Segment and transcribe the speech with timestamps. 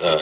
[0.00, 0.16] Fala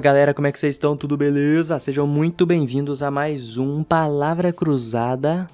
[0.00, 0.96] galera, como é que vocês estão?
[0.96, 1.78] Tudo beleza?
[1.78, 5.48] Sejam muito bem-vindos a mais um Palavra Cruzada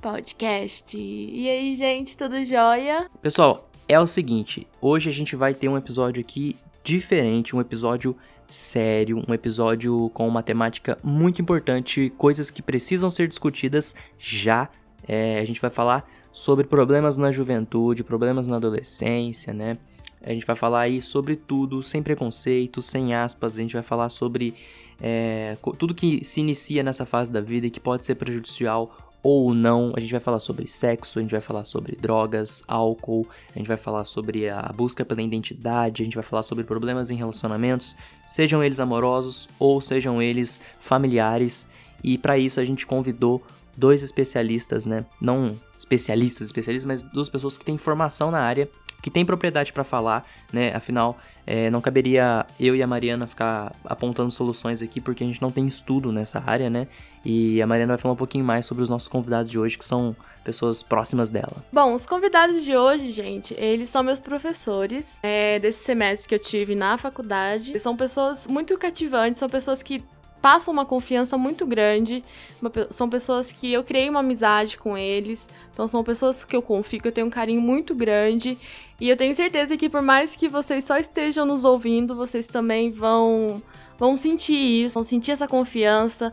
[0.00, 0.96] podcast.
[0.96, 3.08] E aí, gente, tudo jóia?
[3.22, 8.14] Pessoal, é o seguinte, hoje a gente vai ter um episódio aqui diferente, um episódio
[8.48, 14.68] sério, um episódio com uma temática muito importante, coisas que precisam ser discutidas já.
[15.08, 19.78] É, a gente vai falar sobre problemas na juventude, problemas na adolescência, né?
[20.22, 23.54] A gente vai falar aí sobre tudo, sem preconceito, sem aspas.
[23.54, 24.54] A gente vai falar sobre
[25.00, 29.54] é, tudo que se inicia nessa fase da vida e que pode ser prejudicial ou
[29.54, 29.92] não.
[29.96, 33.68] A gente vai falar sobre sexo, a gente vai falar sobre drogas, álcool, a gente
[33.68, 37.96] vai falar sobre a busca pela identidade, a gente vai falar sobre problemas em relacionamentos,
[38.28, 41.66] sejam eles amorosos ou sejam eles familiares.
[42.02, 43.42] E para isso a gente convidou
[43.76, 45.04] dois especialistas, né?
[45.20, 48.68] Não especialistas, especialistas, mas duas pessoas que têm formação na área
[49.02, 50.74] que tem propriedade para falar, né?
[50.74, 55.40] Afinal, é, não caberia eu e a Mariana ficar apontando soluções aqui, porque a gente
[55.40, 56.86] não tem estudo nessa área, né?
[57.24, 59.84] E a Mariana vai falar um pouquinho mais sobre os nossos convidados de hoje, que
[59.84, 61.56] são pessoas próximas dela.
[61.72, 66.38] Bom, os convidados de hoje, gente, eles são meus professores é, desse semestre que eu
[66.38, 67.78] tive na faculdade.
[67.78, 70.02] São pessoas muito cativantes, são pessoas que
[70.40, 72.24] passam uma confiança muito grande.
[72.90, 75.48] São pessoas que eu criei uma amizade com eles.
[75.72, 78.58] Então são pessoas que eu confio, que eu tenho um carinho muito grande.
[79.00, 82.90] E eu tenho certeza que por mais que vocês só estejam nos ouvindo, vocês também
[82.90, 83.62] vão
[83.98, 86.32] vão sentir isso, vão sentir essa confiança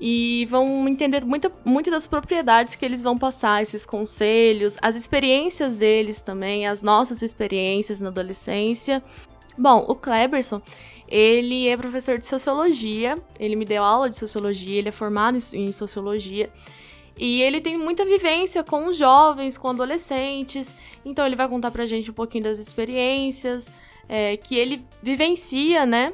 [0.00, 5.74] e vão entender muita, muitas das propriedades que eles vão passar, esses conselhos, as experiências
[5.74, 9.02] deles também, as nossas experiências na adolescência.
[9.56, 10.62] Bom, o Kleberson,
[11.08, 15.72] ele é professor de sociologia, ele me deu aula de sociologia, ele é formado em
[15.72, 16.50] sociologia.
[17.18, 20.76] E ele tem muita vivência com os jovens, com adolescentes.
[21.04, 23.72] Então ele vai contar pra gente um pouquinho das experiências
[24.08, 26.12] é, que ele vivencia, né?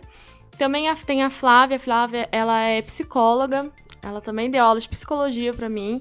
[0.56, 1.76] Também tem a Flávia.
[1.76, 3.70] A Flávia, ela é psicóloga.
[4.00, 6.00] Ela também deu aula de psicologia para mim.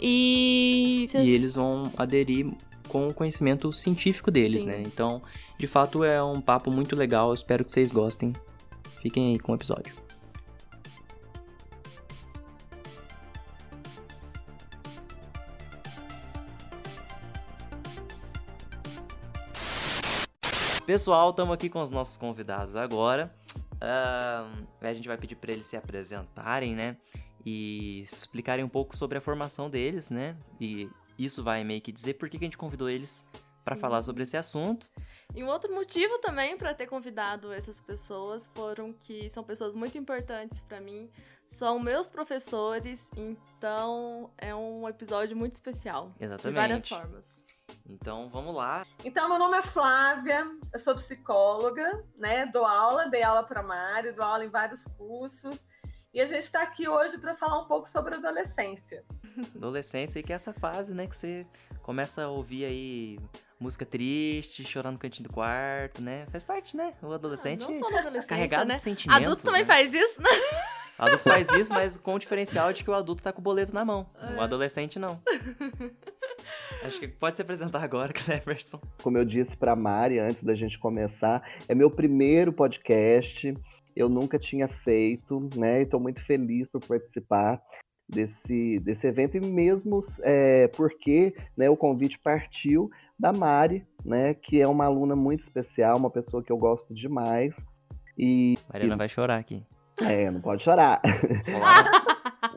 [0.00, 1.06] E...
[1.14, 2.46] e eles vão aderir
[2.86, 4.68] com o conhecimento científico deles, Sim.
[4.68, 4.82] né?
[4.82, 5.22] Então,
[5.58, 7.28] de fato, é um papo muito legal.
[7.28, 8.32] Eu espero que vocês gostem.
[9.02, 10.06] Fiquem aí com o episódio.
[20.86, 23.34] Pessoal, estamos aqui com os nossos convidados agora.
[23.74, 26.96] Uh, a gente vai pedir para eles se apresentarem, né?
[27.44, 30.36] E explicarem um pouco sobre a formação deles, né?
[30.60, 30.88] E
[31.18, 33.24] isso vai meio que dizer por que a gente convidou eles
[33.64, 34.88] para falar sobre esse assunto.
[35.34, 39.98] E um outro motivo também para ter convidado essas pessoas foram que são pessoas muito
[39.98, 41.10] importantes para mim,
[41.48, 46.12] são meus professores, então é um episódio muito especial.
[46.20, 46.54] Exatamente.
[46.54, 47.44] De várias formas.
[47.88, 48.86] Então, vamos lá.
[49.04, 52.46] Então, meu nome é Flávia, eu sou psicóloga, né?
[52.46, 55.58] Dou aula, dei aula para Mário, dou aula em vários cursos.
[56.14, 59.04] E a gente está aqui hoje para falar um pouco sobre adolescência.
[59.56, 61.46] Adolescência, que é essa fase, né, que você
[61.82, 63.18] começa a ouvir aí
[63.58, 66.26] música triste, chorando no cantinho do quarto, né?
[66.30, 66.92] Faz parte, né?
[67.02, 68.74] O adolescente ah, não só na adolescência, carregado né?
[68.74, 69.22] de sentimentos.
[69.22, 69.66] Adulto também né?
[69.66, 70.30] faz isso, né?
[70.98, 73.42] O adulto faz isso, mas com o diferencial de que o adulto tá com o
[73.44, 74.06] boleto na mão.
[74.20, 74.34] É.
[74.34, 75.20] O adolescente não.
[76.84, 78.80] Acho que pode se apresentar agora, Cleverson.
[79.02, 83.56] Como eu disse pra Mari antes da gente começar, é meu primeiro podcast.
[83.94, 85.80] Eu nunca tinha feito, né?
[85.80, 87.62] E tô muito feliz por participar
[88.08, 94.60] desse, desse evento e mesmo é, porque né, o convite partiu da Mari, né, que
[94.60, 97.64] é uma aluna muito especial, uma pessoa que eu gosto demais.
[98.16, 98.98] E, Mariana e...
[98.98, 99.62] vai chorar aqui.
[100.00, 101.00] É, não pode chorar.
[101.50, 101.90] Rolaram,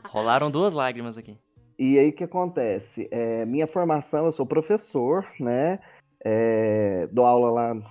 [0.04, 1.36] rolaram duas lágrimas aqui.
[1.78, 3.08] E aí o que acontece?
[3.10, 5.78] É, minha formação, eu sou professor, né?
[6.22, 7.82] É, dou aula lá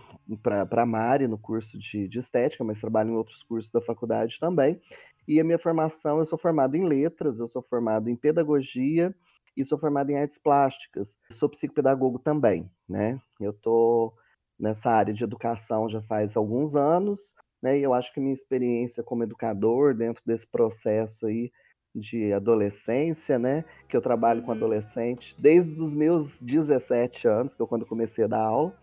[0.43, 4.37] para a Mari no curso de, de estética, mas trabalho em outros cursos da faculdade
[4.39, 4.79] também.
[5.27, 9.15] E a minha formação, eu sou formado em letras, eu sou formado em pedagogia
[9.55, 11.17] e sou formado em artes plásticas.
[11.31, 13.19] Sou psicopedagogo também, né?
[13.39, 14.13] Eu tô
[14.59, 17.77] nessa área de educação já faz alguns anos, né?
[17.77, 21.51] E eu acho que minha experiência como educador dentro desse processo aí
[21.93, 23.65] de adolescência, né?
[23.87, 24.57] Que eu trabalho com uhum.
[24.57, 28.75] adolescente desde os meus 17 anos, que eu quando comecei a dar aula.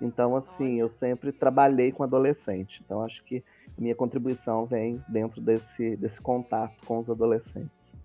[0.00, 2.82] Então, assim, eu sempre trabalhei com adolescente.
[2.84, 3.44] Então, acho que
[3.78, 7.96] minha contribuição vem dentro desse, desse contato com os adolescentes.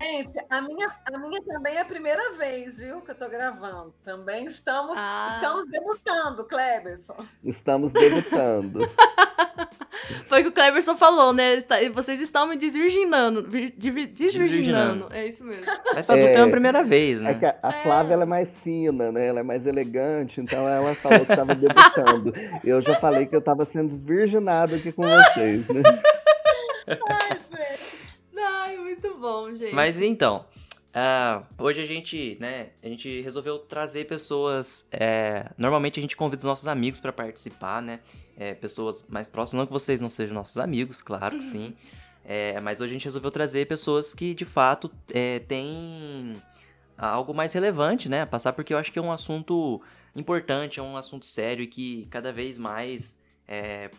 [0.00, 3.94] Gente, a minha, a minha também é a primeira vez, viu, que eu tô gravando.
[4.04, 5.30] Também estamos, ah.
[5.34, 7.16] estamos debutando, Cleberson.
[7.44, 8.80] Estamos debutando.
[10.26, 11.60] Foi o que o Cleberson falou, né?
[11.60, 13.42] Tá, vocês estão me desvirginando.
[13.42, 14.14] Desvirginando.
[14.14, 15.08] desvirginando.
[15.10, 15.64] É isso mesmo.
[15.94, 17.32] Mas pra é, é a primeira vez, né?
[17.32, 17.82] É que a, a é.
[17.82, 19.26] Flávia ela é mais fina, né?
[19.26, 22.32] Ela é mais elegante, então ela falou que estava debutando.
[22.64, 25.82] eu já falei que eu estava sendo desvirginado aqui com vocês, né?
[26.88, 27.38] Ai,
[28.44, 29.74] Ai, muito bom, gente.
[29.74, 30.44] Mas então,
[30.92, 34.86] Uh, hoje a gente, né, a gente resolveu trazer pessoas.
[34.90, 38.00] É, normalmente a gente convida os nossos amigos para participar, né?
[38.36, 41.74] É, pessoas mais próximas, não que vocês não sejam nossos amigos, claro que sim.
[42.24, 46.36] É, mas hoje a gente resolveu trazer pessoas que de fato é, têm
[46.96, 48.26] algo mais relevante, né?
[48.26, 49.80] Passar porque eu acho que é um assunto
[50.14, 53.18] importante, é um assunto sério e que cada vez mais
[53.48, 53.90] é,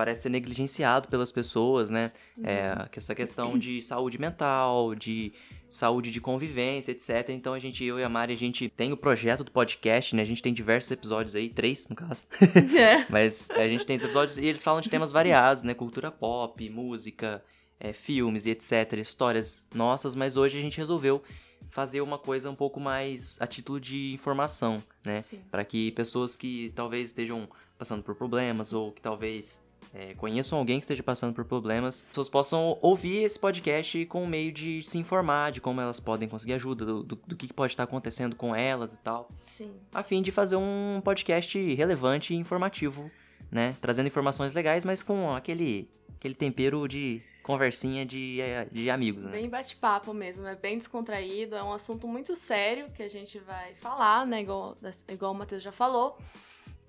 [0.00, 2.10] parece ser negligenciado pelas pessoas, né?
[2.42, 2.86] É, uhum.
[2.96, 5.34] essa questão de saúde mental, de
[5.68, 7.28] saúde de convivência, etc.
[7.28, 10.22] Então a gente, eu e a Mari, a gente tem o projeto do podcast, né?
[10.22, 12.24] A gente tem diversos episódios aí, três no caso.
[12.74, 13.04] É.
[13.12, 15.74] Mas a gente tem esses episódios e eles falam de temas variados, né?
[15.74, 17.44] Cultura pop, música,
[17.78, 18.94] é, filmes e etc.
[18.94, 21.22] Histórias nossas, mas hoje a gente resolveu
[21.68, 25.22] fazer uma coisa um pouco mais a título de informação, né?
[25.50, 29.62] Para que pessoas que talvez estejam passando por problemas ou que talvez
[29.92, 34.26] é, conheçam alguém que esteja passando por problemas, pessoas possam ouvir esse podcast com o
[34.26, 37.72] meio de se informar de como elas podem conseguir ajuda, do, do, do que pode
[37.72, 39.28] estar acontecendo com elas e tal.
[39.46, 39.72] Sim.
[39.92, 43.10] A fim de fazer um podcast relevante e informativo,
[43.50, 43.76] né?
[43.80, 49.32] Trazendo informações legais, mas com aquele, aquele tempero de conversinha de, é, de amigos, né?
[49.32, 53.74] Bem bate-papo mesmo, é bem descontraído, é um assunto muito sério que a gente vai
[53.74, 54.42] falar, né?
[54.42, 54.78] Igual,
[55.08, 56.16] igual o Matheus já falou.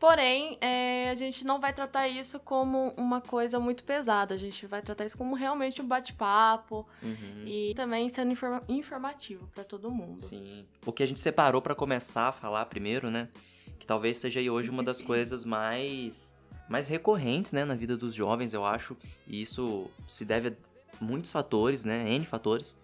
[0.01, 4.33] Porém, é, a gente não vai tratar isso como uma coisa muito pesada.
[4.33, 7.44] A gente vai tratar isso como realmente um bate-papo uhum.
[7.45, 10.25] e também sendo informa informativo para todo mundo.
[10.25, 10.65] Sim.
[10.83, 13.30] O que a gente separou para começar a falar primeiro, né?
[13.77, 16.36] Que talvez seja aí hoje uma das coisas mais
[16.68, 18.97] mais recorrentes, né, na vida dos jovens, eu acho.
[19.27, 20.54] E isso se deve a
[21.00, 22.75] muitos fatores, né, N fatores,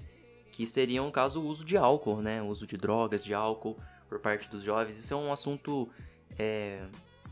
[0.52, 3.76] que seriam, caso, o uso de álcool, né, o uso de drogas, de álcool
[4.08, 5.00] por parte dos jovens.
[5.00, 5.90] Isso é um assunto
[6.38, 6.82] é,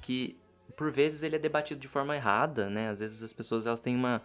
[0.06, 0.38] que
[0.78, 2.90] por vezes ele é debatido de forma errada, né?
[2.90, 4.22] Às vezes as pessoas elas têm uma,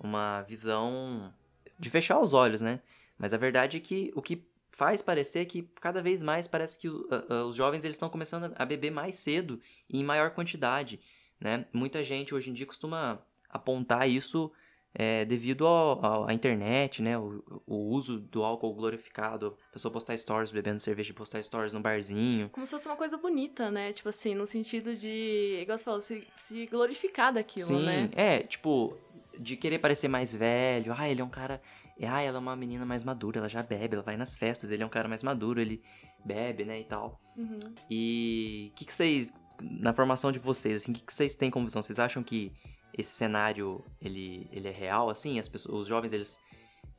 [0.00, 1.32] uma visão
[1.78, 2.80] de fechar os olhos, né?
[3.16, 6.88] Mas a verdade é que o que faz parecer que cada vez mais parece que
[6.88, 10.98] os jovens eles estão começando a beber mais cedo e em maior quantidade,
[11.38, 11.66] né?
[11.72, 14.50] Muita gente hoje em dia costuma apontar isso
[14.94, 17.16] é, devido à internet, né?
[17.18, 21.72] O, o, uso do álcool glorificado, a pessoa postar stories bebendo cerveja e postar stories
[21.72, 22.50] no barzinho.
[22.50, 23.92] Como se fosse uma coisa bonita, né?
[23.92, 28.10] Tipo assim, no sentido de, igual você falou, se, se glorificar daquilo, Sim, né?
[28.12, 28.94] é, tipo,
[29.38, 30.94] de querer parecer mais velho.
[30.96, 31.60] Ah, ele é um cara.
[32.02, 34.82] Ah, ela é uma menina mais madura, ela já bebe, ela vai nas festas, ele
[34.82, 35.82] é um cara mais maduro, ele
[36.24, 37.20] bebe, né, e tal.
[37.36, 37.58] Uhum.
[37.88, 41.50] E o que, que vocês, na formação de vocês, assim, o que, que vocês têm
[41.50, 41.80] como visão?
[41.80, 42.52] Vocês acham que
[42.96, 46.40] esse cenário ele, ele é real, assim, as pessoas, os jovens, eles...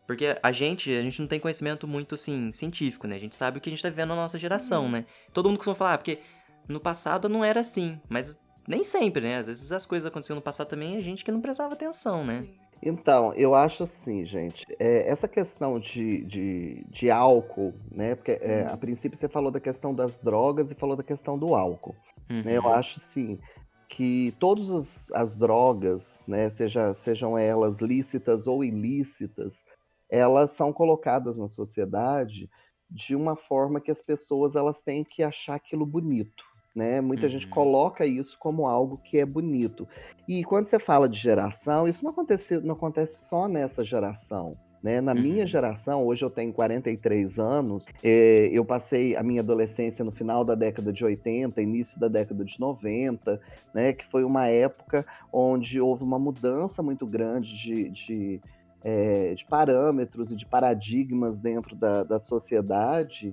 [0.05, 3.15] Porque a gente, a gente não tem conhecimento muito, assim, científico, né?
[3.15, 4.91] A gente sabe o que a gente tá vivendo na nossa geração, uhum.
[4.91, 5.05] né?
[5.31, 6.19] Todo mundo costuma falar, ah, porque
[6.67, 8.37] no passado não era assim, mas
[8.67, 9.37] nem sempre, né?
[9.37, 12.25] Às vezes as coisas aconteciam no passado também e a gente que não prestava atenção,
[12.25, 12.41] né?
[12.41, 12.63] Sim.
[12.85, 18.13] Então, eu acho assim, gente, é, essa questão de, de, de, álcool, né?
[18.15, 18.73] Porque é, uhum.
[18.73, 21.95] a princípio você falou da questão das drogas e falou da questão do álcool.
[22.29, 22.41] Uhum.
[22.43, 22.57] Né?
[22.57, 22.73] Eu uhum.
[22.73, 23.39] acho assim,
[23.87, 29.63] que todas as, as drogas, né, seja, sejam elas lícitas ou ilícitas,
[30.09, 32.49] elas são colocadas na sociedade
[32.89, 36.43] de uma forma que as pessoas elas têm que achar aquilo bonito.
[36.75, 37.01] Né?
[37.01, 37.29] Muita uhum.
[37.29, 39.87] gente coloca isso como algo que é bonito.
[40.27, 44.57] E quando você fala de geração, isso não acontece, não acontece só nessa geração.
[44.83, 44.99] Né?
[44.99, 45.21] Na uhum.
[45.21, 50.43] minha geração, hoje eu tenho 43 anos, eh, eu passei a minha adolescência no final
[50.43, 53.39] da década de 80, início da década de 90,
[53.73, 53.93] né?
[53.93, 58.41] que foi uma época onde houve uma mudança muito grande de, de,
[58.83, 63.31] eh, de parâmetros e de paradigmas dentro da, da sociedade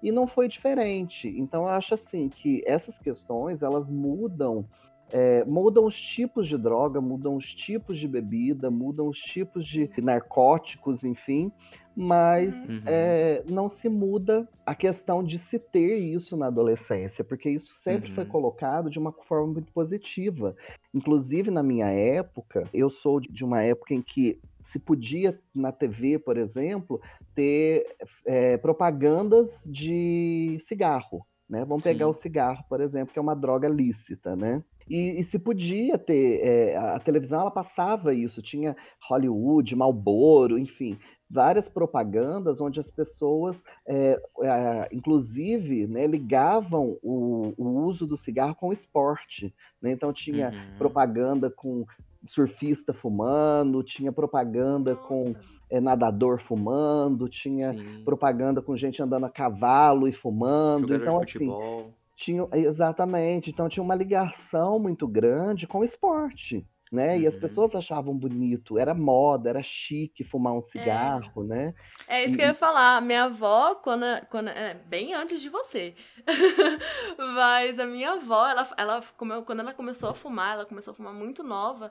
[0.00, 1.28] e não foi diferente.
[1.36, 4.64] Então eu acho assim que essas questões elas mudam
[5.12, 9.90] é, mudam os tipos de droga, mudam os tipos de bebida, mudam os tipos de
[9.98, 11.52] narcóticos, enfim,
[11.94, 12.80] mas uhum.
[12.86, 18.08] é, não se muda a questão de se ter isso na adolescência, porque isso sempre
[18.08, 18.14] uhum.
[18.14, 20.56] foi colocado de uma forma muito positiva.
[20.94, 26.18] Inclusive, na minha época, eu sou de uma época em que se podia na TV,
[26.18, 27.00] por exemplo,
[27.34, 27.84] ter
[28.24, 31.26] é, propagandas de cigarro.
[31.48, 31.64] Né?
[31.66, 31.90] Vamos Sim.
[31.90, 34.64] pegar o cigarro, por exemplo, que é uma droga lícita, né?
[34.88, 38.76] E, e se podia ter, é, a televisão ela passava isso, tinha
[39.08, 40.98] Hollywood, Marlboro, enfim,
[41.32, 48.54] várias propagandas onde as pessoas, é, é, inclusive, né, ligavam o, o, uso do cigarro
[48.54, 49.54] com o esporte.
[49.80, 49.92] Né?
[49.92, 50.78] Então tinha uhum.
[50.78, 51.86] propaganda com
[52.26, 55.08] surfista fumando, tinha propaganda Nossa.
[55.08, 55.34] com
[55.70, 58.02] é, nadador fumando, tinha Sim.
[58.04, 60.82] propaganda com gente andando a cavalo e fumando.
[60.82, 67.14] Jogador então, assim, tinha exatamente, então tinha uma ligação muito grande com o esporte né?
[67.14, 67.22] Uhum.
[67.22, 67.40] E as uhum.
[67.40, 70.60] pessoas achavam bonito, era moda, era chique fumar um é.
[70.60, 71.46] cigarro, é.
[71.46, 71.74] né?
[72.06, 72.36] É isso e...
[72.36, 73.00] que eu ia falar.
[73.00, 75.94] Minha avó, quando, quando é, bem antes de você,
[77.16, 81.14] mas a minha avó, ela, ela quando ela começou a fumar, ela começou a fumar
[81.14, 81.90] muito nova,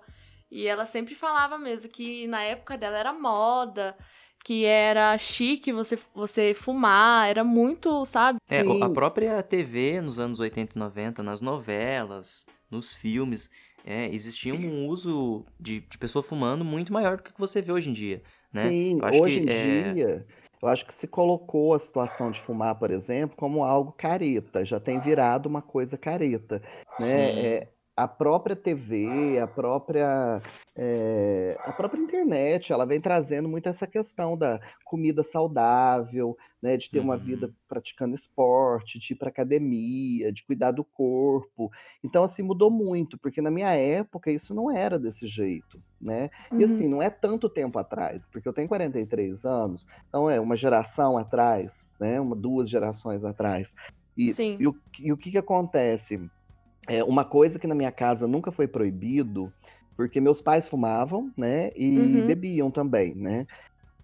[0.52, 3.98] e ela sempre falava mesmo que na época dela era moda
[4.44, 8.40] que era chique você, você fumar, era muito, sabe?
[8.50, 8.82] É, Sim.
[8.84, 13.50] a própria TV nos anos 80 e 90, nas novelas, nos filmes,
[13.86, 17.90] é, existia um uso de, de pessoa fumando muito maior do que você vê hoje
[17.90, 18.22] em dia,
[18.54, 18.70] né?
[18.70, 19.94] Sim, hoje que, em é...
[19.94, 20.26] dia,
[20.62, 24.80] eu acho que se colocou a situação de fumar, por exemplo, como algo careta, já
[24.80, 26.62] tem virado uma coisa careta,
[27.00, 27.30] né?
[27.40, 30.42] É, a própria TV, a própria,
[30.76, 36.90] é, a própria internet, ela vem trazendo muito essa questão da comida saudável, né, de
[36.90, 37.06] ter uhum.
[37.06, 37.54] uma vida uhum.
[37.68, 41.70] praticando esporte, de ir para academia, de cuidar do corpo.
[42.04, 46.30] Então, assim, mudou muito, porque na minha época isso não era desse jeito, né?
[46.52, 46.62] Uhum.
[46.62, 50.56] E assim, não é tanto tempo atrás, porque eu tenho 43 anos, então é uma
[50.56, 53.70] geração atrás, né, uma, duas gerações atrás.
[54.16, 54.58] E, Sim.
[54.60, 56.30] e, o, e o que que acontece?
[56.88, 59.52] É, uma coisa que na minha casa nunca foi proibido,
[59.96, 61.72] porque meus pais fumavam, né?
[61.76, 62.28] E uhum.
[62.28, 63.46] bebiam também, né?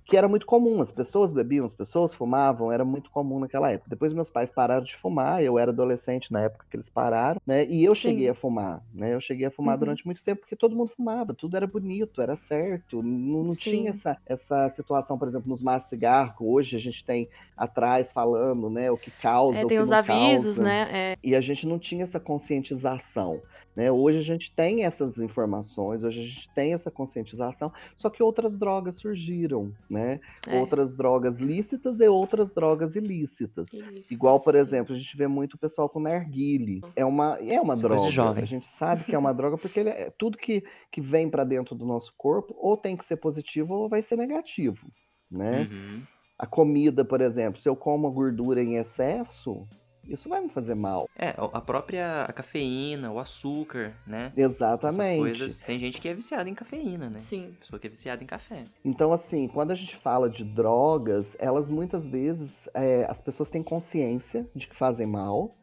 [0.08, 3.90] Que era muito comum, as pessoas bebiam, as pessoas fumavam, era muito comum naquela época.
[3.90, 7.66] Depois meus pais pararam de fumar, eu era adolescente na época que eles pararam, né?
[7.66, 8.32] E eu cheguei Sim.
[8.32, 9.14] a fumar, né?
[9.14, 9.80] Eu cheguei a fumar uhum.
[9.80, 13.90] durante muito tempo porque todo mundo fumava, tudo era bonito, era certo, não, não tinha
[13.90, 18.90] essa, essa situação, por exemplo, nos maços cigarro, hoje a gente tem atrás falando, né,
[18.90, 20.88] o que causa, é, tem os avisos, causa, né?
[20.92, 21.18] É.
[21.22, 23.42] E a gente não tinha essa conscientização.
[23.77, 23.91] Né?
[23.91, 28.57] Hoje a gente tem essas informações, hoje a gente tem essa conscientização, só que outras
[28.57, 30.19] drogas surgiram, né?
[30.48, 30.60] É.
[30.60, 33.72] Outras drogas lícitas e outras drogas ilícitas.
[33.72, 34.62] Ilícitas, Igual, por sim.
[34.62, 36.81] exemplo, a gente vê muito o pessoal com narguile.
[36.96, 38.41] É uma, é uma droga.
[38.41, 41.43] A gente sabe que é uma droga porque ele é, tudo que, que vem para
[41.43, 44.91] dentro do nosso corpo ou tem que ser positivo ou vai ser negativo,
[45.29, 45.67] né?
[45.69, 46.01] Uhum.
[46.36, 49.67] A comida, por exemplo, se eu como gordura em excesso,
[50.08, 51.10] isso vai me fazer mal.
[51.18, 54.32] É, a própria a cafeína, o açúcar, né?
[54.36, 55.02] Exatamente.
[55.02, 57.20] Essas coisas, tem gente que é viciada em cafeína, né?
[57.20, 57.56] Sim.
[57.60, 58.64] Pessoa que é viciada em café.
[58.84, 63.64] Então, assim, quando a gente fala de drogas, elas muitas vezes, é, as pessoas têm
[63.64, 65.56] consciência de que fazem mal,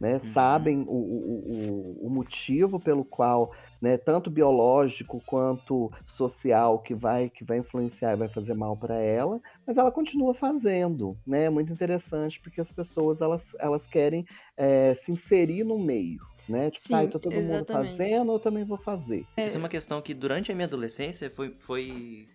[0.00, 0.14] né?
[0.14, 0.18] Uhum.
[0.18, 7.28] Sabem o, o, o, o motivo pelo qual né, tanto biológico quanto social que vai
[7.28, 11.46] que vai influenciar e vai fazer mal para ela, mas ela continua fazendo, né?
[11.46, 14.24] É muito interessante porque as pessoas elas, elas querem
[14.56, 16.70] é, se inserir no meio, né?
[16.70, 17.50] Tipo, Sim, tá, então todo exatamente.
[17.50, 19.26] mundo fazendo, eu também vou fazer.
[19.36, 19.46] É.
[19.46, 22.28] Isso é uma questão que durante a minha adolescência foi, foi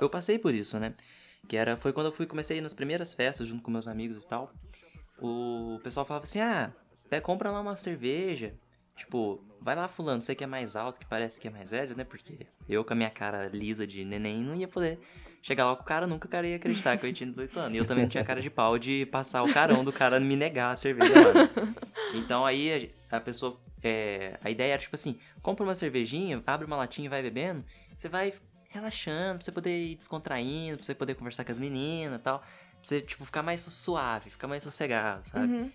[0.00, 0.94] eu passei por isso, né?
[1.48, 4.26] Que era foi quando eu fui comecei nas primeiras festas junto com meus amigos e
[4.26, 4.50] tal.
[5.20, 6.72] O pessoal falava assim: "Ah,
[7.22, 8.54] compra lá uma cerveja,
[8.96, 11.96] Tipo, vai lá fulano, você que é mais alto, que parece que é mais velho,
[11.96, 12.04] né?
[12.04, 15.00] Porque eu com a minha cara lisa de neném não ia poder
[15.42, 17.74] chegar lá com o cara, nunca o cara ia acreditar que eu tinha 18 anos.
[17.74, 20.36] E eu também não tinha cara de pau de passar o carão do cara me
[20.36, 21.74] negar a cerveja lá.
[22.14, 23.60] Então aí a, a pessoa.
[23.82, 27.64] É, a ideia era tipo assim: compra uma cervejinha, abre uma latinha e vai bebendo.
[27.96, 28.32] Você vai
[28.70, 32.38] relaxando, pra você poder ir descontraindo, pra você poder conversar com as meninas e tal.
[32.38, 32.48] Pra
[32.82, 35.52] você, tipo, ficar mais suave, ficar mais sossegado, sabe?
[35.52, 35.70] Uhum.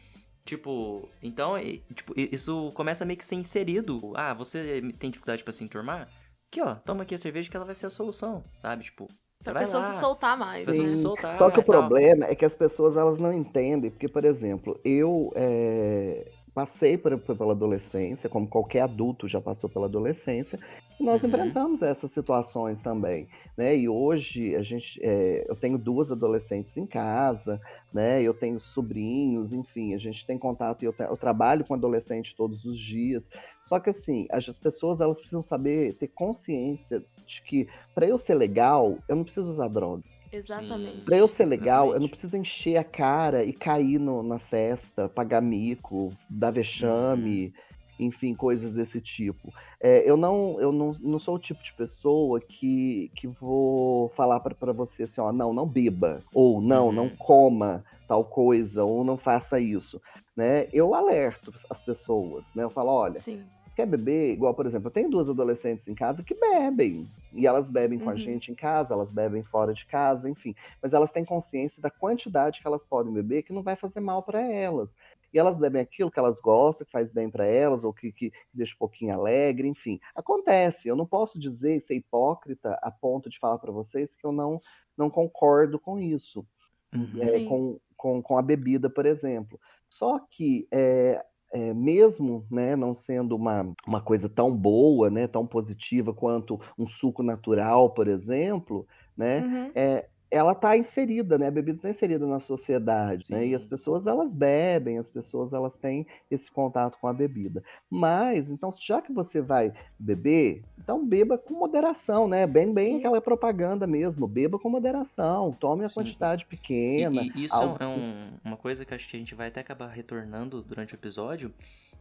[0.45, 1.55] Tipo, então,
[1.93, 4.13] tipo, isso começa a meio que ser inserido.
[4.15, 6.09] Ah, você tem dificuldade para se enturmar?
[6.51, 8.83] Aqui, ó, toma aqui a cerveja que ela vai ser a solução, sabe?
[8.83, 9.07] Tipo,
[9.39, 10.69] você vai pessoa lá, se soltar mais.
[10.69, 10.83] Sim.
[10.83, 14.25] Se soltar, Só que o problema é que as pessoas elas não entendem, porque, por
[14.25, 20.59] exemplo, eu é, passei por, pela adolescência, como qualquer adulto já passou pela adolescência,
[20.99, 21.29] e nós uhum.
[21.29, 23.27] enfrentamos essas situações também,
[23.57, 23.75] né?
[23.77, 27.61] E hoje a gente, é, eu tenho duas adolescentes em casa,
[27.93, 28.21] né?
[28.21, 32.65] Eu tenho sobrinhos, enfim, a gente tem contato e eu, eu trabalho com adolescente todos
[32.65, 33.29] os dias.
[33.63, 38.33] Só que assim, as pessoas elas precisam saber ter consciência de que para eu ser
[38.33, 40.03] legal, eu não preciso usar droga.
[40.31, 41.01] Exatamente.
[41.01, 41.95] Pra eu ser legal, Exatamente.
[41.95, 47.53] eu não preciso encher a cara e cair no, na festa, pagar mico, dar vexame,
[47.99, 48.05] uhum.
[48.07, 49.53] enfim, coisas desse tipo.
[49.79, 54.39] É, eu não, eu não, não sou o tipo de pessoa que, que vou falar
[54.39, 56.93] para você assim, ó, não, não beba, ou não, uhum.
[56.93, 60.01] não coma tal coisa, ou não faça isso.
[60.35, 60.67] Né?
[60.71, 62.63] Eu alerto as pessoas, né?
[62.63, 63.43] Eu falo, olha, Sim
[63.79, 67.07] quer beber, igual, por exemplo, eu tenho duas adolescentes em casa que bebem.
[67.31, 68.11] E elas bebem com Uhum.
[68.11, 70.53] a gente em casa, elas bebem fora de casa, enfim.
[70.81, 74.21] Mas elas têm consciência da quantidade que elas podem beber que não vai fazer mal
[74.21, 74.97] para elas.
[75.33, 78.33] E elas bebem aquilo que elas gostam, que faz bem para elas, ou que, que
[78.53, 79.97] deixa um pouquinho alegre, enfim.
[80.13, 80.89] Acontece.
[80.89, 84.59] Eu não posso dizer ser hipócrita a ponto de falar para vocês que eu não,
[84.97, 86.45] não concordo com isso
[86.93, 87.19] Uhum.
[87.21, 89.57] é, com, com, com a bebida, por exemplo.
[89.87, 95.45] Só que é, é, mesmo né, não sendo uma, uma coisa tão boa, né, tão
[95.47, 98.87] positiva quanto um suco natural, por exemplo,
[99.17, 99.71] né, Uhum.
[99.75, 101.47] é, ela está inserida, né?
[101.47, 103.47] A bebida está inserida na sociedade, né?
[103.47, 103.67] E as Sim.
[103.67, 107.63] pessoas elas bebem, as pessoas elas têm esse contato com a bebida.
[107.89, 112.45] Mas, então, já que você vai beber, então beba com moderação, né?
[112.45, 112.99] Bem, bem Sim.
[112.99, 115.95] aquela propaganda mesmo, beba com moderação, tome a Sim.
[115.95, 117.21] quantidade E, pequena.
[117.23, 119.87] e isso algo é um- uma coisa que acho que a gente vai até acabar
[119.87, 121.51] retornando durante o episódio,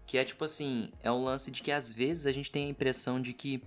[0.07, 2.71] que é tipo assim, é um lance de que às vezes a gente tem a
[2.71, 3.63] impressão de que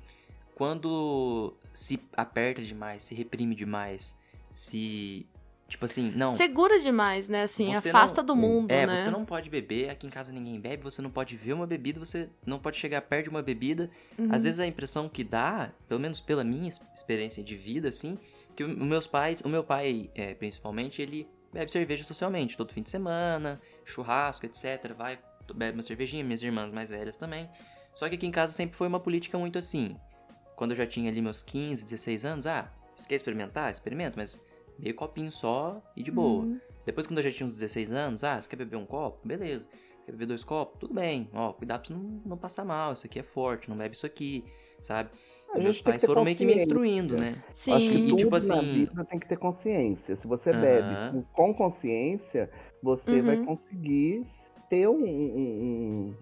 [0.56, 4.16] quando se aperta demais, se reprime demais,
[4.52, 5.28] se
[5.68, 7.44] tipo assim, não, Segura demais, né?
[7.44, 8.98] Assim, afasta não- do mundo, é, né?
[8.98, 11.98] você não pode beber, aqui em casa ninguém bebe, você não pode ver uma bebida,
[11.98, 13.90] você não pode chegar perto de uma bebida.
[14.20, 14.28] Uhum.
[14.34, 18.18] Às vezes a impressão que dá, pelo menos pela minha ex- experiência de vida, assim,
[18.54, 22.82] que os meus pais, o meu pai, é, principalmente, ele bebe cerveja socialmente, todo fim
[22.82, 24.94] de semana, churrasco, etc.
[24.94, 25.18] Vai,
[25.56, 27.50] bebe uma cervejinha, minhas irmãs mais velhas também.
[27.94, 29.96] Só que aqui em casa sempre foi uma política muito assim.
[30.58, 32.70] Quando eu já tinha ali meus 15, 16 anos, ah,
[33.02, 33.72] você quer experimentar?
[33.72, 34.44] Experimenta, mas
[34.80, 36.44] meio copinho só e de boa.
[36.44, 36.60] Uhum.
[36.86, 39.20] Depois, quando eu já tinha uns 16 anos, ah, você quer beber um copo?
[39.28, 39.68] Beleza.
[40.06, 40.80] Quer beber dois copos?
[40.80, 41.30] Tudo bem.
[41.34, 42.94] Ó, cuidado pra você não, não passar mal.
[42.94, 44.44] Isso aqui é forte, não bebe isso aqui,
[44.80, 45.10] sabe?
[45.50, 47.44] A meus gente que pais foram meio que me instruindo, né?
[47.54, 47.74] Sim.
[47.74, 50.16] Acho que E, tudo tipo na assim- vida tem que ter consciência.
[50.16, 50.62] Se você Aham.
[50.62, 52.50] bebe com, consciência,
[52.82, 53.46] você vai Uhum.
[53.46, 54.24] conseguir
[54.70, 56.16] ter um, um, um-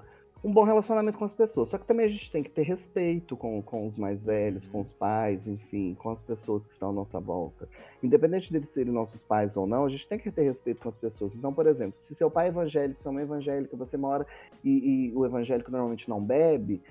[0.43, 1.67] um bom relacionamento com as pessoas.
[1.67, 4.79] Só que também a gente tem que ter respeito com, com os mais velhos, com
[4.79, 7.67] os pais, enfim, com as pessoas que estão à nossa volta.
[8.01, 10.95] Independente deles serem nossos pais ou não, a gente tem que ter respeito com as
[10.95, 11.35] pessoas.
[11.35, 14.25] Então, por exemplo, se seu pai é evangélico, sua mãe é evangélica, você mora
[14.63, 16.81] e, e o evangélico normalmente não bebe,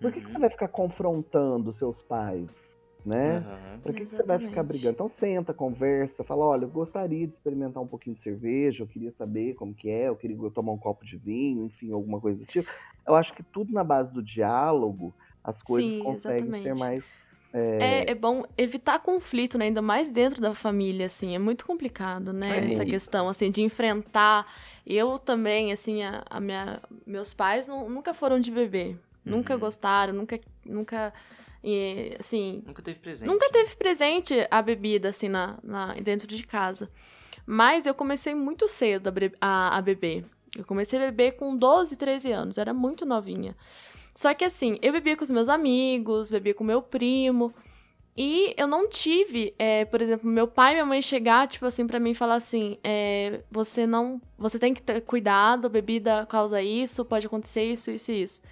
[0.00, 0.32] por que, que Uhum.
[0.32, 2.75] você vai ficar confrontando seus pais?
[3.06, 3.40] Né?
[3.82, 4.94] Pra que, que você vai ficar brigando?
[4.94, 9.12] Então senta, conversa, fala, olha, eu gostaria de experimentar um pouquinho de cerveja, eu queria
[9.12, 12.50] saber como que é, eu queria tomar um copo de vinho, enfim, alguma coisa desse
[12.50, 12.68] tipo.
[13.06, 15.14] Eu acho que tudo na base do diálogo,
[15.44, 16.78] as coisas Sim, conseguem ser exatamente.
[16.80, 17.30] mais.
[17.80, 19.66] É, é bom evitar conflito, né?
[19.66, 21.34] Ainda mais dentro da família, assim.
[21.34, 22.58] É muito complicado, né?
[22.58, 24.46] É, Essa questão, assim, de enfrentar.
[24.84, 26.80] Eu também, assim, a, a minha...
[27.06, 28.98] Meus pais não- nunca foram de beber.
[29.24, 29.60] Nunca Uhum.
[29.60, 30.40] gostaram, nunca...
[30.64, 31.12] Nunca...
[31.66, 33.28] e, assim, Nunca teve presente.
[33.28, 36.88] Nunca teve presente a bebida, assim, na, na- dentro de casa.
[37.44, 40.24] Mas eu comecei muito cedo a, a- a beber.
[40.56, 42.56] Eu comecei a beber com 12, 13 anos.
[42.58, 43.56] Era muito novinha.
[44.14, 47.52] Só que, assim, eu bebia com os meus amigos, bebia com meu primo.
[48.16, 51.86] E eu não tive, é, por exemplo, meu pai e minha mãe chegar, tipo assim,
[51.86, 54.20] pra mim e falar assim: é, você não.
[54.38, 58.42] Você tem que ter cuidado, a bebida causa isso, pode acontecer isso, isso e isso.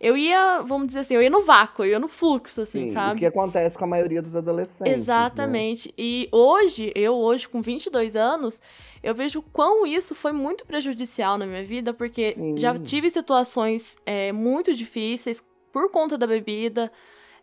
[0.00, 2.92] Eu ia, vamos dizer assim, eu ia no vácuo, eu ia no fluxo, assim, Sim,
[2.92, 3.14] sabe?
[3.14, 4.80] o que acontece com a maioria dos adolescentes.
[4.80, 4.92] né?
[4.92, 5.94] Exatamente.
[5.96, 8.60] E hoje, eu hoje com 22 anos,
[9.02, 12.58] eu vejo quão isso foi muito prejudicial na minha vida, porque Sim.
[12.58, 16.92] já tive situações é, muito difíceis por conta da bebida.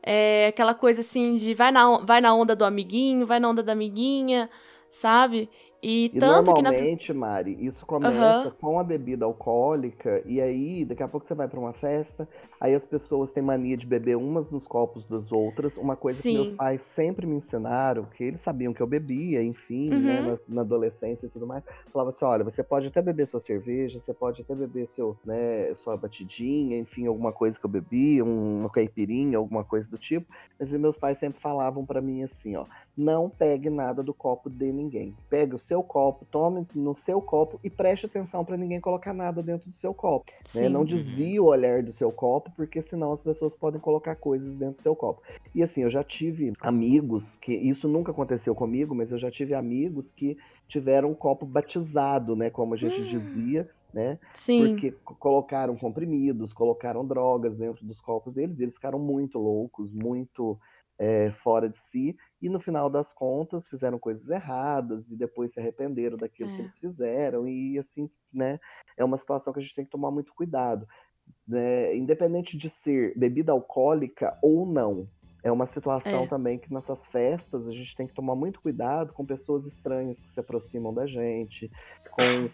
[0.03, 3.61] É, aquela coisa assim de vai na, vai na onda do amiguinho, vai na onda
[3.63, 4.49] da amiguinha,
[4.89, 5.49] sabe?
[5.83, 6.69] E, E tanto que na.
[6.71, 8.57] normalmente, Mari, isso começa Aham.
[8.59, 12.27] com a bebida alcoólica, e aí daqui a pouco você vai pra uma festa,
[12.59, 16.33] aí as pessoas têm mania de beber umas nos copos das outras, uma coisa que
[16.33, 16.55] meus Sim.
[16.57, 20.01] pais sempre me ensinaram, que eles sabiam que eu bebia, enfim, Uhum.
[20.01, 21.63] né, na, na adolescência e tudo mais.
[21.93, 25.73] Falava assim, olha, você pode até beber sua cerveja, você pode até beber seu, né,
[25.75, 30.27] sua batidinha, enfim, alguma coisa que eu bebi, um- uma caipirinha, alguma coisa do tipo,
[30.59, 32.65] mas meus pais sempre falavam pra mim assim, ó,
[32.97, 35.15] não pegue nada do copo de ninguém.
[35.29, 39.41] Pegue o seu copo, tome no seu copo e preste atenção para ninguém colocar nada
[39.41, 40.25] dentro do seu copo.
[40.53, 40.69] né?
[40.69, 44.75] Não desvie o olhar do seu copo, porque senão as pessoas podem colocar coisas dentro
[44.75, 45.21] do seu copo.
[45.55, 49.53] E assim, eu já tive amigos que isso nunca aconteceu comigo, mas eu já tive
[49.53, 53.05] amigos que tiveram um copo batizado, né, como a gente Hum.
[53.05, 54.17] dizia, né?
[54.33, 54.67] Sim.
[54.69, 59.91] Porque co- colocaram comprimidos, colocaram drogas dentro dos copos deles, e eles ficaram muito loucos,
[59.91, 60.57] muito
[61.03, 65.59] é, fora de si, e no final das contas fizeram coisas erradas e depois se
[65.59, 66.55] arrependeram daquilo É.
[66.55, 68.59] que eles fizeram, e assim, né?
[68.95, 70.87] É uma situação que a gente tem que tomar muito cuidado.
[71.47, 71.95] né?
[71.95, 75.07] Independente de ser bebida alcoólica ou não.
[75.43, 76.27] É uma situação É.
[76.27, 80.29] também que nessas festas a gente tem que tomar muito cuidado com pessoas estranhas que
[80.29, 81.71] se aproximam da gente,
[82.11, 82.49] com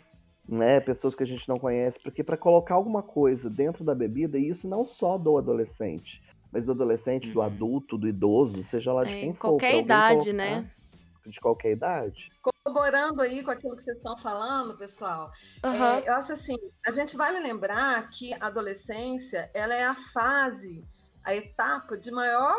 [0.48, 0.80] né?
[0.80, 4.48] Pessoas que a gente não conhece, porque para colocar alguma coisa dentro da bebida, e
[4.48, 7.46] isso não só do adolescente, mas do adolescente, do Uhum.
[7.46, 9.52] adulto, do idoso, seja lá de É, quem for.
[9.52, 10.72] qualquer idade, colocar- né?
[11.26, 12.32] De qualquer idade.
[12.42, 15.32] Corroborando aí com aquilo que vocês estão falando, pessoal,
[15.64, 15.98] Aham.
[16.00, 16.56] É, eu acho assim,
[16.86, 20.86] a gente vale lembrar que a adolescência, ela é a fase,
[21.24, 22.56] a etapa de maior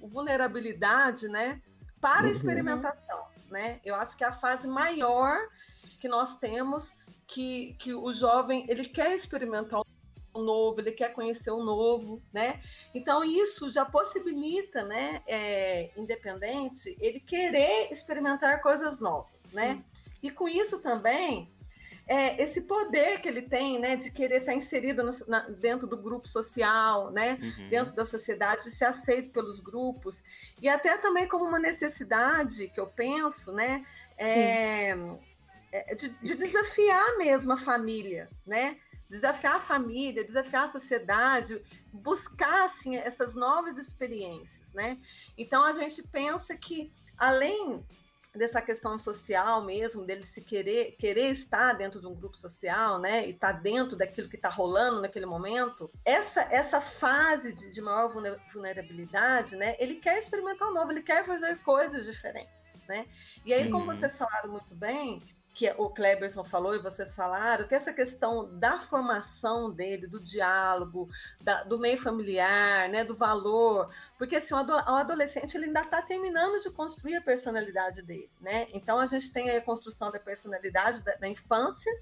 [0.00, 1.60] vulnerabilidade, né,
[2.00, 2.30] para a Uhum.
[2.30, 3.80] experimentação, né?
[3.84, 5.38] Eu acho que é a fase maior
[6.00, 6.92] que nós temos
[7.28, 9.80] que, que o jovem, ele quer experimentar
[10.40, 12.60] novo, ele quer conhecer o novo, né?
[12.94, 19.82] Então isso já possibilita, né, é, independente, ele querer experimentar coisas novas, né?
[20.22, 21.50] E com isso também
[22.08, 25.96] é, esse poder que ele tem, né, de querer estar inserido no- na- dentro do
[25.96, 27.68] grupo social, né, Uhum.
[27.68, 30.20] dentro da sociedade, de ser aceito pelos grupos
[30.60, 33.86] e até também como uma necessidade que eu penso, né,
[34.18, 34.96] é,
[35.70, 38.76] é, de, de desafiar mesmo a família, né,
[39.12, 44.98] desafiar a família, desafiar a sociedade, buscar assim essas novas experiências, né.
[45.36, 47.84] Então a gente pensa que além
[48.34, 53.26] dessa questão social mesmo, dele se querer, querer estar dentro de um grupo social, né,
[53.26, 58.10] e estar dentro daquilo que está rolando naquele momento, essa, essa fase de, de maior
[58.10, 63.06] vulner- vulnerabilidade, né, ele quer experimentar o novo, ele quer fazer coisas diferentes, né,
[63.44, 63.98] e aí, como Sim.
[63.98, 65.22] vocês falaram muito bem,
[65.54, 71.10] que o Kleberson falou e vocês falaram, que essa questão da formação dele, do diálogo,
[71.40, 75.82] da- do meio familiar, né, do valor, porque assim, o ado- o adolescente ele ainda
[75.82, 78.66] está terminando de construir a personalidade dele, né?
[78.72, 81.92] Então a gente tem a construção da personalidade da, da infância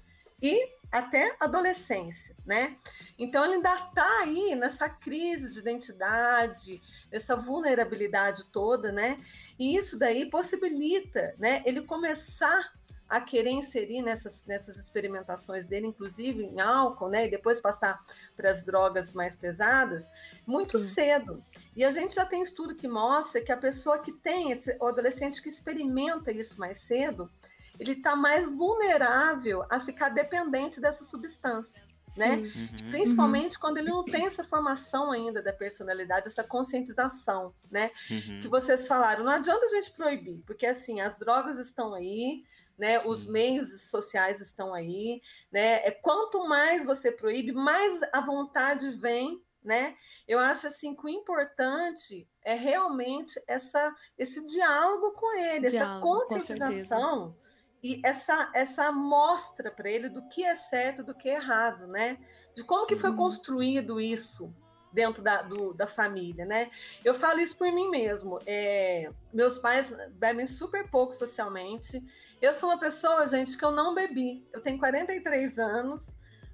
[0.41, 2.77] e até adolescência, né?
[3.19, 9.19] Então ele ainda está aí nessa crise de identidade, essa vulnerabilidade toda, né?
[9.59, 11.61] E isso daí possibilita, né?
[11.65, 12.71] Ele começar
[13.11, 17.27] a querer inserir nessas, nessas experimentações dele, inclusive em álcool, né?
[17.27, 17.99] E depois passar
[18.37, 20.09] para as drogas mais pesadas,
[20.47, 20.93] muito Sim.
[20.93, 21.43] cedo.
[21.75, 24.87] E a gente já tem estudo que mostra que a pessoa que tem, esse, o
[24.87, 27.29] adolescente que experimenta isso mais cedo,
[27.77, 31.83] ele está mais vulnerável a ficar dependente dessa substância,
[32.15, 32.37] né?
[32.37, 32.61] Sim.
[32.61, 32.91] Uhum.
[32.91, 37.91] Principalmente quando ele não tem essa formação ainda da personalidade, essa conscientização, né?
[38.09, 38.39] Uhum.
[38.39, 42.45] que vocês falaram, não adianta a gente proibir, porque assim, as drogas estão aí,
[42.81, 42.99] né?
[43.05, 43.31] Os Sim.
[43.31, 45.85] meios sociais estão aí, né?
[45.85, 49.95] É quanto mais você proíbe, mais a vontade vem, né?
[50.27, 55.85] Eu acho assim que o importante é realmente essa esse diálogo com ele, Esse essa
[55.85, 57.35] diálogo, conscientização
[57.83, 62.17] e essa essa mostra para ele do que é certo, do que é errado, né?
[62.55, 63.17] De como que foi Sim.
[63.17, 64.51] construído isso
[64.91, 66.71] dentro da, do- da família, né?
[67.05, 68.39] Eu falo isso por mim mesmo.
[68.45, 72.03] É, meus pais bebem super pouco socialmente.
[72.41, 74.45] Eu sou uma pessoa, gente, que eu não bebi.
[74.51, 76.07] Eu tenho 43 anos.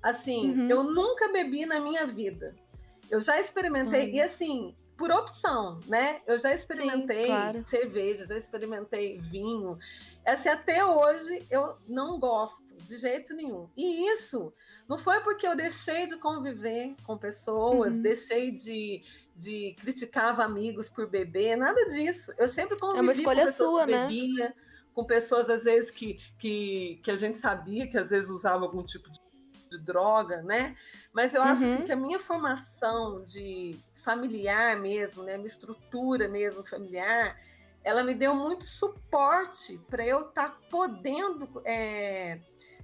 [0.04, 0.70] Assim, Uhum.
[0.70, 2.54] eu nunca bebi na minha vida.
[3.10, 4.12] Eu já experimentei, Ai.
[4.12, 6.22] e assim, por opção, né?
[6.28, 7.64] Eu já experimentei claro.
[7.64, 9.78] cerveja, já experimentei vinho.
[10.26, 13.70] Assim, até hoje eu não gosto de jeito nenhum.
[13.78, 14.54] E isso
[14.90, 18.02] não foi porque eu deixei de conviver com pessoas, Uhum.
[18.02, 19.02] deixei de,
[19.36, 22.34] de criticava amigos por beber, nada disso.
[22.38, 24.02] Eu sempre convivi É uma escolha com pessoas sua, que né?
[24.08, 24.56] bebia,
[24.98, 28.82] com pessoas às vezes que, que, que a gente sabia que às vezes usava algum
[28.82, 29.20] tipo de,
[29.70, 30.76] de droga, né?
[31.14, 31.74] Mas eu acho Uhum.
[31.76, 37.40] assim, que a minha formação de familiar mesmo, né, minha estrutura mesmo familiar,
[37.84, 42.40] ela me deu muito suporte para eu estar podendo é,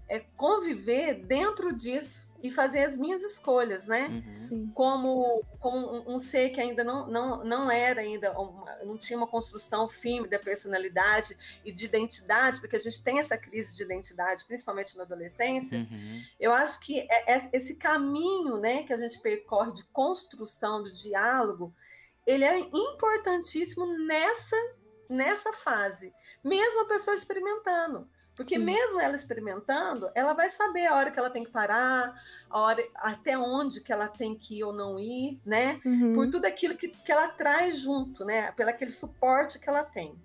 [0.07, 4.07] é, conviver dentro disso e fazer as minhas escolhas, né?
[4.51, 4.69] Uhum.
[4.75, 9.15] Como, como um, um ser que ainda não, não, não era ainda, uma- não tinha
[9.17, 13.81] uma construção firme da personalidade e de identidade, porque a gente tem essa crise de
[13.83, 16.21] identidade, principalmente na adolescência, Uhum.
[16.37, 20.91] eu acho que é- é esse caminho né, que a gente percorre de construção, de
[21.01, 21.73] diálogo,
[22.27, 24.55] ele é importantíssimo nessa,
[25.09, 28.05] nessa fase, mesmo a pessoa experimentando.
[28.35, 28.63] Porque Sim.
[28.63, 32.19] mesmo ela experimentando, ela vai saber a hora que ela tem que parar,
[32.49, 35.79] a hora, até onde que ela tem que ir ou não ir, né?
[35.85, 36.15] Uhum.
[36.15, 38.51] Por tudo aquilo que, que ela traz junto, né?
[38.53, 40.15] Pelo aquele suporte que ela tem.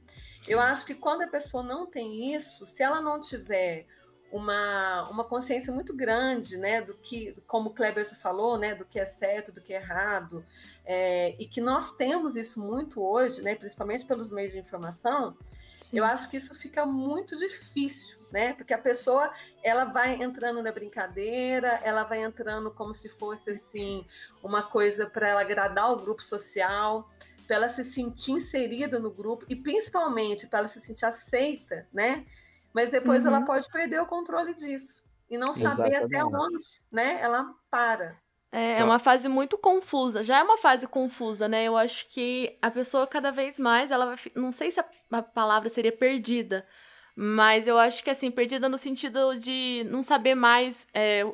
[0.46, 3.86] Eu acho que quando a pessoa não tem isso, se ela não tiver
[4.30, 8.98] uma, uma consciência muito grande, né, do que, como o Kleber falou, né, do que
[8.98, 10.44] é certo, do que é errado,
[10.84, 15.36] é, e que nós temos isso muito hoje, né, principalmente pelos meios de informação,
[15.80, 15.98] Sim.
[15.98, 18.52] eu acho que isso fica muito difícil, né?
[18.54, 24.06] Porque a pessoa ela vai entrando na brincadeira, ela vai entrando como se fosse assim
[24.42, 27.08] uma coisa para ela agradar o grupo social,
[27.46, 32.26] para ela se sentir inserida no grupo e principalmente para ela se sentir aceita, né?
[32.74, 33.28] Mas depois Uhum.
[33.28, 36.14] ela pode perder o controle disso, e não Sim, saber exatamente.
[36.16, 37.18] até onde, né?
[37.20, 38.20] Ela para.
[38.50, 40.22] É, é uma fase muito confusa.
[40.22, 41.64] Já é uma fase confusa, né?
[41.64, 44.16] Eu acho que a pessoa cada vez mais, ela vai.
[44.34, 46.66] Não sei se a, palavra seria perdida,
[47.14, 51.24] mas eu acho que assim, perdida no sentido de não saber mais é,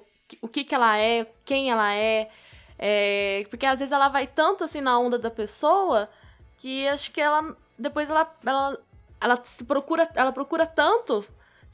[0.41, 2.29] o que, que ela é, quem ela é.
[2.79, 3.47] é.
[3.49, 6.09] Porque às vezes ela vai tanto assim na onda da pessoa
[6.59, 7.57] que acho que ela.
[7.79, 8.79] Depois ela, ela,
[9.21, 10.09] ela se procura.
[10.17, 11.25] Ela procura tanto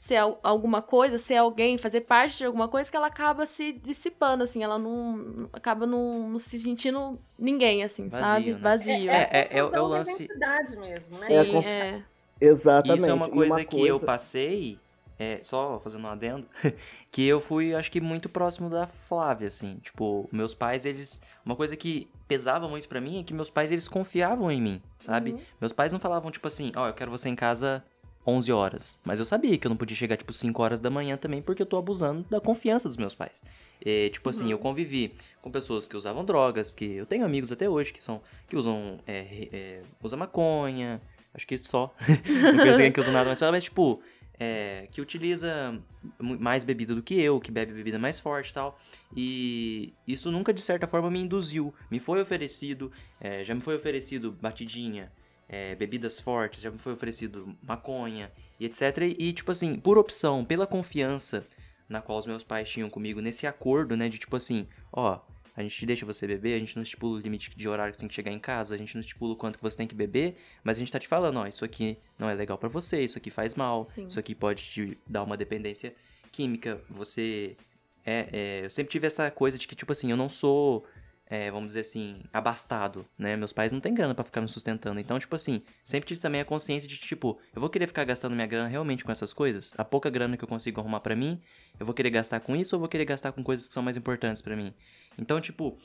[0.01, 4.43] ser alguma coisa, ser alguém, fazer parte de alguma coisa que ela acaba se dissipando,
[4.43, 8.51] assim, ela não acaba não, não se sentindo ninguém, assim, Vazio, sabe?
[8.51, 8.59] Né?
[8.59, 9.11] Vazio.
[9.11, 10.27] É, é, é, é, o é lance.
[10.27, 11.35] Mesmo, né?
[11.35, 11.67] É, conf...
[11.67, 12.03] é.
[12.41, 12.97] Exatamente.
[12.97, 13.89] Isso é uma coisa uma que coisa...
[13.89, 14.79] eu passei,
[15.19, 16.47] é, só fazendo um adendo,
[17.11, 19.77] que eu fui, acho que, muito próximo da Flávia, assim.
[19.83, 21.21] Tipo, meus pais, eles.
[21.45, 24.81] Uma coisa que pesava muito para mim é que meus pais, eles confiavam em mim,
[24.99, 25.33] sabe?
[25.33, 25.41] Uhum.
[25.61, 27.83] Meus pais não falavam, tipo assim, ó, oh, eu quero você em casa
[28.25, 28.99] 11 horas.
[29.03, 31.61] Mas eu sabia que eu não podia chegar, tipo, 5 horas da manhã também, porque
[31.61, 33.43] eu tô abusando da confiança dos meus pais.
[33.83, 34.51] E, tipo assim, uhum.
[34.51, 38.21] eu convivi com pessoas que usavam drogas, que eu tenho amigos até hoje que são.
[38.47, 38.99] que usam.
[39.07, 41.01] É, é, usam maconha.
[41.33, 41.93] Acho que só.
[42.07, 44.01] não conheço ninguém que usa nada mais mas, tipo.
[44.43, 45.79] É, que utiliza
[46.19, 48.79] mais bebida do que eu, que bebe bebida mais forte e tal.
[49.15, 51.71] E isso nunca, de certa forma, me induziu.
[51.91, 55.11] Me foi oferecido, é, já me foi oferecido batidinha,
[55.51, 59.13] é, bebidas fortes, já me foi oferecido maconha e etc.
[59.19, 61.45] E, tipo assim, por opção, pela confiança
[61.89, 65.19] na qual os meus pais tinham comigo, nesse acordo, né, de tipo assim, ó,
[65.53, 67.99] a gente deixa você beber, a gente não estipula o limite de horário que você
[67.99, 69.93] tem que chegar em casa, a gente não estipula o quanto que você tem que
[69.93, 73.01] beber, mas a gente tá te falando, ó, isso aqui não é legal para você,
[73.01, 74.07] isso aqui faz mal, Sim.
[74.07, 75.93] isso aqui pode te dar uma dependência
[76.31, 77.57] química, você
[78.05, 80.85] é, é, eu sempre tive essa coisa de que, tipo assim, eu não sou
[81.31, 83.37] é, vamos dizer assim, abastado, né?
[83.37, 84.99] Meus pais não têm grana para ficar me sustentando.
[84.99, 88.35] Então, tipo assim, sempre tive também a consciência de, tipo, eu vou querer ficar gastando
[88.35, 89.73] minha grana realmente com essas coisas?
[89.77, 91.39] A pouca grana que eu consigo arrumar para mim,
[91.79, 93.95] eu vou querer gastar com isso ou vou querer gastar com coisas que são mais
[93.95, 94.73] importantes para mim?
[95.17, 95.77] Então, tipo,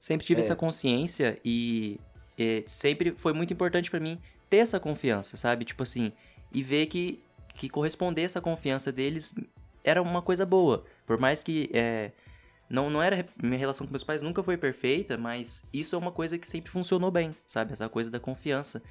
[0.00, 0.44] sempre tive é.
[0.44, 2.00] essa consciência e,
[2.38, 5.66] e, sempre foi muito importante para mim ter essa confiança, sabe?
[5.66, 6.10] Tipo assim,
[6.50, 7.22] e ver que,
[7.52, 9.34] que corresponder essa confiança deles
[9.84, 10.86] era uma coisa boa.
[11.06, 12.12] Por mais que é,
[12.68, 13.26] não, não era.
[13.42, 16.70] Minha relação com meus pais nunca foi perfeita, mas isso é uma coisa que sempre
[16.70, 17.72] funcionou bem, sabe?
[17.72, 18.82] Essa coisa da confiança.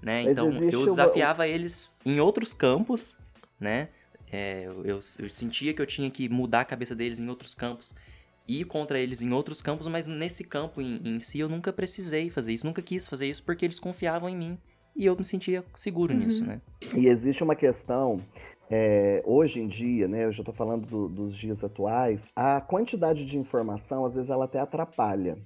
[0.00, 0.22] Né?
[0.22, 1.48] Então eu desafiava uma...
[1.48, 3.18] eles em outros campos,
[3.58, 3.88] né?
[4.30, 7.54] É, eu, eu, eu, sentia que eu tinha que mudar a cabeça deles em outros
[7.54, 7.94] campos,
[8.46, 12.28] ir contra eles em outros campos, mas nesse campo em, em si eu nunca precisei
[12.30, 14.58] fazer isso, nunca quis fazer isso porque eles confiavam em mim
[14.94, 16.20] e eu me sentia seguro uhum.
[16.20, 16.60] nisso, né?
[16.94, 18.22] E existe uma questão
[18.70, 23.24] é, hoje em dia, né, eu já estou falando do, dos dias atuais, a quantidade
[23.24, 25.38] de informação, às vezes, ela até atrapalha.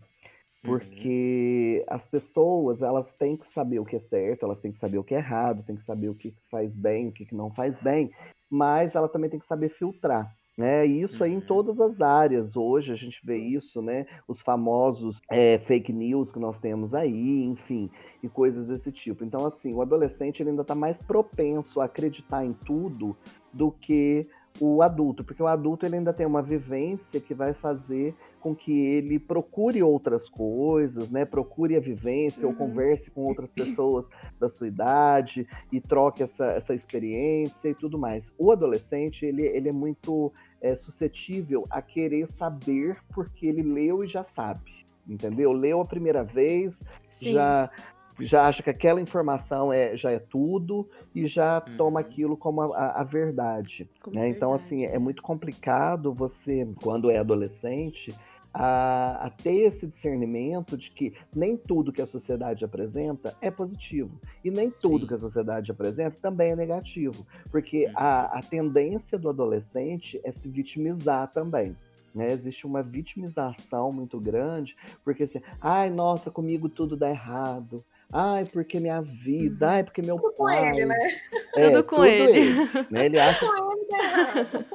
[0.62, 1.94] Porque uhum.
[1.94, 5.04] as pessoas, elas têm que saber o que é certo, elas têm que saber o
[5.04, 8.12] que é errado, têm que saber o que faz bem, o que não faz bem,
[8.48, 10.32] mas ela também tem que saber filtrar.
[10.56, 10.84] Né?
[10.84, 11.40] Isso aí em uhum.
[11.40, 12.56] todas as áreas.
[12.56, 14.06] Hoje a gente vê isso, né?
[14.28, 17.90] Os famosos é, fake news que nós temos aí, enfim,
[18.22, 19.24] e coisas desse tipo.
[19.24, 23.16] Então, assim, o adolescente ele ainda está mais propenso a acreditar em tudo
[23.52, 24.28] do que
[24.60, 28.72] o adulto, porque o adulto ele ainda tem uma vivência que vai fazer com que
[28.72, 31.24] ele procure outras coisas, né?
[31.24, 32.52] Procure a vivência uhum.
[32.52, 37.96] ou converse com outras pessoas da sua idade e troque essa, essa experiência e tudo
[37.96, 38.34] mais.
[38.36, 44.08] O adolescente, ele, ele é muito é, suscetível a querer saber porque ele leu e
[44.08, 45.52] já sabe, entendeu?
[45.52, 47.34] Leu a primeira vez, Sim.
[47.34, 47.70] já
[48.20, 51.76] já acha que aquela informação é, já é tudo e já uhum.
[51.76, 53.88] toma aquilo como a, a verdade.
[54.00, 54.28] Como né?
[54.28, 58.14] Então, assim, é muito complicado você, quando é adolescente,
[58.52, 64.20] a, a, ter esse discernimento de que nem tudo que a sociedade apresenta é positivo.
[64.44, 65.06] E nem tudo Sim.
[65.06, 67.26] que a sociedade apresenta também é negativo.
[67.50, 71.76] Porque a, a tendência do adolescente é se vitimizar também.
[72.14, 72.30] Né?
[72.30, 77.84] Existe uma vitimização muito grande, porque assim, ai, nossa, comigo tudo dá errado.
[78.12, 79.72] Ai, porque minha vida, uhum.
[79.72, 80.60] ai, porque meu tudo pai.
[80.60, 81.16] com ele, né?
[81.56, 82.38] É, tudo com tudo ele.
[82.38, 83.06] ele né?
[83.06, 83.46] Ele acha,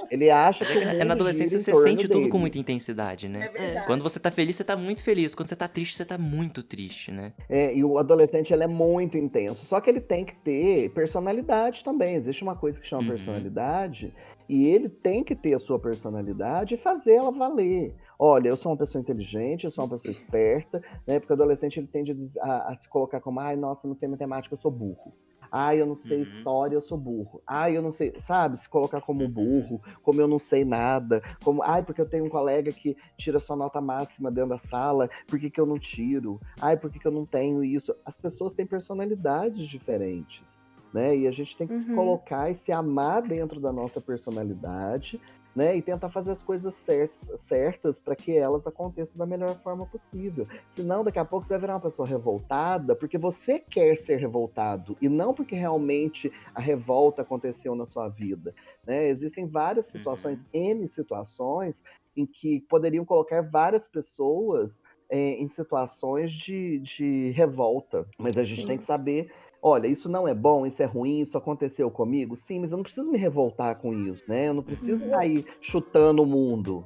[0.09, 0.77] ele acha que.
[0.77, 2.21] É, na adolescência você sente dele.
[2.21, 3.51] tudo com muita intensidade, né?
[3.53, 5.35] É Quando você tá feliz, você tá muito feliz.
[5.35, 7.33] Quando você tá triste, você tá muito triste, né?
[7.47, 9.63] É, e o adolescente ele é muito intenso.
[9.65, 12.15] Só que ele tem que ter personalidade também.
[12.15, 13.09] Existe uma coisa que chama uhum.
[13.09, 14.13] personalidade.
[14.49, 18.71] E ele tem que ter a sua personalidade e fazer ela valer olha, eu sou
[18.71, 21.19] uma pessoa inteligente, eu sou uma pessoa esperta, né?
[21.19, 24.53] Porque o adolescente ele tende a, a se colocar como, ai, nossa, não sei matemática,
[24.53, 25.13] eu sou burro.
[25.49, 26.23] Ai, eu não sei uhum.
[26.23, 27.41] história, eu sou burro.
[27.47, 28.59] Ai, eu não sei, sabe?
[28.59, 29.31] Se colocar como uhum.
[29.31, 33.39] burro, como eu não sei nada, como, ai, porque eu tenho um colega que tira
[33.39, 36.39] sua nota máxima dentro da sala, por que, que eu não tiro?
[36.61, 37.95] Ai, por que, que eu não tenho isso?
[38.05, 40.61] As pessoas têm personalidades diferentes,
[40.97, 41.15] né?
[41.15, 41.79] E a gente tem que uhum.
[41.79, 45.21] se colocar e se amar dentro da nossa personalidade
[45.55, 45.75] né?
[45.75, 50.47] E tentar fazer as coisas certas, certas para que elas aconteçam da melhor forma possível.
[50.67, 54.95] Senão, daqui a pouco você vai virar uma pessoa revoltada porque você quer ser revoltado
[55.01, 58.53] e não porque realmente a revolta aconteceu na sua vida.
[58.85, 59.07] Né?
[59.07, 60.47] Existem várias situações, uhum.
[60.53, 61.83] N situações,
[62.15, 64.79] em que poderiam colocar várias pessoas
[65.09, 68.07] é, em situações de, de revolta.
[68.19, 68.67] Mas a gente Sim.
[68.67, 72.35] tem que saber olha, isso não é bom, isso é ruim, isso aconteceu comigo.
[72.35, 74.47] Sim, mas eu não preciso me revoltar com isso, né?
[74.47, 75.11] Eu não preciso uhum.
[75.11, 76.85] sair chutando o mundo.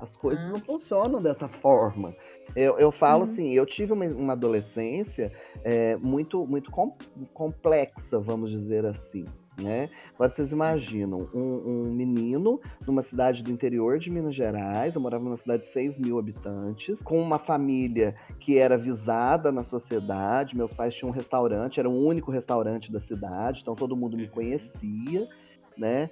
[0.00, 2.14] As coisas não funcionam dessa forma.
[2.56, 3.30] Eu, eu falo uhum.
[3.30, 5.32] assim, eu tive uma, uma adolescência
[5.64, 6.96] é, muito, muito com,
[7.34, 9.26] complexa, vamos dizer assim.
[9.60, 9.90] Né?
[10.14, 15.24] Agora vocês imaginam um, um, menino numa cidade do interior de Minas Gerais, eu morava
[15.24, 20.56] numa cidade de 6 mil habitantes, com uma família que era visada na sociedade.
[20.56, 24.24] Meus pais tinham um restaurante, era o único restaurante da cidade, então todo mundo me
[24.24, 24.30] uhum.
[24.30, 25.28] conhecia,
[25.76, 26.08] né?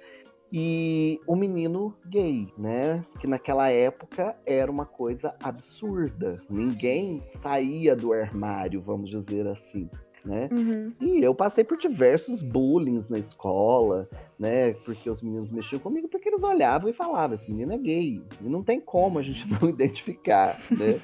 [0.51, 3.03] E o menino gay, né?
[3.19, 6.41] Que naquela época era uma coisa absurda.
[6.49, 9.89] Ninguém saía do armário, vamos dizer assim
[10.27, 10.49] né?
[10.51, 10.91] Uhum.
[10.99, 14.73] E eu passei por diversos bullying na escola, né?
[14.73, 18.21] Porque os meninos mexiam comigo, porque eles olhavam e falavam, esse menino é gay.
[18.41, 20.99] E não tem como a gente não identificar, né?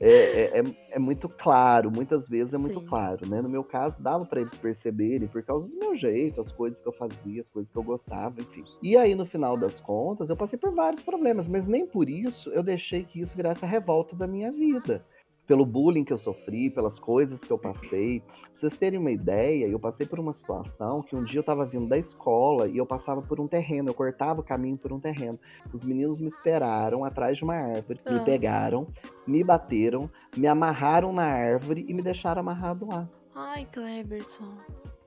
[0.00, 2.86] é, é, é, é, muito claro, muitas vezes é muito Sim.
[2.86, 3.40] claro, né?
[3.40, 6.88] No meu caso, dava para eles perceberem por causa do meu jeito, as coisas que
[6.88, 8.64] eu fazia, as coisas que eu gostava, enfim.
[8.82, 12.50] E aí, no final das contas, eu passei por vários problemas, mas nem por isso
[12.50, 15.04] eu deixei que isso virasse a revolta da minha vida
[15.46, 18.20] pelo bullying que eu sofri, pelas coisas que eu passei.
[18.20, 21.64] Pra vocês terem uma ideia, eu passei por uma situação que um dia eu estava
[21.64, 25.00] vindo da escola e eu passava por um terreno, eu cortava o caminho por um
[25.00, 25.38] terreno.
[25.72, 28.12] Os meninos me esperaram atrás de uma árvore, ah.
[28.12, 28.86] me pegaram,
[29.26, 33.08] me bateram, me amarraram na árvore e me deixaram amarrado lá.
[33.34, 34.54] Ai, Cleberson.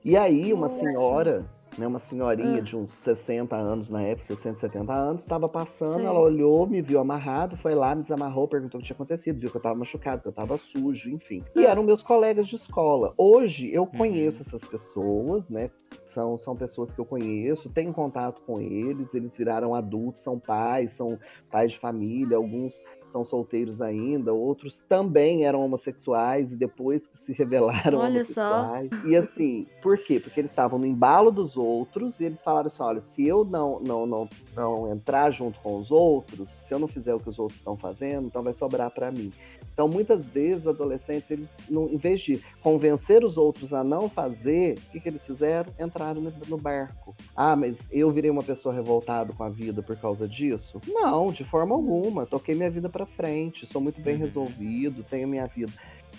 [0.04, 0.78] E aí, uma Nossa.
[0.78, 2.60] senhora né, uma senhorinha ah.
[2.60, 6.06] de uns 60 anos na época, 60, 70 anos, estava passando, Sim.
[6.06, 9.50] ela olhou, me viu amarrado, foi lá, me desamarrou, perguntou o que tinha acontecido, viu
[9.50, 11.44] que eu estava machucado, que eu estava sujo, enfim.
[11.54, 11.70] E ah.
[11.70, 13.14] eram meus colegas de escola.
[13.16, 13.88] Hoje eu uhum.
[13.88, 15.70] conheço essas pessoas, né?
[16.18, 20.90] São, são pessoas que eu conheço, tenho contato com eles, eles viraram adultos, são pais,
[20.90, 21.16] são
[21.48, 27.32] pais de família, alguns são solteiros ainda, outros também eram homossexuais e depois que se
[27.38, 28.90] revelaram olha homossexuais.
[28.92, 29.06] Só.
[29.06, 30.18] E assim, por quê?
[30.18, 33.78] Porque eles estavam no embalo dos outros e eles falaram assim: olha, se eu não,
[33.78, 37.38] não, não, não entrar junto com os outros, se eu não fizer o que os
[37.38, 39.32] outros estão fazendo, então vai sobrar para mim.
[39.78, 44.76] Então, muitas vezes, adolescentes, eles, não, em vez de convencer os outros a não fazer,
[44.76, 45.72] o que, que eles fizeram?
[45.78, 47.14] Entraram no, no, barco.
[47.36, 50.80] Ah, mas eu virei uma pessoa revoltada com a vida por causa disso?
[50.84, 52.26] Não, de forma alguma.
[52.26, 54.22] Toquei minha vida para frente, sou muito bem uhum.
[54.22, 55.72] resolvido, tenho minha vida.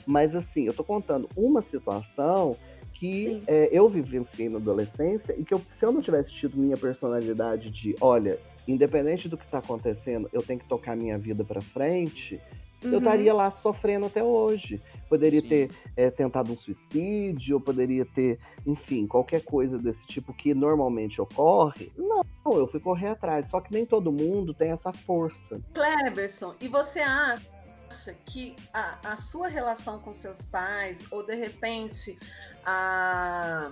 [0.08, 2.56] Mas, assim, eu tô contando uma situação
[2.94, 6.78] que é, eu vivenciei na adolescência e que eu, se eu não tivesse tido minha
[6.78, 11.60] personalidade de, olha, independente do que está acontecendo, eu tenho que tocar minha vida para
[11.60, 12.40] frente,
[12.84, 12.94] uhum.
[12.94, 14.82] eu estaria lá sofrendo até hoje.
[15.08, 15.48] Poderia Sim.
[15.48, 21.22] ter é, tentado um suicídio, eu poderia ter, enfim, qualquer coisa desse tipo que normalmente
[21.22, 21.92] ocorre.
[21.98, 23.48] Não, eu fui correr atrás.
[23.48, 25.60] Só que nem todo mundo tem essa força.
[25.74, 32.18] Cleberson, e você acha que a, a sua relação com seus pais, ou de repente
[32.64, 33.72] a,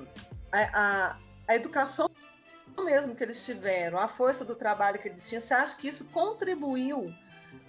[0.51, 1.17] a, a,
[1.47, 2.09] a educação
[2.83, 6.05] mesmo que eles tiveram, a força do trabalho que eles tinham, você acha que isso
[6.05, 7.11] contribuiu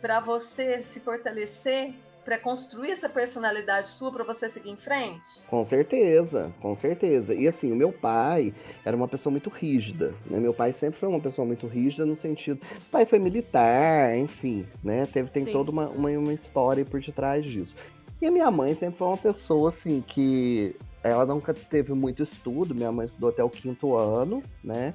[0.01, 1.93] para você se fortalecer,
[2.25, 5.41] para construir essa personalidade sua para você seguir em frente?
[5.49, 7.35] Com certeza, com certeza.
[7.35, 8.53] E assim, o meu pai
[8.85, 10.39] era uma pessoa muito rígida, né?
[10.39, 14.67] Meu pai sempre foi uma pessoa muito rígida no sentido, o pai foi militar, enfim,
[14.85, 15.09] né?
[15.11, 15.53] Teve tem Sim.
[15.53, 17.75] toda uma, uma, uma história por detrás disso.
[18.21, 22.75] E a minha mãe sempre foi uma pessoa assim que ela nunca teve muito estudo,
[22.75, 24.93] minha mãe estudou até o quinto ano, né?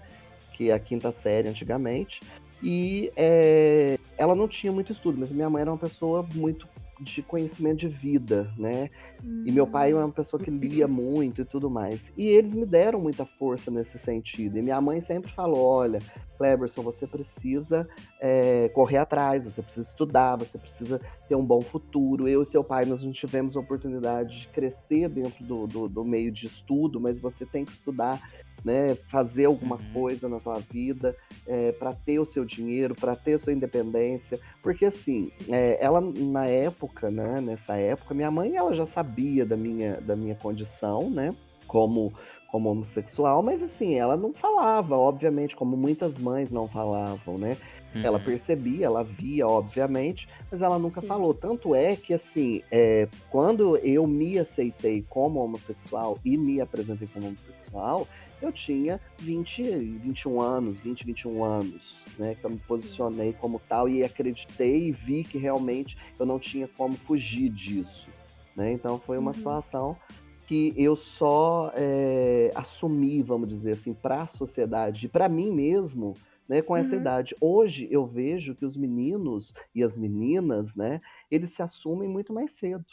[0.53, 2.21] Que é a quinta série antigamente.
[2.61, 6.67] E é, ela não tinha muito estudo, mas minha mãe era uma pessoa muito
[7.01, 8.89] de conhecimento de vida, né?
[9.23, 9.43] Uhum.
[9.45, 12.11] E meu pai era uma pessoa que lia muito e tudo mais.
[12.15, 14.57] E eles me deram muita força nesse sentido.
[14.57, 15.99] E minha mãe sempre falou: olha,
[16.37, 17.87] Cleberson, você precisa
[18.19, 22.27] é, correr atrás, você precisa estudar, você precisa ter um bom futuro.
[22.27, 26.05] Eu e seu pai, nós não tivemos a oportunidade de crescer dentro do, do, do
[26.05, 28.21] meio de estudo, mas você tem que estudar
[28.63, 29.93] né, fazer alguma uhum.
[29.93, 31.15] coisa na tua vida
[31.47, 36.01] é, para ter o seu dinheiro, para ter a sua independência, porque assim, é, ela
[36.01, 41.09] na época, né, nessa época, minha mãe ela já sabia da minha, da minha condição,
[41.09, 41.35] né,
[41.67, 42.13] como
[42.53, 47.57] como homossexual, mas assim, ela não falava, obviamente, como muitas mães não falavam, né?
[47.95, 48.01] Uhum.
[48.03, 51.07] Ela percebia, ela via, obviamente, mas ela nunca Sim.
[51.07, 51.33] falou.
[51.33, 57.25] Tanto é que, assim, é, quando eu me aceitei como homossexual e me apresentei como
[57.25, 58.07] homossexual,
[58.43, 62.35] eu tinha 20, 21 anos, 20, 21 anos, né?
[62.35, 66.67] Que eu me posicionei como tal e acreditei e vi que realmente eu não tinha
[66.67, 68.09] como fugir disso.
[68.55, 68.73] Né?
[68.73, 69.37] Então foi uma uhum.
[69.37, 69.97] situação
[70.45, 76.15] que eu só é, assumi, vamos dizer assim, para a sociedade, para mim mesmo,
[76.47, 77.01] né, com essa uhum.
[77.01, 77.35] idade.
[77.39, 80.99] Hoje eu vejo que os meninos e as meninas, né,
[81.31, 82.85] eles se assumem muito mais cedo.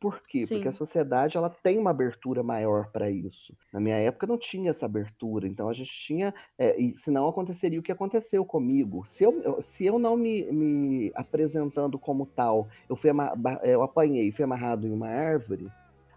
[0.00, 0.46] Por quê?
[0.46, 0.54] Sim.
[0.54, 3.54] Porque a sociedade ela tem uma abertura maior para isso.
[3.72, 7.78] Na minha época não tinha essa abertura, então a gente tinha, é, e senão aconteceria
[7.78, 9.04] o que aconteceu comigo.
[9.06, 13.10] Se eu, se eu não me, me apresentando como tal, eu fui
[13.62, 15.70] eu apanhei, fui amarrado em uma árvore,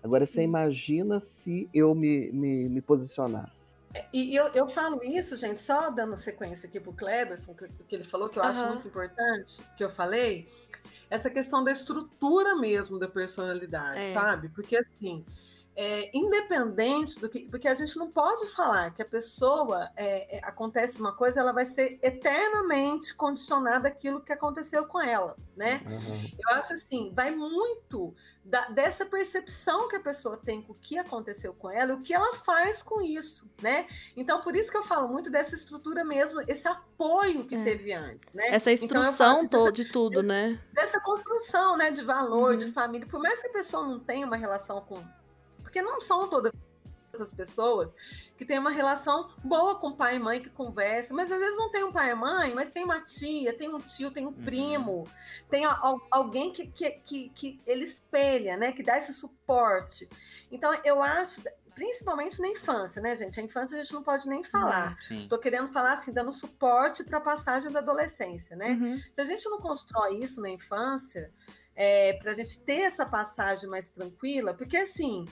[0.04, 3.78] Agora, você imagina se eu me, me, me posicionasse.
[4.12, 7.96] E eu, eu falo isso, gente, só dando sequência aqui para o Kleberson, que, que
[7.96, 8.50] ele falou, que eu uhum.
[8.50, 10.50] acho muito importante, que eu falei,
[11.14, 14.14] essa questão da estrutura mesmo da personalidade, é.
[14.14, 14.50] sabe?
[14.50, 15.24] Porque assim,
[15.76, 17.48] é, independente do que.
[17.50, 21.52] Porque a gente não pode falar que a pessoa é, é, acontece uma coisa, ela
[21.52, 25.82] vai ser eternamente condicionada àquilo que aconteceu com ela, né?
[25.86, 26.32] Uhum.
[26.48, 28.14] Eu acho assim, vai muito
[28.46, 32.02] da, dessa percepção que a pessoa tem com o que aconteceu com ela e o
[32.02, 33.88] que ela faz com isso, né?
[34.16, 37.64] Então, por isso que eu falo muito dessa estrutura mesmo, esse apoio que é.
[37.64, 38.48] teve antes, né?
[38.50, 40.60] Essa então, instrução então, de, de tudo, né?
[40.72, 42.58] Dessa construção, né, de valor, uhum.
[42.58, 43.08] de família.
[43.08, 45.02] Por mais que a pessoa não tenha uma relação com
[45.74, 46.52] porque não são todas
[47.20, 47.92] as pessoas
[48.38, 51.72] que têm uma relação boa com pai e mãe que conversa, mas às vezes não
[51.72, 54.44] tem um pai e mãe, mas tem uma tia, tem um tio, tem um uhum.
[54.46, 55.08] primo,
[55.50, 55.64] tem
[56.12, 58.72] alguém que, que, que, que ele espelha, né?
[58.72, 60.08] Que dá esse suporte.
[60.52, 61.42] Então, eu acho,
[61.74, 63.40] principalmente na infância, né, gente?
[63.40, 64.96] A infância a gente não pode nem falar.
[65.10, 68.70] Estou querendo falar assim, dando suporte para a passagem da adolescência, né?
[68.70, 69.02] Uhum.
[69.12, 71.32] Se a gente não constrói isso na infância,
[71.76, 75.26] é, para a gente ter essa passagem mais tranquila, porque assim,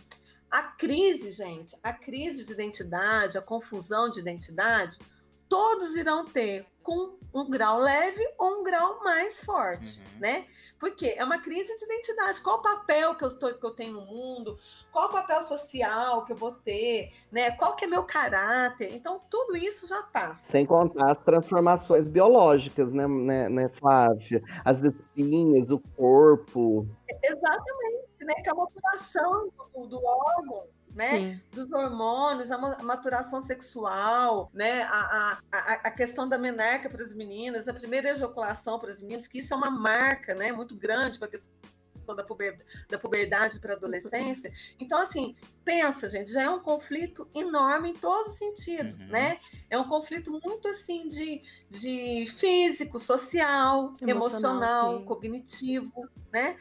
[0.52, 5.00] a crise, gente, a crise de identidade, a confusão de identidade,
[5.48, 10.20] todos irão ter com um grau leve ou um grau mais forte, uhum.
[10.20, 10.46] né?
[10.80, 12.42] Porque é uma crise de identidade.
[12.42, 14.58] Qual o papel que eu, tô, que eu tenho no mundo?
[14.92, 17.14] Qual o papel social que eu vou ter?
[17.32, 17.52] Né?
[17.52, 18.92] Qual que é meu caráter?
[18.92, 20.44] Então, tudo isso já passa.
[20.52, 24.42] Sem contar as transformações biológicas, né, né, né Flávia?
[24.66, 26.88] As espinhas, o corpo.
[27.24, 28.34] Exatamente né?
[28.36, 30.68] Que é a maturação do, do órgão.
[30.94, 31.10] Né?
[31.10, 31.42] Sim.
[31.52, 34.84] Dos hormônios, a maturação sexual, né?
[34.84, 39.28] A, a, a questão da menarca para as meninas, a primeira ejaculação para as meninas,
[39.28, 40.52] que isso é uma marca né?
[40.52, 41.52] muito grande para a questão
[42.16, 42.58] da, puber,
[42.90, 44.52] da puberdade para a adolescência.
[44.80, 49.08] Então, assim, pensa, gente, já é um conflito enorme em todos os sentidos, uhum.
[49.08, 49.40] né?
[49.70, 56.58] É um conflito muito assim de, de físico, social, emocional, emocional cognitivo, né?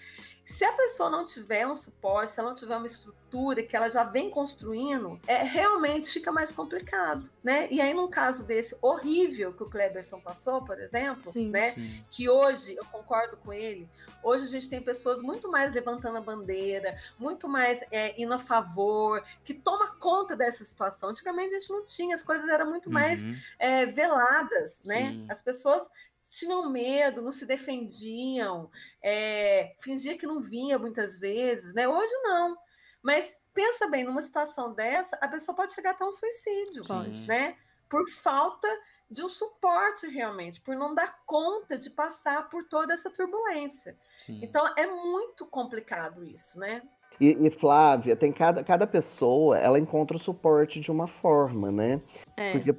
[0.51, 3.89] Se a pessoa não tiver um suporte, se ela não tiver uma estrutura que ela
[3.89, 7.69] já vem construindo, é realmente fica mais complicado, né?
[7.71, 11.71] E aí, num caso desse horrível que o Kleberson passou, por exemplo, sim, né?
[11.71, 12.05] Sim.
[12.11, 13.89] Que hoje, eu concordo com ele,
[14.25, 18.39] hoje a gente tem pessoas muito mais levantando a bandeira, muito mais é, indo a
[18.39, 21.11] favor, que toma conta dessa situação.
[21.11, 22.95] Antigamente a gente não tinha, as coisas eram muito uhum.
[22.95, 23.21] mais
[23.57, 25.13] é, veladas, né?
[25.13, 25.27] Sim.
[25.29, 25.89] As pessoas
[26.31, 28.71] tinham medo, não se defendiam,
[29.03, 31.89] é, fingia que não vinha muitas vezes, né?
[31.89, 32.57] Hoje não.
[33.03, 37.27] Mas pensa bem, numa situação dessa, a pessoa pode chegar até um suicídio, Sim.
[37.27, 37.57] né?
[37.89, 38.69] Por falta
[39.11, 43.99] de um suporte realmente, por não dar conta de passar por toda essa turbulência.
[44.19, 44.39] Sim.
[44.43, 46.83] Então é muito complicado isso, né?
[47.21, 52.01] E, e, Flávia, tem cada, cada pessoa, ela encontra o suporte de uma forma, né?
[52.37, 52.53] É.
[52.53, 52.75] Porque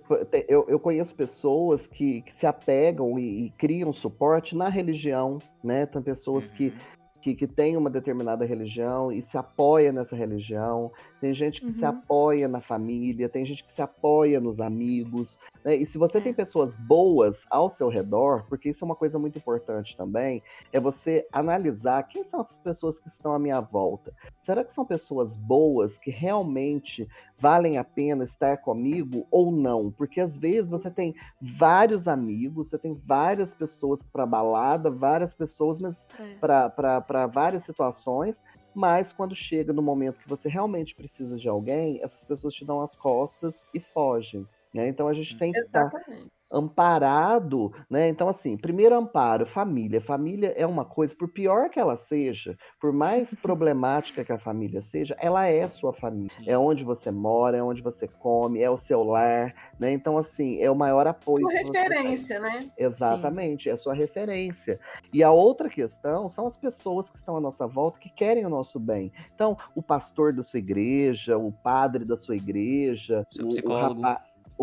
[0.47, 5.85] eu, eu conheço pessoas que, que se apegam e, e, criam suporte na religião, né?
[5.85, 6.55] Tem pessoas uhum.
[6.55, 6.73] que
[7.21, 11.73] que, que tem uma determinada religião e se apoia nessa religião, tem gente que uhum.
[11.73, 15.37] se apoia na família, tem gente que se apoia nos amigos.
[15.63, 15.75] Né?
[15.75, 16.21] E se você é.
[16.21, 20.41] tem pessoas boas ao seu redor, porque isso é uma coisa muito importante também,
[20.73, 24.13] é você analisar quem são essas pessoas que estão à minha volta.
[24.39, 27.07] Será que são pessoas boas que realmente
[27.39, 29.91] valem a pena estar comigo ou não?
[29.91, 35.77] Porque às vezes você tem vários amigos, você tem várias pessoas para balada, várias pessoas,
[35.77, 36.35] mas é.
[36.35, 38.41] para várias situações,
[38.73, 42.81] mas quando chega no momento que você realmente precisa de alguém, essas pessoas te dão
[42.81, 44.47] as costas e fogem.
[44.73, 44.87] Né?
[44.87, 46.31] Então a gente tem que estar Exatamente.
[46.51, 48.07] amparado, né?
[48.07, 49.99] Então, assim, primeiro amparo, família.
[49.99, 54.81] Família é uma coisa, por pior que ela seja, por mais problemática que a família
[54.81, 56.31] seja, ela é sua família.
[56.37, 56.49] Sim.
[56.49, 59.91] É onde você mora, é onde você come, é o seu lar, né?
[59.91, 61.49] Então, assim, é o maior apoio.
[61.49, 62.69] Sua referência, né?
[62.77, 64.79] Exatamente, é a sua referência.
[65.13, 68.49] E a outra questão são as pessoas que estão à nossa volta que querem o
[68.49, 69.11] nosso bem.
[69.35, 74.01] Então, o pastor da sua igreja, o padre da sua igreja, Seu o, o psicólogo.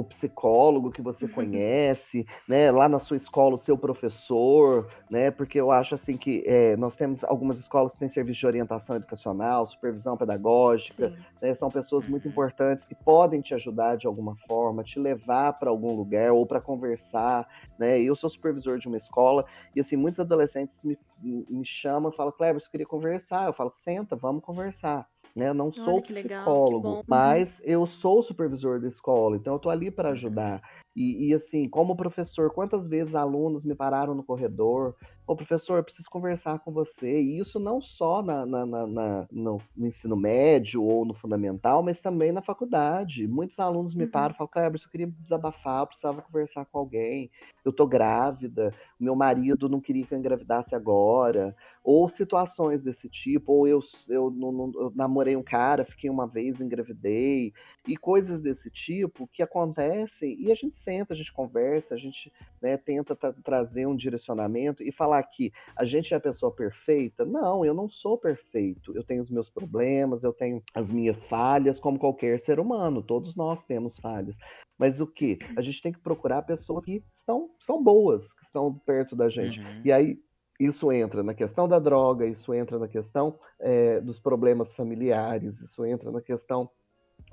[0.00, 2.70] O psicólogo que você conhece, né?
[2.70, 5.30] Lá na sua escola, o seu professor, né?
[5.30, 8.96] Porque eu acho assim que é, nós temos algumas escolas que têm serviço de orientação
[8.96, 12.28] educacional, supervisão pedagógica, né, são pessoas muito Uhum.
[12.28, 16.60] importantes que podem te ajudar de alguma forma, te levar para algum lugar ou para
[16.60, 17.46] conversar,
[17.78, 18.00] né?
[18.00, 19.44] Eu sou supervisor de uma escola
[19.74, 23.46] e assim muitos adolescentes me, me chamam e falam, Cleber, eu queria conversar.
[23.46, 25.08] Eu falo, senta, vamos conversar.
[25.34, 25.48] Né?
[25.48, 27.02] Eu não sou Olha legal, que psicólogo, bom.
[27.08, 27.08] Uhum.
[27.08, 30.12] mas eu sou supervisor da escola, então eu tô ali para Uhum.
[30.12, 30.62] ajudar.
[30.96, 34.94] E, e, assim, como professor, quantas vezes alunos me pararam no corredor?
[35.26, 37.20] Ô, professor, eu preciso conversar com você.
[37.20, 41.82] E isso não só na, na- na- na- no, no ensino médio ou no fundamental,
[41.82, 43.28] mas também na faculdade.
[43.28, 44.08] Muitos alunos me Uhum.
[44.08, 47.30] param e falam, Kleber, eu queria desabafar, eu precisava conversar com alguém.
[47.64, 51.54] Eu tô grávida, meu marido não queria que eu engravidasse agora.
[51.90, 53.80] Ou situações desse tipo, ou eu,
[54.10, 57.50] eu, não- eu namorei um cara, fiquei uma vez, engravidei
[57.86, 62.30] e coisas desse tipo que acontecem e a gente senta, a gente conversa, a gente
[62.60, 67.24] né, tenta tra- trazer um direcionamento e falar que a gente é a pessoa perfeita.
[67.24, 68.92] Não, eu não sou perfeito.
[68.94, 73.02] Eu tenho os meus problemas, eu tenho as minhas falhas, como qualquer ser humano.
[73.02, 74.36] Todos nós temos falhas.
[74.78, 75.38] Mas o que?
[75.56, 79.58] A gente tem que procurar pessoas que estão, são boas, que estão perto da gente.
[79.58, 79.82] Uhum.
[79.84, 80.18] E aí
[80.58, 85.84] isso entra na questão da droga, isso entra na questão eh, dos problemas familiares, isso
[85.84, 86.68] entra na questão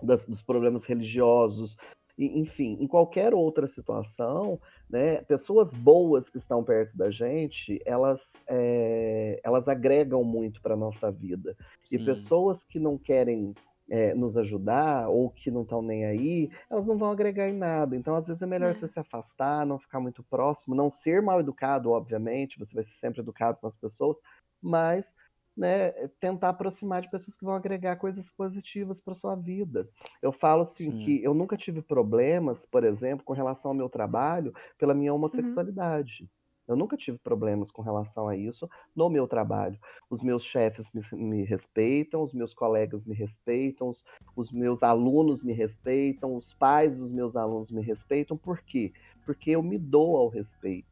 [0.02, 1.78] das- dos problemas religiosos,
[2.18, 4.60] e, enfim, em qualquer outra situação,
[4.90, 11.12] né, pessoas boas que estão perto da gente, elas, eh, elas agregam muito para nossa
[11.12, 11.58] vida.
[11.92, 12.06] E Sim.
[12.06, 13.54] pessoas que não querem
[13.90, 17.96] eh, nos ajudar ou que não estão nem aí, elas não vão agregar em nada.
[17.96, 18.74] Então, às vezes, é melhor É.
[18.74, 22.94] você se afastar, não ficar muito próximo, não ser mal educado, obviamente, você vai ser
[22.94, 24.18] sempre educado com as pessoas,
[24.62, 25.14] mas
[25.56, 29.90] né, tentar aproximar de pessoas que vão agregar coisas positivas para sua vida.
[30.22, 30.98] Eu falo assim Sim.
[31.06, 36.30] que eu nunca tive problemas, por exemplo, com relação ao meu trabalho pela minha homossexualidade.
[36.68, 39.80] Eu nunca tive problemas com relação a isso no meu trabalho.
[40.10, 44.04] Os meus chefes me, me respeitam, os meus colegas me respeitam, os,
[44.36, 48.38] os meus alunos me respeitam, os pais dos meus alunos me respeitam.
[48.38, 48.92] Por quê?
[49.26, 50.88] Porque eu me dou ao respeito.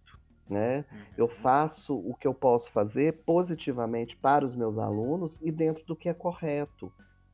[0.47, 0.85] Né?
[1.17, 5.95] Eu faço o que eu posso fazer positivamente para os meus alunos e dentro do
[5.95, 6.93] que é correto.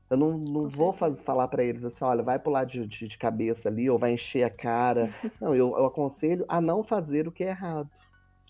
[0.09, 1.25] Eu não, não Com vou faz- certeza.
[1.25, 4.43] falar para eles assim, olha, vai pular de, de, de cabeça ali ou vai encher
[4.43, 5.09] a cara.
[5.41, 7.89] Não, eu, eu aconselho a não fazer o que é errado.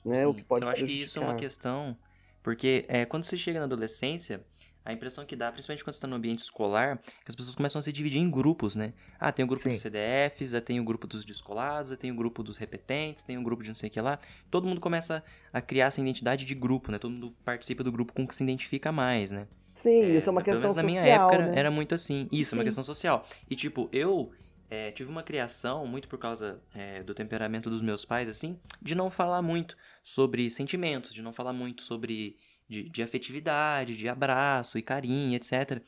[0.06, 0.26] Né?
[0.26, 1.98] O Sim, que pode eu acho que isso é uma questão,
[2.42, 4.46] porque é, quando você chega na adolescência,
[4.84, 7.54] a impressão que dá, principalmente quando você está no ambiente escolar, é que as pessoas
[7.54, 8.94] começam a se dividir em grupos, né?
[9.20, 9.70] Ah, tem o grupo Sim.
[9.70, 13.38] dos CDFs, aí tem o grupo dos descolados, aí tem o grupo dos repetentes, tem
[13.38, 14.20] o grupo de não sei o que lá.
[14.50, 15.24] Todo mundo começa
[15.54, 16.98] a criar essa identidade de grupo, né?
[16.98, 19.48] Todo mundo participa do grupo com o que se identifica mais, né?
[19.74, 21.60] Sim, isso é uma pelo questão menos na minha social, época era, né?
[21.60, 22.28] era muito assim.
[22.32, 22.66] Isso, é uma Sim.
[22.66, 23.26] questão social.
[23.50, 24.32] E, tipo, eu
[24.70, 28.94] é, tive uma criação, muito por causa é, do temperamento dos meus pais, assim, de
[28.96, 32.38] não falar muito sobre sentimentos, de não falar muito sobre.
[32.70, 35.82] de, de afetividade, de abraço e carinho, etc.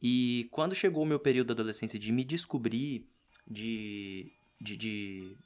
[0.00, 3.06] E quando chegou o meu período da adolescência de me descobrir,
[3.46, 4.32] de.
[4.60, 5.36] de, de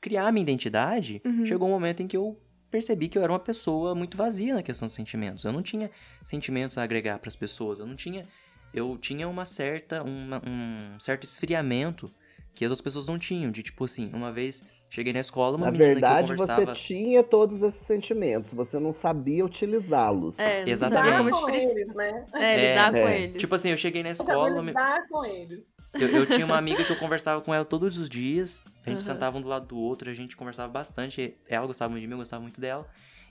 [0.00, 1.44] criar minha identidade, Uhum.
[1.46, 4.62] chegou um momento em que eu percebi que eu era uma pessoa muito vazia na
[4.62, 5.44] questão dos sentimentos.
[5.44, 5.90] Eu não tinha
[6.22, 7.78] sentimentos a agregar para as pessoas.
[7.78, 8.26] Eu não tinha.
[8.74, 10.02] Eu tinha uma certa.
[10.02, 12.10] uma- um certo esfriamento
[12.54, 13.50] que as outras pessoas não tinham.
[13.50, 16.46] De tipo assim, uma vez cheguei na escola, uma Na menina verdade, que eu você
[16.46, 16.72] conversava.
[16.74, 20.38] tinha todos esses sentimentos, você não sabia utilizá-los.
[20.38, 21.18] É, Exatamente.
[21.24, 22.26] Lidar com eles, né?
[22.34, 23.20] É, É, lidar com é.
[23.22, 23.40] eles.
[23.40, 24.62] Tipo assim, eu cheguei na escola.
[24.62, 25.60] me- lidar com eles.
[25.94, 28.62] Eu, eu tinha uma amiga que eu conversava com ela todos os dias.
[28.86, 29.06] A gente Uhum.
[29.12, 31.34] sentava um do lado do outro, a gente conversava bastante.
[31.48, 32.86] Ela gostava muito de mim, eu gostava muito dela.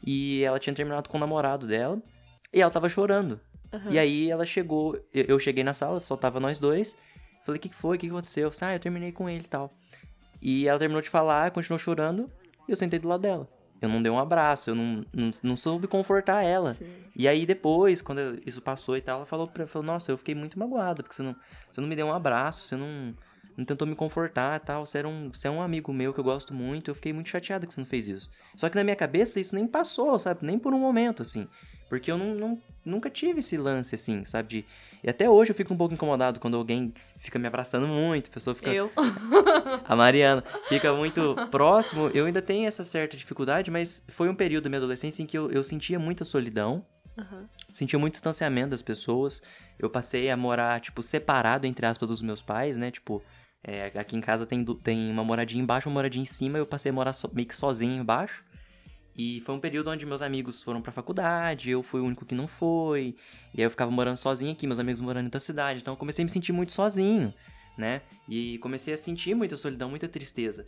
[0.06, 2.02] E ela tinha terminado com o namorado dela.
[2.54, 3.40] E ela tava chorando.
[3.74, 3.92] Aham.
[3.92, 6.96] E aí ela chegou, eu, eu cheguei na sala, só tava nós dois.
[7.44, 7.98] Falei, o que, que foi?
[7.98, 8.44] O que, que aconteceu?
[8.44, 9.72] Eu falei, ah, eu terminei com ele e tal.
[10.42, 12.30] E ela terminou de falar, continuou chorando,
[12.68, 13.48] e eu sentei do lado dela.
[13.82, 16.76] Eu não dei um abraço, eu não, não, não soube confortar ela.
[16.76, 16.86] Sim.
[17.16, 20.36] E aí depois, quando isso passou e tal, ela falou pra falou, nossa, eu fiquei
[20.36, 21.36] muito magoada, porque você não,
[21.72, 23.16] você não me deu um abraço, você não,
[23.58, 24.86] não tentou me confortar e tal.
[24.86, 27.30] Você, era um, você é um amigo meu que eu gosto muito, eu fiquei muito
[27.30, 28.30] chateada que você não fez isso.
[28.56, 30.46] Só que na minha cabeça isso nem passou, sabe?
[30.46, 31.48] Nem por um momento, assim.
[31.90, 34.48] Porque eu não, não- nunca tive esse lance, assim, sabe?
[34.48, 34.66] De,
[35.04, 38.34] e até hoje eu fico um pouco incomodado quando alguém fica me abraçando muito, a
[38.34, 38.70] pessoa fica.
[38.72, 38.92] Eu.
[39.86, 42.10] A Mariana fica muito próximo.
[42.14, 45.38] Eu ainda tenho essa certa dificuldade, mas foi um período da minha adolescência em que
[45.38, 46.86] eu, eu sentia muita solidão.
[47.18, 47.46] Aham.
[47.72, 49.42] Sentia muito distanciamento das pessoas.
[49.78, 52.92] Eu passei a morar, tipo, separado, entre aspas, dos meus pais, né?
[52.92, 53.22] Tipo,
[53.64, 56.58] é, aqui em casa tem, tem uma moradinha embaixo, uma moradinha em cima.
[56.58, 58.44] Eu passei a morar so- meio que sozinho embaixo.
[59.24, 62.34] E foi um período onde meus amigos foram pra faculdade, eu fui o único que
[62.34, 63.16] não foi.
[63.54, 65.80] E aí eu ficava morando sozinho aqui, meus amigos morando em outra cidade.
[65.80, 67.32] Então eu comecei a me sentir muito sozinho,
[67.78, 68.02] né?
[68.28, 70.66] E comecei a sentir muita solidão, muita tristeza.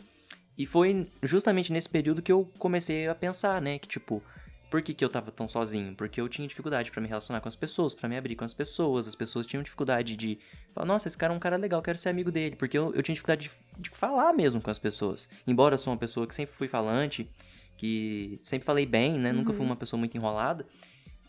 [0.56, 3.76] E foi justamente nesse período que eu comecei a pensar, né?
[3.76, 4.22] Que tipo,
[4.70, 5.92] por que, que eu tava tão sozinho?
[5.96, 8.54] Porque eu tinha dificuldade pra me relacionar com as pessoas, pra me abrir com as
[8.54, 9.08] pessoas.
[9.08, 10.38] As pessoas tinham dificuldade de
[10.72, 12.54] falar, nossa, esse cara é um cara legal, quero ser amigo dele.
[12.54, 15.28] Porque eu, eu tinha dificuldade de, de falar mesmo com as pessoas.
[15.44, 17.28] Embora eu sou uma pessoa que sempre fui falante,
[17.76, 19.32] que sempre falei bem, né?
[19.32, 19.70] Nunca fui Uhum.
[19.70, 20.66] uma pessoa muito enrolada.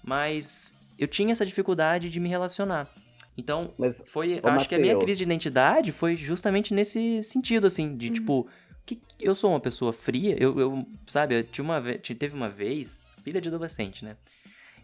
[0.04, 2.89] Mas eu tinha essa dificuldade de me relacionar.
[3.38, 5.04] Então, Mas foi, acho que a minha Mateus.
[5.04, 8.48] crise de identidade foi justamente nesse sentido, assim, de tipo,
[8.86, 12.48] que eu sou uma pessoa fria, eu, eu sabe, eu tinha uma vez, teve uma
[12.50, 14.16] vez, filha de adolescente, né,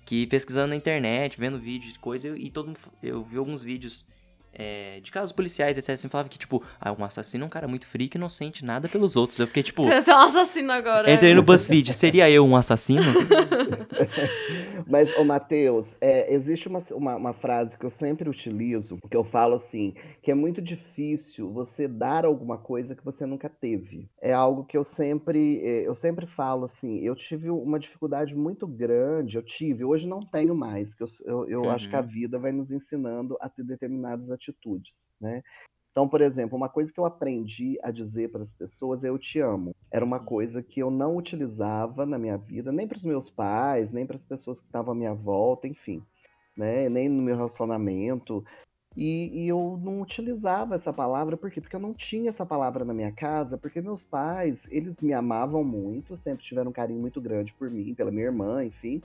[0.06, 3.64] que pesquisando na internet, vendo vídeos de coisa, eu- e todo mundo, eu vi alguns
[3.64, 4.06] vídeos
[4.54, 7.68] é, de casos policiais, etc, assim, falava que, tipo, ah, um assassino é um cara
[7.68, 9.40] muito frio que não sente nada pelos outros.
[9.40, 11.12] Eu fiquei, tipo, Você é um assassino agora.
[11.12, 13.02] entrei no BuzzFeed, seria eu um assassino?
[14.88, 19.24] Mas, ô Matheus, é, existe uma, uma, uma frase que eu sempre utilizo, que eu
[19.24, 24.10] falo assim, que é muito difícil você dar alguma coisa que você nunca teve.
[24.22, 28.68] É algo que eu sempre, eh, eu sempre falo assim, eu tive uma dificuldade muito
[28.68, 32.08] grande, eu tive, hoje não tenho mais, que eu, eu, eu acho que a Uhum.
[32.08, 35.44] vida vai nos ensinando a ter determinadas atitudes, né?
[35.92, 39.20] Então, por exemplo, uma coisa que eu aprendi a dizer para as pessoas é eu
[39.20, 39.76] te amo.
[39.92, 43.92] Era uma coisa que eu não utilizava na minha vida, nem para os meus pais,
[43.92, 46.02] nem para as pessoas que estavam à minha volta, enfim,
[46.56, 46.88] né?
[46.88, 48.44] Nem no meu relacionamento.
[48.96, 51.62] E, e eu não utilizava essa palavra, por quê?
[51.62, 55.64] Porque eu não tinha essa palavra na minha casa, porque meus pais, eles me amavam
[55.64, 59.02] muito, sempre tiveram um carinho muito grande por mim, pela minha irmã, enfim.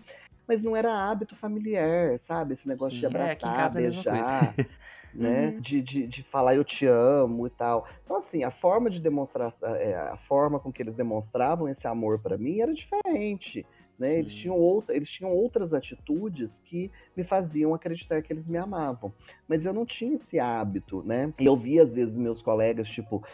[0.47, 2.55] Mas não era hábito familiar, sabe?
[2.55, 4.55] Esse negócio de Sim, é, aqui em abraçar, é beijar,
[5.15, 5.47] né?
[5.49, 5.61] Uhum.
[5.61, 7.87] De, de, de falar eu te amo e tal.
[8.05, 12.19] Então, assim, a forma de demonstrar, é, a forma com que eles demonstravam esse amor
[12.19, 13.67] pra mim era diferente.
[13.99, 14.13] Né?
[14.19, 19.13] Eles, tinham outra, eles tinham outras atitudes que me faziam acreditar que eles me amavam.
[19.49, 21.33] Mas eu não tinha esse hábito, né?
[21.39, 23.25] E eu via, às vezes, meus colegas, tipo,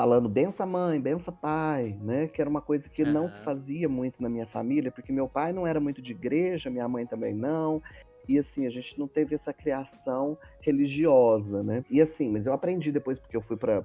[0.00, 2.26] falando bença mãe, bença pai, né?
[2.26, 5.52] Que era uma coisa que não se fazia muito na minha família, porque meu pai
[5.52, 7.82] não era muito de igreja, minha mãe também não.
[8.26, 11.84] E assim, a gente não teve essa criação religiosa, né?
[11.90, 13.84] E assim, mas eu aprendi depois, porque eu fui para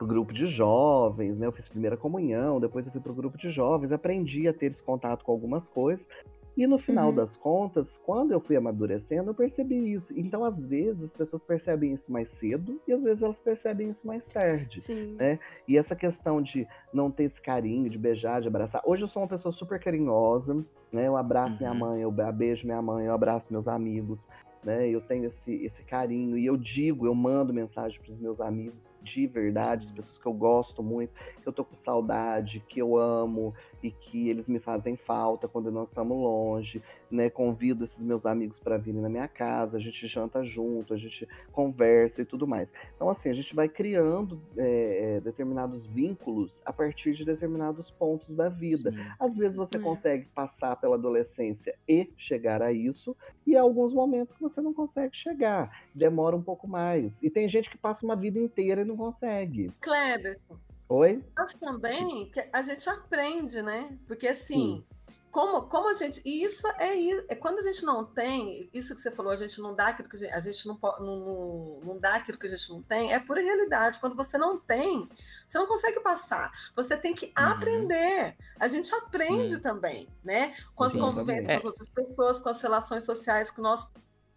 [0.00, 1.46] o grupo de jovens, né?
[1.48, 4.70] Eu fiz primeira comunhão, depois eu fui para o grupo de jovens, aprendi a ter
[4.70, 6.08] esse contato com algumas coisas.
[6.56, 7.14] E no final Uhum.
[7.16, 10.16] das contas, quando eu fui amadurecendo, eu percebi isso.
[10.16, 14.06] Então, às vezes, as pessoas percebem isso mais cedo e às vezes elas percebem isso
[14.06, 14.80] mais tarde.
[14.80, 15.16] Sim.
[15.18, 15.38] né?
[15.66, 18.80] E essa questão de não ter esse carinho, de beijar, de abraçar.
[18.86, 20.54] Hoje eu sou uma pessoa super carinhosa,
[20.92, 21.08] né?
[21.08, 21.78] Eu abraço minha Uhum.
[21.78, 24.24] mãe, eu be- beijo minha mãe, eu abraço meus amigos,
[24.62, 24.88] né?
[24.88, 28.93] Eu tenho esse, esse carinho e eu digo, eu mando mensagem para os meus amigos
[29.04, 32.96] de verdade, as pessoas que eu gosto muito, que eu tô com saudade, que eu
[32.96, 37.28] amo e que eles me fazem falta quando nós estamos longe, né?
[37.28, 41.28] Convido esses meus amigos para virem na minha casa, a gente janta junto, a gente
[41.52, 42.72] conversa e tudo mais.
[42.96, 48.34] Então, assim, a gente vai criando é, é, determinados vínculos a partir de determinados pontos
[48.34, 48.90] da vida.
[48.90, 48.98] Sim.
[49.20, 49.80] Às vezes você É.
[49.80, 53.14] consegue passar pela adolescência e chegar a isso,
[53.46, 55.70] e há alguns momentos que você não consegue chegar.
[55.94, 57.22] Demora um pouco mais.
[57.22, 59.70] E tem gente que passa uma vida inteira e não consegue.
[59.80, 61.24] Cleberson, Oi?
[61.36, 63.96] acho também que a gente aprende, né?
[64.06, 64.84] Porque assim,
[65.30, 66.22] como, como a gente.
[66.24, 67.24] E isso é isso.
[67.28, 70.08] É quando a gente não tem, isso que você falou, a gente não dá aquilo
[70.08, 72.80] que a gente, a gente não, não, não, não dá aquilo que a gente não
[72.82, 73.98] tem, é pura realidade.
[73.98, 75.08] Quando você não tem,
[75.48, 76.52] você não consegue passar.
[76.76, 77.44] Você tem que Uhum.
[77.48, 78.36] aprender.
[78.60, 79.62] A gente aprende Sim.
[79.62, 80.54] também, né?
[80.74, 81.00] Com as Sim.
[81.00, 81.56] convivências com É.
[81.56, 83.88] as outras pessoas, com as relações sociais que nós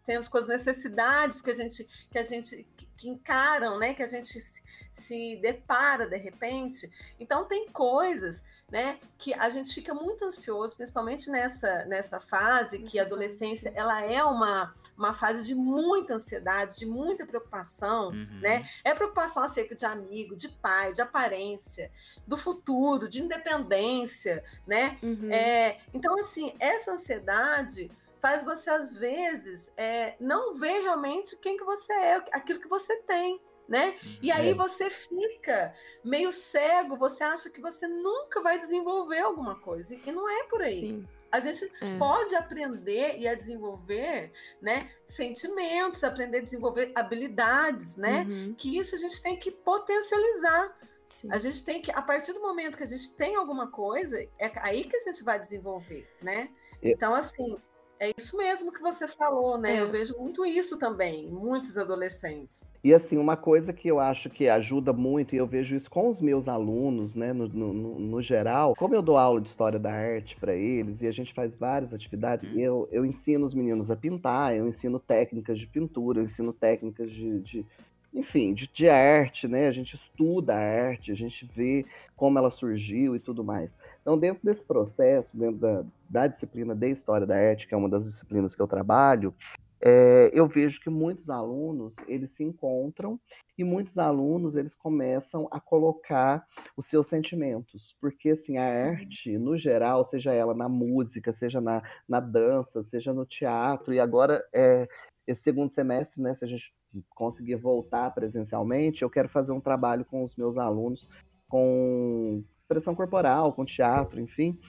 [0.07, 3.93] temos, com as necessidades que a gente, que a gente que, encaram, né?
[3.93, 6.89] Que a gente se, se depara de repente.
[7.19, 8.41] Então tem coisas,
[8.71, 8.97] né?
[9.19, 14.23] Que a gente fica muito ansioso, principalmente nessa nessa fase que a adolescência ela é
[14.23, 18.39] uma uma fase de muita ansiedade, de muita preocupação, Uhum.
[18.41, 18.67] né?
[18.83, 21.91] É preocupação acerca de amigo, de pai, de aparência,
[22.25, 24.97] do futuro, de independência, né?
[25.03, 25.31] Uhum.
[25.31, 27.91] É, então, assim, essa ansiedade
[28.21, 32.95] faz você, às vezes, é, não ver realmente quem que você é, aquilo que você
[33.03, 33.97] tem, né?
[34.21, 34.53] E aí É.
[34.53, 40.29] você fica meio cego, você acha que você nunca vai desenvolver alguma coisa, e não
[40.29, 41.07] é por aí, Sim.
[41.29, 41.97] A gente é.
[41.97, 48.21] pode aprender e a desenvolver, né, sentimentos, aprender a desenvolver habilidades, né?
[48.21, 48.55] Uhum.
[48.57, 50.73] Que isso a gente tem que potencializar.
[51.09, 51.27] Sim.
[51.29, 54.51] A gente tem que, a partir do momento que a gente tem alguma coisa, é
[54.61, 56.49] aí que a gente vai desenvolver, né?
[56.81, 57.57] Então, assim,
[57.99, 59.77] é isso mesmo que você falou, né?
[59.77, 59.81] É.
[59.81, 62.61] Eu vejo muito isso também, muitos adolescentes.
[62.83, 66.09] E assim, uma coisa que eu acho que ajuda muito, e eu vejo isso com
[66.09, 69.91] os meus alunos, né, no, no, no geral, como eu dou aula de história da
[69.91, 72.59] arte para eles, e a gente faz várias atividades, uhum.
[72.59, 77.11] eu, eu ensino os meninos a pintar, eu ensino técnicas de pintura, eu ensino técnicas
[77.11, 77.65] de, de
[78.13, 79.67] enfim, de, de arte, né?
[79.67, 81.85] A gente estuda a arte, a gente vê
[82.15, 83.77] como ela surgiu e tudo mais.
[84.07, 87.89] Então, dentro desse processo, dentro da, da disciplina de História da Arte, que é uma
[87.89, 89.35] das disciplinas que eu trabalho,
[89.81, 93.19] é, eu vejo que muitos alunos eles se encontram
[93.57, 96.47] e muitos alunos eles começam a colocar
[96.77, 101.83] os seus sentimentos, porque assim a arte no geral, seja ela na música, seja na,
[102.07, 104.87] na dança, seja no teatro e agora é,
[105.27, 106.73] esse segundo semestre, né, se a gente
[107.09, 111.05] conseguir voltar presencialmente, eu quero fazer um trabalho com os meus alunos
[111.47, 114.59] com expressão corporal, com teatro, enfim.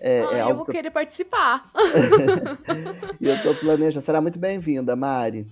[0.00, 1.72] É, ah, é eu vou que querer participar.
[3.20, 4.06] e eu estou planejando.
[4.06, 5.44] Será muito bem-vinda, Mari.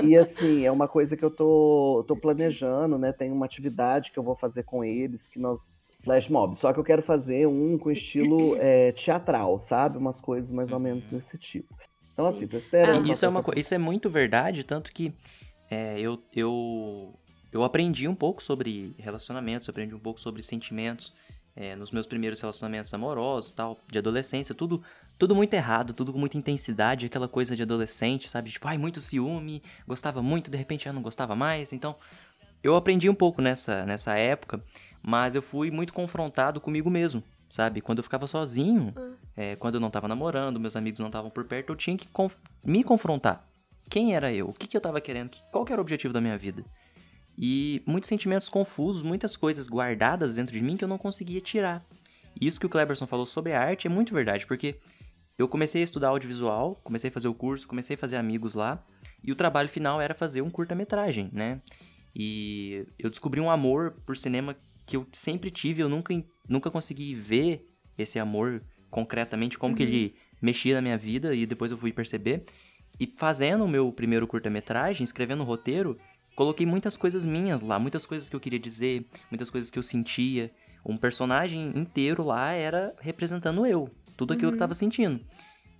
[0.00, 3.12] E, e, assim, é uma coisa que eu tô, tô planejando, né?
[3.12, 5.80] Tem uma atividade que eu vou fazer com eles, que nós.
[6.02, 6.56] Flash mob.
[6.56, 9.98] Só que eu quero fazer um com estilo é, teatral, sabe?
[9.98, 11.76] Umas coisas mais ou menos desse tipo.
[12.14, 13.06] Então, assim, tô esperando.
[13.06, 15.12] Ah, isso, é uma, isso é muito verdade, tanto que
[15.70, 17.14] é, eu, eu,
[17.52, 21.12] eu aprendi um pouco sobre relacionamentos, aprendi um pouco sobre sentimentos
[21.56, 24.82] é, nos meus primeiros relacionamentos amorosos, tal, de adolescência, tudo,
[25.18, 28.50] tudo muito errado, tudo com muita intensidade, aquela coisa de adolescente, sabe?
[28.50, 31.72] Tipo, ai, muito ciúme, gostava muito, de repente já não gostava mais.
[31.72, 31.96] Então,
[32.62, 34.62] eu aprendi um pouco nessa, nessa época,
[35.02, 37.80] mas eu fui muito confrontado comigo mesmo, sabe?
[37.80, 39.14] Quando eu ficava sozinho, uhum.
[39.36, 42.08] é, quando eu não tava namorando, meus amigos não estavam por perto, eu tinha que
[42.08, 43.46] conf me confrontar.
[43.88, 44.48] Quem era eu?
[44.48, 45.36] O que, que eu tava querendo?
[45.50, 46.64] Qual que era o objetivo da minha vida?
[47.38, 51.84] E muitos sentimentos confusos, muitas coisas guardadas dentro de mim que eu não conseguia tirar.
[52.40, 54.76] E isso que o Cleberson falou sobre a arte é muito verdade, porque
[55.38, 58.84] eu comecei a estudar audiovisual, comecei a fazer o curso, comecei a fazer amigos lá,
[59.24, 61.60] e o trabalho final era fazer um curta-metragem, né?
[62.14, 66.12] E eu descobri um amor por cinema que eu sempre tive, eu nunca,
[66.48, 67.64] nunca consegui ver
[67.96, 69.76] esse amor concretamente, como uhum.
[69.76, 72.44] que ele mexia na minha vida, e depois eu fui perceber.
[72.98, 75.96] E fazendo o meu primeiro curta-metragem, escrevendo o roteiro,
[76.40, 79.82] coloquei muitas coisas minhas lá, muitas coisas que eu queria dizer, muitas coisas que eu
[79.82, 80.50] sentia.
[80.82, 84.52] Um personagem inteiro lá era representando eu, tudo aquilo uhum.
[84.52, 85.20] que eu tava sentindo.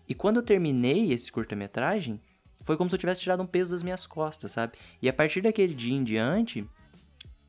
[0.06, 2.20] E quando eu terminei esse curta-metragem,
[2.61, 4.74] foi como se eu tivesse tirado um peso das minhas costas, sabe?
[5.00, 6.68] E a partir daquele dia em diante,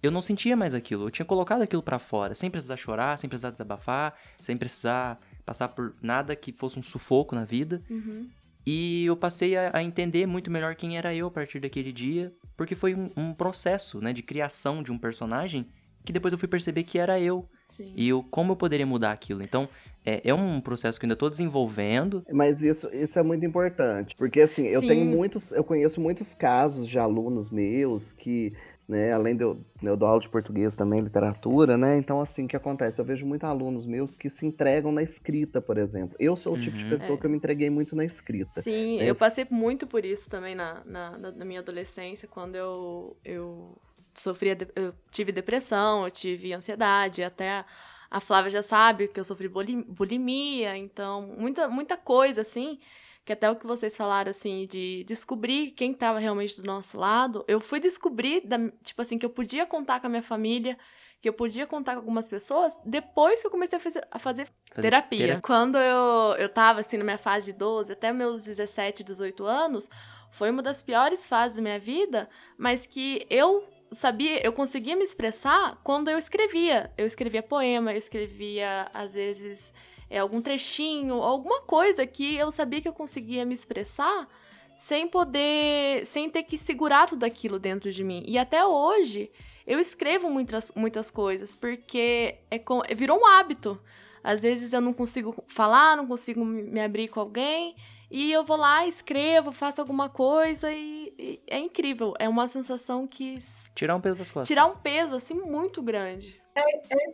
[0.01, 1.07] eu não sentia mais aquilo.
[1.07, 5.68] Eu tinha colocado aquilo para fora, sem precisar chorar, sem precisar desabafar, sem precisar passar
[5.68, 7.84] por nada que fosse um sufoco na vida.
[7.89, 8.30] Uhum.
[8.66, 12.32] E eu passei a, a, entender muito melhor quem era eu a partir daquele dia,
[12.55, 15.68] porque foi um, um, processo, né, de criação de um personagem
[16.03, 17.47] que depois eu fui perceber que era eu.
[17.68, 17.93] Sim.
[17.95, 19.41] E eu, como eu poderia mudar aquilo.
[19.41, 19.70] Então,
[20.05, 22.24] é, é um processo que eu ainda estou desenvolvendo.
[22.32, 24.88] Mas isso, isso é muito importante, porque assim, eu Sim.
[24.88, 28.53] tenho muitos, eu conheço muitos casos de alunos meus que
[28.92, 29.14] né?
[29.14, 31.98] Além de eu, eu dou aula de português também, literatura, né?
[31.98, 33.00] Então, assim, o que acontece?
[33.00, 36.16] Eu vejo muitos alunos meus que se entregam na escrita, por exemplo.
[36.20, 36.62] Eu sou o uhum.
[36.62, 36.89] tipo de uhum.
[36.89, 37.18] pessoa é.
[37.18, 38.62] que eu me entreguei muito na escrita.
[38.62, 39.10] Sim, né?
[39.10, 43.78] eu passei muito por isso também na, na, na minha adolescência, quando eu, eu
[44.14, 47.66] sofria, eu tive depressão, eu tive ansiedade, até a,
[48.12, 52.78] a Flávia já sabe que eu sofri bulimia, então, muita, muita coisa, assim
[53.24, 57.45] que até o que vocês falaram, assim, de descobrir quem estava realmente do nosso lado,
[57.47, 60.78] eu fui descobrir, da, tipo assim, que eu podia contar com a minha família,
[61.22, 64.47] que eu podia contar com algumas pessoas depois que eu comecei a fazer, a fazer,
[64.74, 65.19] fazer terapia.
[65.19, 65.41] terapia.
[65.41, 69.88] Quando eu, eu tava, assim, na minha fase de 12 até meus 17, 18 anos,
[70.32, 75.03] foi uma das piores fases da minha vida, mas que eu sabia, eu conseguia me
[75.03, 76.91] expressar quando eu escrevia.
[76.97, 79.72] Eu escrevia poema, eu escrevia, às vezes,
[80.12, 84.28] é, algum trechinho, alguma coisa que eu sabia que eu conseguia me expressar
[84.76, 88.22] sem poder, sem ter que segurar tudo aquilo dentro de mim.
[88.28, 89.32] E até hoje
[89.66, 93.82] eu escrevo muitas, muitas coisas porque é com, virou um hábito.
[94.22, 97.74] Às vezes eu não consigo falar, não consigo me abrir com alguém.
[98.09, 102.14] E eu vou lá, escrevo, faço alguma coisa e, e, é incrível.
[102.20, 103.38] É uma sensação que.
[103.74, 104.49] Tirar um peso das costas.
[104.49, 106.41] Tirar um peso, assim, muito grande.
[106.56, 107.12] É, é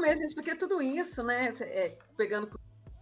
[0.00, 1.52] mesmo, gente, porque tudo isso, né?
[1.60, 2.50] É, pegando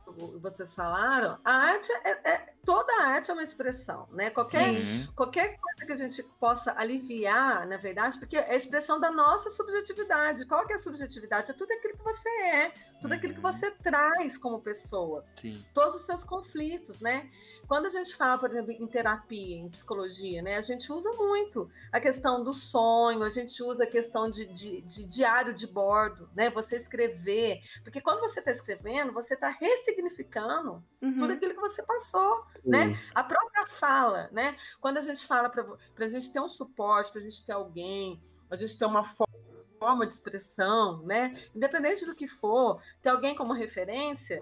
[0.07, 4.31] o que vocês falaram, a arte é, é, toda arte é uma expressão, né?
[4.31, 9.11] Qualquer, qualquer coisa que a gente possa aliviar, na verdade, porque é a expressão da
[9.11, 10.45] nossa subjetividade.
[10.45, 11.51] Qual que é a subjetividade?
[11.51, 13.53] É tudo aquilo que você é, tudo aquilo que uhum.
[13.53, 15.25] você traz como pessoa.
[15.37, 15.65] Sim.
[15.73, 17.31] Todos os seus conflitos, né?
[17.67, 21.71] Quando a gente fala, por exemplo, em terapia, em psicologia, né, a gente usa muito
[21.93, 26.31] a questão do sonho, a gente usa a questão de, de, de diário de bordo,
[26.35, 26.49] né?
[26.51, 27.61] Você escrever.
[27.83, 31.19] Porque quando você está escrevendo, você está ressignificando uhum.
[31.19, 32.99] tudo aquilo que você passou, né?
[33.15, 34.57] A própria fala, né?
[34.81, 35.65] Quando a gente fala para
[35.99, 38.21] a gente ter um suporte, para a gente ter alguém,
[38.51, 39.05] a gente ter uma
[39.79, 41.41] forma de expressão, né?
[41.55, 44.41] Independente do que for, ter alguém como referência.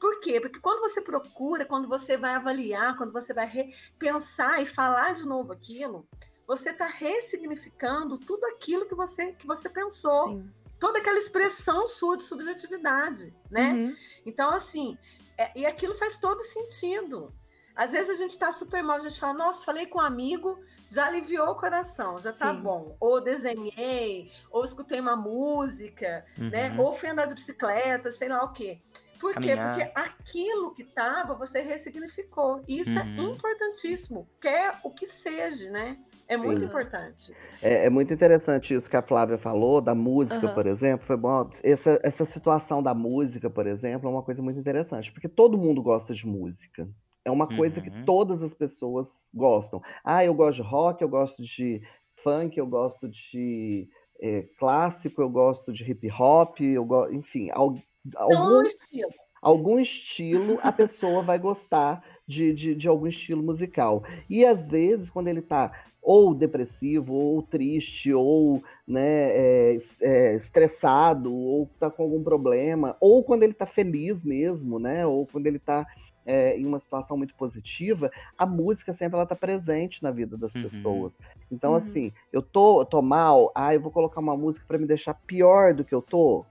[0.00, 0.40] Por quê?
[0.40, 5.26] Porque quando você procura, quando você vai avaliar, quando você vai pensar e falar de
[5.26, 6.06] novo aquilo,
[6.46, 10.28] você está ressignificando tudo aquilo que você que você pensou.
[10.28, 10.50] Sim.
[10.78, 13.72] Toda aquela expressão sua de subjetividade, né?
[13.72, 13.96] Uhum.
[14.24, 14.96] Então, assim,
[15.36, 17.32] é, e aquilo faz todo sentido.
[17.78, 20.58] Às vezes a gente está super mal, a gente fala, nossa, falei com um amigo,
[20.90, 22.38] já aliviou o coração, já tá Sim.
[22.38, 22.96] tá bom.
[22.98, 26.44] Ou desenhei, ou escutei uma música, né?
[26.44, 26.50] uhum.
[26.50, 26.76] né?
[26.76, 28.80] Ou fui andar de bicicleta, sei lá o quê.
[29.20, 29.76] Por Caminhar.
[29.76, 29.84] quê?
[29.84, 32.64] Porque aquilo que estava, você ressignificou.
[32.66, 33.30] E isso é uhum.
[33.30, 35.98] é importantíssimo, quer o que seja, né?
[36.26, 36.66] É muito Sim.
[36.66, 37.32] importante.
[37.62, 40.54] É, é, muito interessante isso que a Flávia falou, da música, uhum.
[40.54, 41.06] por exemplo.
[41.06, 41.48] Foi bom.
[41.62, 45.80] Essa, essa situação da música, por exemplo, é uma coisa muito interessante, porque todo mundo
[45.80, 46.88] gosta de música.
[47.28, 48.04] É uma coisa que uhum.
[48.04, 49.82] todas as pessoas gostam.
[50.02, 51.82] Ah, eu gosto de rock, eu gosto de
[52.22, 53.88] funk, eu gosto de
[54.20, 57.08] é, clássico, eu gosto de hip hop, eu go...
[57.12, 57.76] enfim, al...
[58.16, 59.12] algum estilo.
[59.40, 64.02] Algum estilo a pessoa vai gostar de, de, de, algum estilo musical.
[64.28, 65.72] E às vezes, quando ele está
[66.02, 73.22] ou depressivo, ou triste, ou né, é, é, estressado, ou está com algum problema, ou
[73.22, 75.06] quando ele está feliz mesmo, né?
[75.06, 75.86] Ou quando ele está
[76.28, 80.54] é, em uma situação muito positiva, a música sempre ela tá presente na vida das
[80.54, 80.62] uhum.
[80.62, 81.18] pessoas.
[81.50, 81.76] Então, uhum.
[81.76, 85.14] assim, eu tô, eu tô mal, ah, eu vou colocar uma música para me deixar
[85.14, 86.44] pior do que eu tô.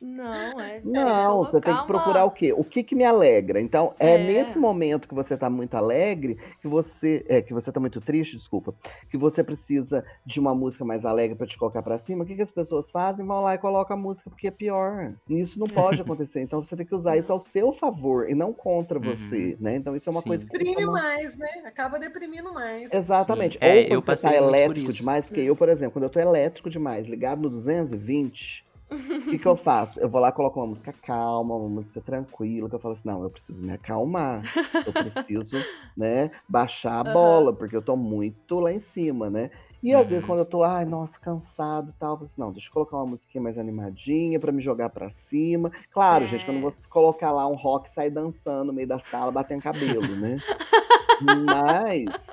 [0.00, 0.80] Não, é.
[0.84, 2.26] Não, você tem que procurar uma...
[2.26, 2.52] o quê?
[2.52, 3.60] O que que me alegra?
[3.60, 7.24] Então, é, é, nesse momento que você tá muito alegre, que você.
[7.28, 8.74] É, que você tá muito triste, desculpa,
[9.10, 12.22] que você precisa de uma música mais alegre para te colocar para cima.
[12.22, 13.26] O que, que as pessoas fazem?
[13.26, 15.14] Vão lá e colocam a música porque é pior.
[15.28, 16.40] E isso não pode acontecer.
[16.40, 19.04] Então você tem que usar isso ao seu favor e não contra uhum.
[19.04, 19.76] você, né?
[19.76, 20.28] Então isso é uma Sim.
[20.28, 20.52] coisa que.
[20.52, 21.62] Deprime mais, né?
[21.64, 22.92] Acaba deprimindo mais.
[22.92, 23.58] Exatamente.
[23.58, 23.64] Sim.
[23.64, 26.70] Ou é, eu você tá elétrico demais, porque eu, por exemplo, quando eu tô elétrico
[26.70, 30.00] demais, ligado no 220 o que, que eu faço?
[30.00, 33.22] Eu vou lá, coloco uma música calma, uma música tranquila, que eu falo assim, não,
[33.22, 34.42] eu preciso me acalmar.
[34.86, 35.56] Eu preciso,
[35.96, 39.50] né, baixar a bola, porque eu tô muito lá em cima, né?
[39.82, 40.08] E às uhum.
[40.08, 42.72] vezes quando eu tô, ai, nossa, cansado e tal, eu falo assim, não, deixa eu
[42.72, 45.70] colocar uma musiquinha mais animadinha para me jogar para cima.
[45.92, 46.26] Claro, é.
[46.26, 48.98] gente, que eu não vou colocar lá um rock e sair dançando no meio da
[48.98, 50.36] sala, batendo cabelo, né?
[51.46, 52.28] Mas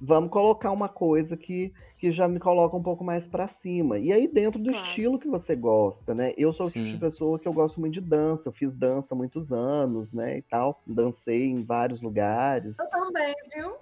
[0.00, 3.98] vamos colocar uma coisa que, que já me coloca um pouco mais para cima.
[3.98, 4.86] E aí, dentro do claro.
[4.86, 6.32] estilo que você gosta, né?
[6.36, 8.48] Eu sou o tipo de pessoa que eu gosto muito de dança.
[8.48, 10.38] Eu fiz dança há muitos anos, né?
[10.38, 10.80] E tal.
[10.86, 12.78] Dancei em vários lugares.
[12.78, 13.76] Eu também, viu?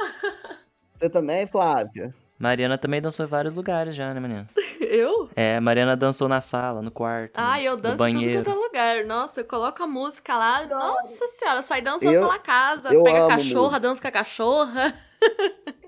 [0.95, 2.13] Você também, Flávia?
[2.39, 4.49] Mariana também dançou em vários lugares já, né, Mariana?
[4.81, 5.29] Eu?
[5.35, 7.33] É, Mariana dançou na sala, no quarto.
[7.37, 8.43] Ah, no, eu danço no banheiro.
[8.43, 9.05] tudo quanto é lugar.
[9.05, 10.65] Nossa, eu coloco a música lá.
[10.67, 12.89] Nossa senhora, sai dançando eu, pela casa.
[12.89, 14.95] Pega a cachorra, dança com a cachorra.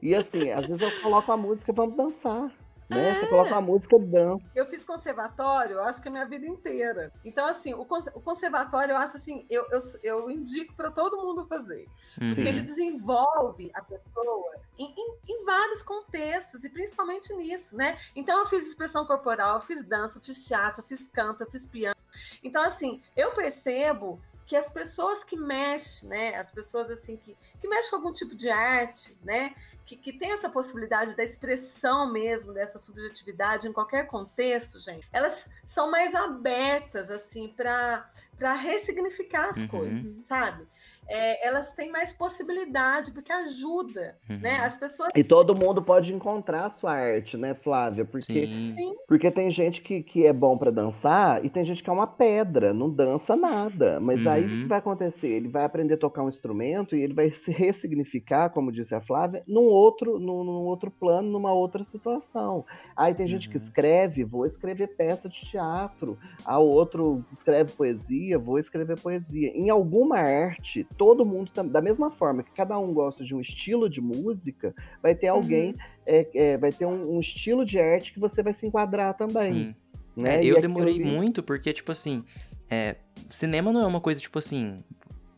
[0.03, 2.51] E assim, às vezes eu coloco a música vamos dançar.
[2.91, 3.11] Né?
[3.11, 3.15] É.
[3.15, 4.45] Você coloca uma música, eu danço.
[4.55, 7.13] Eu fiz conservatório, eu acho que a minha vida inteira.
[7.25, 11.87] Então, assim, o, conservatório, eu acho assim, eu, eu, eu indico para todo mundo fazer.
[12.21, 12.35] Uhum.
[12.35, 17.97] Porque ele desenvolve a pessoa em, em, em, vários contextos, e principalmente nisso, né?
[18.17, 21.51] Então, eu fiz expressão corporal, eu fiz dança, eu fiz teatro, eu fiz canto, eu
[21.51, 21.97] fiz piano.
[22.43, 24.21] Então, assim, eu percebo
[24.51, 28.35] que as pessoas que mexem, né, as pessoas assim que, que mexem com algum tipo
[28.35, 29.55] de arte, né,
[29.87, 35.49] que, que tem essa possibilidade da expressão mesmo dessa subjetividade em qualquer contexto, gente, elas
[35.65, 39.69] são mais abertas assim para para ressignificar as uhum.
[39.69, 40.67] coisas, sabe?
[41.11, 44.35] É, elas têm mais possibilidade, porque ajuda, né?
[44.35, 44.39] uhum.
[44.39, 44.57] né?
[44.61, 45.11] As pessoas.
[45.15, 48.05] E todo mundo pode encontrar a sua arte, né, Flávia?
[48.05, 48.95] Porque, Sim.
[49.09, 52.07] porque tem gente que, que é bom para dançar e tem gente que é uma
[52.07, 53.99] pedra, não dança nada.
[53.99, 54.31] Mas uhum.
[54.31, 54.69] aí o que uhum.
[54.69, 55.29] vai acontecer?
[55.29, 59.01] Ele vai aprender a tocar um instrumento e ele vai se ressignificar, como disse a
[59.01, 62.65] Flávia, num outro, num, num outro plano, numa outra situação.
[62.97, 63.63] Aí tem gente que uhum.
[63.63, 66.17] escreve, vou escrever peça de teatro.
[66.45, 69.49] A outro escreve poesia, vou escrever poesia.
[69.55, 73.89] Em alguma arte, todo mundo, da mesma forma que cada um gosta de um estilo
[73.89, 75.79] de música, vai ter alguém, uhum.
[76.05, 79.75] é, é, vai ter um, um, estilo de arte que você vai se enquadrar também.
[80.15, 80.37] Né?
[80.37, 82.23] É, eu demorei muito porque, tipo assim,
[82.69, 82.97] é,
[83.31, 84.85] cinema não é uma coisa, tipo assim,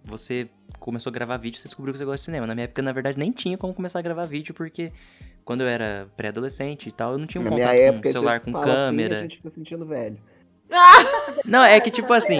[0.05, 0.49] você
[0.81, 2.45] começou a gravar vídeo, você descobriu que você gosta de cinema.
[2.45, 4.91] Na minha época, na verdade, nem tinha como começar a gravar vídeo, porque
[5.45, 8.41] quando eu era pré-adolescente e tal, eu não tinha um Na contato época, com celular,
[8.41, 9.19] com fala assim, câmera.
[9.19, 10.19] a gente fica sentindo velho.
[11.45, 12.39] Não, é que tipo assim,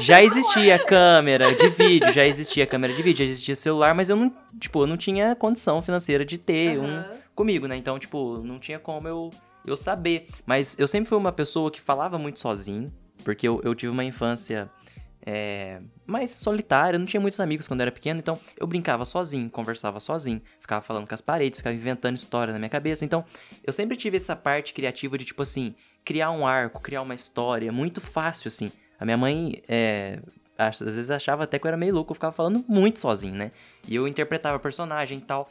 [0.00, 4.16] já existia câmera de vídeo, já existia câmera de vídeo, já existia celular, mas eu
[4.16, 7.16] não, tipo, eu não tinha condição financeira de ter um Aham.
[7.34, 7.76] comigo, né?
[7.76, 9.30] Então, tipo, não tinha como eu,
[9.66, 10.28] eu saber.
[10.46, 12.92] Mas eu sempre fui uma pessoa que falava muito sozinho,
[13.24, 14.70] porque eu, eu tive uma infância
[15.26, 19.04] é, mais solitária, eu não tinha muitos amigos quando eu era pequeno, então eu brincava
[19.06, 23.04] sozinho, conversava sozinho, ficava falando com as paredes, ficava inventando história na minha cabeça.
[23.04, 23.24] Então,
[23.64, 25.74] eu sempre tive essa parte criativa de, tipo assim,
[26.04, 28.70] criar um arco, criar uma história, muito fácil, assim.
[29.00, 30.18] A minha mãe, é,
[30.56, 33.50] às vezes achava até que eu era meio louco, eu ficava falando muito sozinho, né?
[33.88, 35.50] E eu interpretava personagem e tal.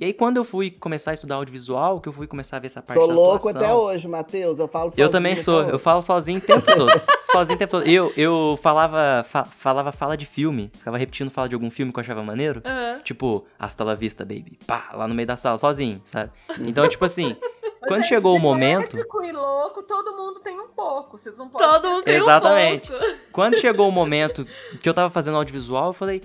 [0.00, 2.66] E aí, quando eu fui começar a estudar audiovisual, que eu fui começar a ver
[2.66, 4.58] essa parte Sou da louco atuação, até hoje, Matheus.
[4.58, 6.90] Eu falo eu sozinho também até sou, eu falo sozinho o tempo todo.
[7.32, 7.86] sozinho o tempo todo.
[7.88, 11.98] Eu, eu falava, fa- falava fala de filme, ficava repetindo fala de algum filme que
[11.98, 12.60] eu achava maneiro.
[12.64, 13.00] Aham.
[13.02, 14.58] Tipo, hasta la vista, baby.
[14.66, 16.30] Pá, lá no meio da sala, sozinho, sabe?
[16.60, 17.36] Então, tipo assim,
[17.84, 18.96] Mas quando é chegou o momento.
[18.96, 21.16] e louco, todo mundo tem um pouco.
[21.18, 22.92] Vocês não podem Todo mundo tem Exatamente.
[22.92, 23.14] um pouco.
[23.32, 24.46] Quando chegou o momento
[24.80, 26.22] que eu tava fazendo audiovisual, eu falei: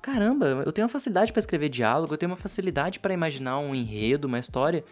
[0.00, 3.74] caramba, eu tenho uma facilidade pra escrever diálogo, eu tenho uma facilidade pra imaginar um
[3.74, 4.84] enredo, uma história,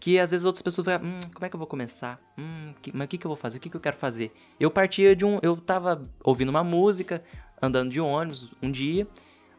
[0.00, 2.20] que às vezes outras pessoas falam: hum, como é que eu vou começar?
[2.38, 3.58] Hum, que- mas o que, que eu vou fazer?
[3.58, 4.32] O que, que eu quero fazer?
[4.58, 5.38] Eu partia de um.
[5.42, 7.22] Eu tava ouvindo uma música,
[7.60, 9.06] andando de ônibus um dia,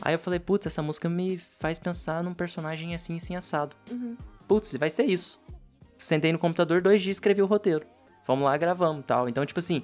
[0.02, 3.76] aí eu falei: putz, essa música me faz pensar num personagem assim, assim, assado.
[3.90, 4.18] Uhum.
[4.48, 5.40] Putz, vai ser isso.
[6.06, 7.86] Sentei no computador dois dias e escrevi o roteiro.
[8.28, 9.30] Vamos lá, gravamos e tal.
[9.30, 9.84] Então, tipo assim,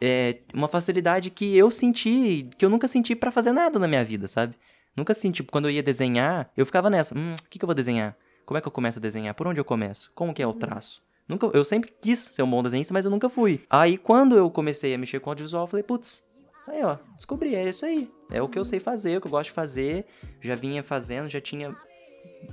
[0.00, 4.04] é uma facilidade que eu senti, que eu nunca senti pra fazer nada na minha
[4.04, 4.56] vida, sabe?
[4.96, 7.66] Nunca senti, tipo, quando eu ia desenhar, eu ficava nessa, hum, o que, que eu
[7.66, 8.16] vou desenhar?
[8.44, 9.34] Como é que eu começo a desenhar?
[9.34, 10.12] Por onde eu começo?
[10.14, 11.02] Como que é o traço?
[11.26, 13.64] Nunca, eu sempre quis ser um bom desenhista, mas eu nunca fui.
[13.70, 16.22] Aí, quando eu comecei a mexer com audiovisual, eu falei, putz,
[16.68, 18.10] aí ó, descobri, é isso aí.
[18.30, 20.04] É o que eu sei fazer, é o que eu gosto de fazer.
[20.40, 21.74] Já vinha fazendo, já tinha,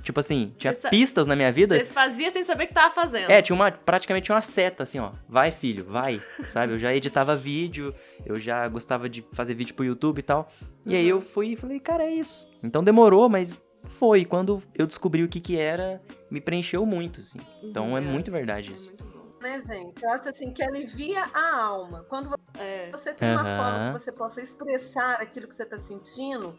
[0.02, 1.76] tipo assim, tinha Você pistas na minha vida.
[1.78, 3.30] Você fazia sem saber o que tava fazendo.
[3.30, 5.12] É, tinha uma, praticamente tinha uma seta, assim, ó.
[5.28, 6.72] Vai, filho, vai, sabe?
[6.74, 10.48] Eu já editava vídeo, eu já gostava de fazer vídeo pro YouTube e tal.
[10.86, 12.48] E aí eu fui e falei, cara, é isso.
[12.62, 14.24] Então demorou, mas foi.
[14.24, 17.38] Quando eu descobri o que que era, me preencheu muito, assim.
[17.62, 18.88] Então Uhum, é muito verdade É isso.
[18.88, 19.11] muito bom.
[19.42, 20.02] Né, gente?
[20.02, 22.04] Eu acho assim que alivia a alma.
[22.08, 22.90] Quando É.
[22.90, 23.56] você tem uma Aham.
[23.56, 26.58] forma que você possa expressar aquilo que você está sentindo,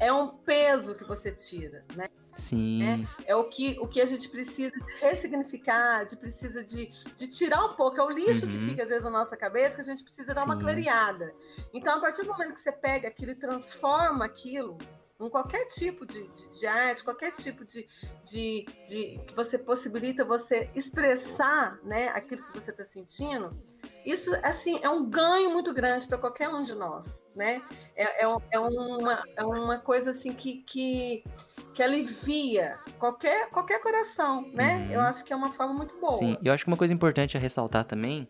[0.00, 2.08] é um peso que você tira, né?
[2.34, 3.06] Sim.
[3.26, 7.62] É o que, o que a gente precisa de ressignificar, de precisa de, de tirar
[7.66, 8.00] um pouco.
[8.00, 8.52] É o lixo Uhum.
[8.52, 10.62] que fica às vezes na nossa cabeça que a gente precisa dar uma Sim.
[10.62, 11.34] clareada.
[11.74, 14.78] Então, a partir do momento que você pega aquilo e transforma aquilo
[15.26, 17.86] em qualquer tipo de, de, de arte, qualquer tipo de,
[18.24, 23.56] de, de que você possibilita você expressar, né, aquilo que você está sentindo.
[24.04, 27.62] Isso, assim, é um ganho muito grande para qualquer um de nós, né?
[27.94, 31.24] É, é, é uma, é uma coisa assim que, que,
[31.72, 34.76] que alivia qualquer, qualquer coração, né?
[34.76, 34.92] Uhum.
[34.92, 36.12] Eu acho que é uma forma muito boa.
[36.12, 38.28] Sim, eu acho que uma coisa importante a ressaltar também,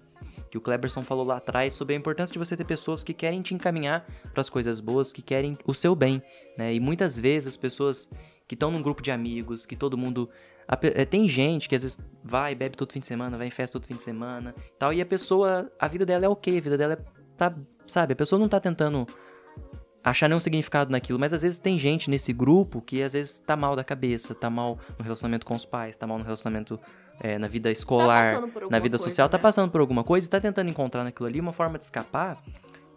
[0.52, 3.40] que o Kleberson falou lá atrás, sobre a importância de você ter pessoas que querem
[3.40, 6.22] te encaminhar para as coisas boas, que querem o seu bem,
[6.58, 6.74] né?
[6.74, 8.10] E muitas vezes as pessoas
[8.46, 10.28] que estão num grupo de amigos, que todo mundo.
[10.82, 13.78] é, tem gente que às vezes vai, bebe todo fim de semana, vai em festa
[13.78, 16.76] todo fim de semana tal, e a pessoa, a vida dela é ok, a vida
[16.76, 16.98] dela é,
[17.34, 19.06] tá, sabe, a pessoa não tá tentando
[20.04, 23.56] achar nenhum significado naquilo, mas às vezes tem gente nesse grupo que às vezes tá
[23.56, 26.78] mal da cabeça, tá mal no relacionamento com os pais, tá mal no relacionamento
[27.20, 29.42] é, na vida escolar, passando por na vida coisa, social, tá né?
[29.42, 32.42] passando por alguma coisa e tá tentando encontrar naquilo ali uma forma de escapar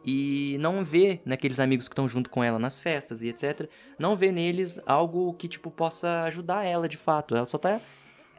[0.05, 4.15] e não vê naqueles amigos que estão junto com ela nas festas e etc, não
[4.15, 7.35] vê neles algo que tipo possa ajudar ela de fato.
[7.35, 7.81] Ela só tá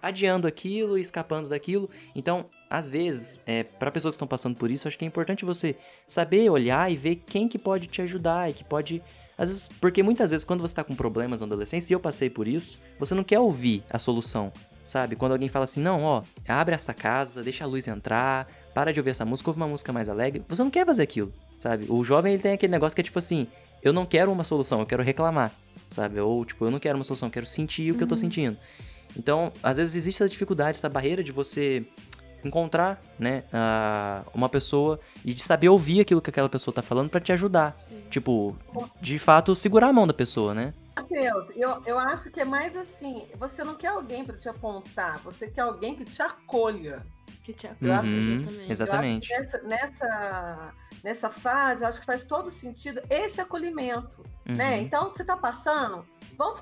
[0.00, 1.90] adiando aquilo e escapando daquilo.
[2.14, 5.44] Então, às vezes, é, para pessoas que estão passando por isso, acho que é importante
[5.44, 5.74] você
[6.06, 9.02] saber olhar e ver quem que pode te ajudar e que pode
[9.38, 12.30] às vezes, porque muitas vezes quando você tá com problemas na adolescência, e eu passei
[12.30, 14.50] por isso, você não quer ouvir a solução,
[14.86, 15.16] sabe?
[15.16, 19.00] Quando alguém fala assim, não, ó, abre essa casa, deixa a luz entrar, para de
[19.00, 21.86] ouvir essa música, ouve uma música mais alegre, você não quer fazer aquilo, sabe?
[21.88, 23.46] O jovem, ele tem aquele negócio que é tipo assim,
[23.82, 25.52] eu não quero uma solução, eu quero reclamar,
[25.90, 26.20] sabe?
[26.20, 28.56] Ou, tipo, eu não quero uma solução, eu quero sentir o que eu tô sentindo.
[29.16, 31.84] Então, às vezes existe essa dificuldade, essa barreira de você
[32.46, 37.10] encontrar, né, ah, uma pessoa e de saber ouvir aquilo que aquela pessoa tá falando
[37.10, 37.76] pra te ajudar.
[37.76, 38.02] Sim.
[38.10, 38.56] Tipo,
[39.00, 40.72] de fato, segurar a mão da pessoa, né?
[40.96, 45.18] Matheus, eu, eu acho que é mais assim, você não quer alguém para te apontar,
[45.18, 47.02] você quer alguém que te acolha.
[47.44, 48.72] Que te acho Uhum, exatamente.
[48.72, 49.32] exatamente.
[49.32, 50.72] Eu acho que nessa, nessa,
[51.04, 54.76] nessa fase, eu acho que faz todo sentido esse acolhimento, né?
[54.76, 54.82] Uhum.
[54.82, 56.04] Então, você está passando,
[56.36, 56.60] vamos,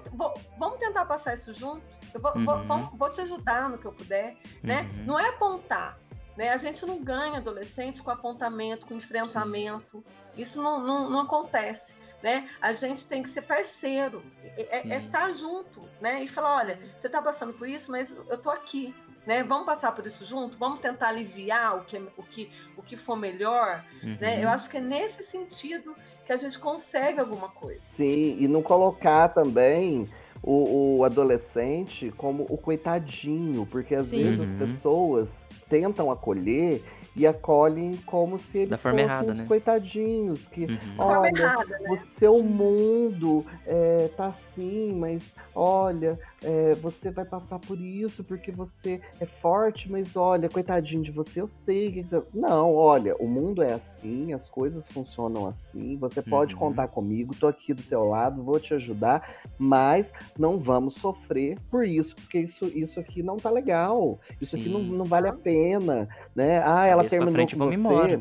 [0.58, 1.82] vamos tentar passar isso junto.
[2.14, 2.66] Eu vou, vou- Uhum.
[2.66, 4.88] vamos- vou te ajudar no que eu puder, né?
[4.98, 5.04] Uhum.
[5.04, 5.98] Não é apontar,
[6.36, 6.50] né?
[6.50, 10.02] A gente não ganha adolescente com apontamento, com enfrentamento.
[10.36, 11.94] Isso não, não, não acontece.
[12.22, 12.48] né?
[12.58, 14.22] A gente tem que ser parceiro,
[14.56, 16.22] é estar é tá junto, né?
[16.22, 18.94] E falar, olha, você está passando por isso, mas eu tô aqui,
[19.26, 19.42] né?
[19.42, 23.14] Vamos passar por isso junto, vamos tentar aliviar o que, o que, o que for
[23.14, 24.16] melhor, uhum.
[24.18, 24.42] né?
[24.42, 25.94] Eu acho que é nesse sentido
[26.24, 27.82] que a gente consegue alguma coisa.
[27.90, 30.08] Sim, e não colocar também
[30.46, 34.22] o, o adolescente como o coitadinho, porque às Sim.
[34.22, 34.58] vezes as uhum.
[34.58, 36.82] pessoas tentam acolher
[37.16, 39.44] e acolhem como se eles da forma fossem errada, né?
[39.46, 40.78] coitadinhos, que uhum.
[40.98, 41.90] olha, errada, né?
[41.90, 48.52] o seu mundo é, tá assim, mas olha, é, você vai passar por isso porque
[48.52, 52.22] você é forte, mas olha, coitadinho de você, eu sei que você...
[52.34, 56.60] Não, olha, o mundo é assim, as coisas funcionam assim, você pode uhum.
[56.60, 61.86] contar comigo, tô aqui do teu lado, vou te ajudar, mas não vamos sofrer por
[61.86, 64.60] isso, porque isso, isso aqui não tá legal, isso Sim.
[64.60, 66.62] aqui não, não vale a pena, né?
[66.62, 67.74] Ah, ela terminou frente, com você.
[67.74, 68.20] Embora.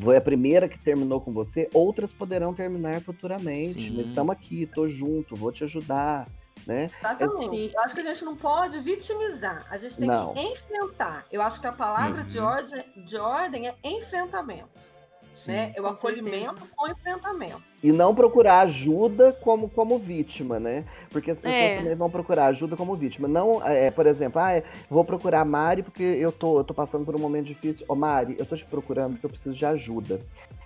[0.00, 3.88] Foi a primeira que terminou com você, outras poderão terminar futuramente.
[3.88, 3.96] Sim.
[3.96, 6.28] Mas estamos aqui, tô junto, vou te ajudar
[6.66, 6.90] né?
[6.98, 7.72] Exatamente.
[7.74, 10.34] Eu acho que a gente não pode vitimizar, a gente tem não.
[10.34, 11.24] que enfrentar.
[11.30, 12.26] Eu acho que a palavra uhum.
[12.26, 14.68] de, ordem, de ordem é enfrentamento.
[15.34, 15.72] Sim, né?
[15.74, 16.68] É o acolhimento certeza.
[16.76, 17.62] com o enfrentamento.
[17.82, 20.84] E não procurar ajuda como, como vítima, né?
[21.08, 21.78] Porque as pessoas é.
[21.78, 23.26] também vão procurar ajuda como vítima.
[23.26, 27.04] Não, é, por exemplo, ah, vou procurar a Mari porque eu tô, eu tô passando
[27.04, 27.86] por um momento difícil.
[27.88, 30.20] Ô, Mari, eu tô te procurando porque eu preciso de ajuda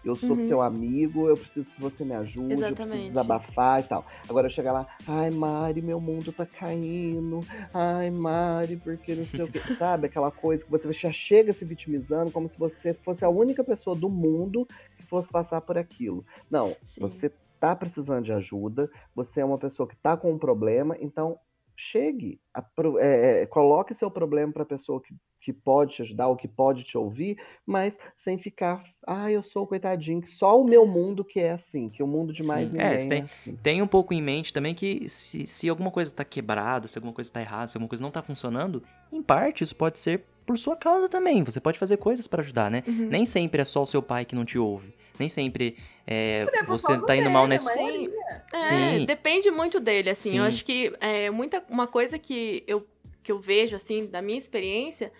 [0.05, 0.46] eu sou uhum.
[0.46, 2.80] seu amigo, eu preciso que você me ajude, Exatamente.
[2.80, 4.05] eu preciso desabafar e tal.
[4.28, 7.40] Agora eu chegar lá, ai Mari, meu mundo tá caindo,
[7.72, 10.07] ai Mari, porque não sei o que, sabe?
[10.07, 13.96] Aquela coisa que você já chega se vitimizando como se você fosse a única pessoa
[13.96, 16.24] do mundo que fosse passar por aquilo.
[16.50, 17.00] Não, Sim.
[17.00, 21.38] você tá precisando de ajuda, você é uma pessoa que tá com um problema, então
[21.76, 22.64] chegue, a,
[23.00, 25.14] é, é, coloque seu problema para a pessoa que
[25.45, 27.36] que pode te ajudar ou que pode te ouvir,
[27.66, 31.53] mas sem ficar, ah, eu sou o coitadinho, que só o meu mundo que é
[31.53, 32.78] assim, que o mundo de mais Sim.
[32.78, 33.57] É, ninguém é, tem, é assim.
[33.62, 37.12] tem um pouco em mente também que se, se alguma coisa está quebrada, se alguma
[37.12, 38.82] coisa está errada, se alguma coisa não está funcionando,
[39.12, 41.42] em parte isso pode ser por sua causa também.
[41.42, 42.82] Você pode fazer coisas para ajudar, né?
[42.86, 43.09] Uhum.
[43.11, 44.95] Nem sempre é só o seu pai que não te ouve.
[45.18, 45.76] Nem sempre
[46.07, 47.70] é, você tá indo mal nesse.
[47.72, 48.09] Sim.
[48.53, 49.05] É, Sim.
[49.05, 50.30] depende muito dele, assim.
[50.30, 50.38] Sim.
[50.38, 52.86] Eu acho que é muita uma coisa que eu
[53.25, 55.11] que eu vejo, assim, da minha experiência,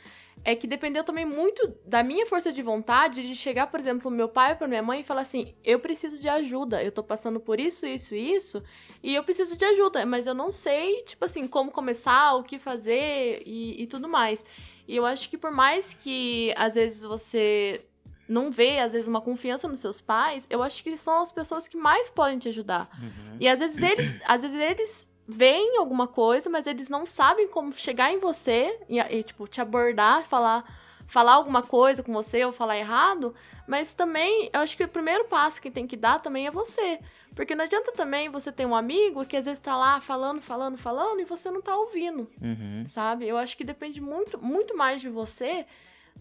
[0.45, 4.11] é que dependeu também muito da minha força de vontade de chegar, por exemplo, pro
[4.11, 7.03] meu pai ou pra minha mãe e falar assim: eu preciso de ajuda, eu tô
[7.03, 8.63] passando por isso, isso e isso,
[9.03, 12.59] e eu preciso de ajuda, mas eu não sei, tipo assim, como começar, o que
[12.59, 14.45] fazer e, e tudo mais.
[14.87, 17.83] E eu acho que por mais que às vezes você
[18.29, 21.69] não vê, às vezes, uma confiança nos seus pais, eu acho que são as pessoas
[21.69, 22.89] que mais podem te ajudar.
[23.01, 23.37] Uhum.
[23.39, 27.73] E às vezes eles, às vezes eles veem alguma coisa, mas eles não sabem como
[27.73, 30.65] chegar em você e, e, tipo, te abordar, falar,
[31.07, 33.35] falar alguma coisa com você ou falar errado.
[33.67, 37.01] Mas também, eu acho que o primeiro passo que tem que dar também é você.
[37.35, 40.77] Porque não adianta também você ter um amigo que às vezes tá lá falando, falando,
[40.77, 42.85] falando e você não tá ouvindo, uhum.
[42.87, 43.27] sabe?
[43.27, 45.67] Eu acho que depende muito, muito mais de você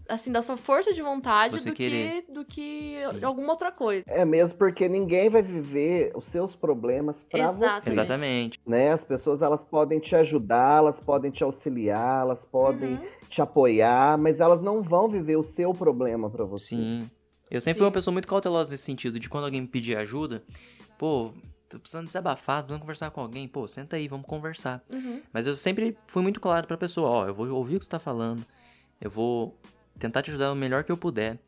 [0.08, 4.04] assim, da sua força de vontade do que, do que alguma outra coisa.
[4.06, 7.90] É mesmo porque ninguém vai viver os seus problemas para você.
[7.90, 8.60] Exatamente.
[8.66, 8.92] Né?
[8.92, 13.06] As pessoas elas podem te ajudar, elas podem te auxiliar, elas podem uhum.
[13.28, 16.76] te apoiar, mas elas não vão viver o seu problema para você.
[16.76, 17.10] Sim.
[17.50, 17.78] Eu sempre Sim.
[17.78, 20.42] fui uma pessoa muito cautelosa nesse sentido, de quando alguém me pedir ajuda,
[20.98, 21.32] pô,
[21.68, 24.82] tô precisando desabafar, tô precisando conversar com alguém, pô, senta aí, vamos conversar.
[24.92, 25.20] Uhum.
[25.32, 27.90] Mas eu sempre fui muito claro pra pessoa, ó, eu vou ouvir o que você
[27.90, 28.44] tá falando,
[29.00, 29.56] eu vou
[29.98, 31.38] tentar te ajudar o melhor que eu puder.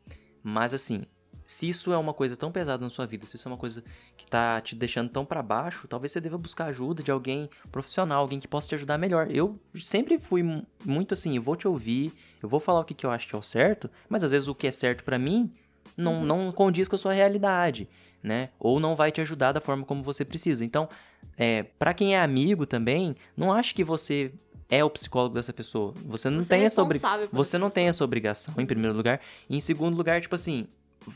[0.43, 1.05] Mas assim,
[1.47, 3.81] se isso é uma coisa tão pesada na sua vida, se isso é uma coisa
[4.17, 8.19] que tá te deixando tão para baixo, talvez você deva buscar ajuda de alguém profissional,
[8.19, 9.31] alguém que possa te ajudar melhor.
[9.31, 10.43] Eu sempre fui
[10.83, 13.33] muito assim, eu vou te ouvir, eu vou falar o que, que eu acho que
[13.33, 15.49] é o certo, mas às vezes o que é certo para mim
[15.95, 16.25] não, uhum.
[16.25, 17.87] não condiz com a sua realidade,
[18.21, 18.49] né?
[18.59, 20.65] Ou não vai te ajudar da forma como você precisa.
[20.65, 20.89] Então,
[21.37, 24.33] é, para quem é amigo também, não ache que você
[24.69, 25.93] é o psicólogo dessa pessoa.
[26.05, 27.29] Você não você tem é essa obrigação.
[27.31, 29.21] Você não tem essa obrigação, em primeiro lugar.
[29.49, 30.67] E em segundo lugar, tipo assim,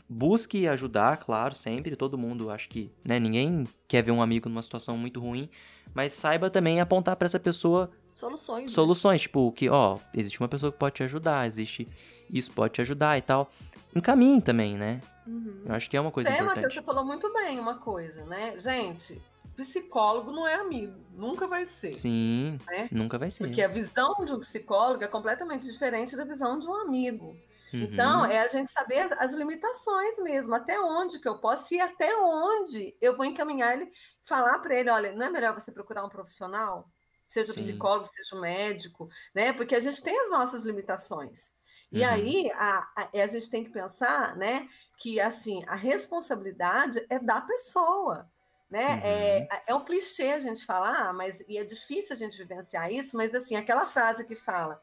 [0.08, 1.96] busque ajudar, claro, sempre.
[1.96, 5.48] Todo mundo, acho que, né, ninguém quer ver um amigo numa situação muito ruim,
[5.94, 8.64] mas saiba também apontar para essa pessoa soluções.
[8.64, 8.68] Né?
[8.68, 9.22] Soluções, né?
[9.22, 11.88] tipo, que, ó, existe uma pessoa que pode te ajudar, existe
[12.30, 13.50] isso pode te ajudar e tal.
[13.94, 15.00] Encaminhe também, né?
[15.26, 15.62] Uhum.
[15.66, 16.56] Eu acho que é uma coisa é, importante.
[16.56, 18.54] Matheus, você falou muito bem uma coisa, né?
[18.58, 19.20] Gente,
[19.54, 21.94] psicólogo não é amigo, nunca vai ser.
[21.96, 22.88] Sim, né?
[22.90, 23.44] nunca vai ser.
[23.44, 27.36] Porque a visão de um psicólogo é completamente diferente da visão de um amigo.
[27.72, 27.84] Uhum.
[27.84, 32.14] Então, é a gente saber as limitações mesmo, até onde que eu posso e até
[32.16, 33.90] onde eu vou encaminhar ele,
[34.24, 36.90] falar para ele, olha, não é melhor você procurar um profissional?
[37.28, 37.62] Seja Sim.
[37.62, 39.54] psicólogo, seja médico, né?
[39.54, 41.50] Porque a gente tem as nossas limitações.
[41.90, 42.08] E uhum.
[42.08, 44.66] aí a, a, a, gente tem que pensar, né,
[44.98, 48.30] que assim a responsabilidade é da pessoa.
[48.72, 48.94] Né?
[48.94, 49.00] Uhum.
[49.04, 53.14] É, é um clichê a gente falar, mas e é difícil a gente vivenciar isso,
[53.16, 54.80] mas assim, aquela frase que fala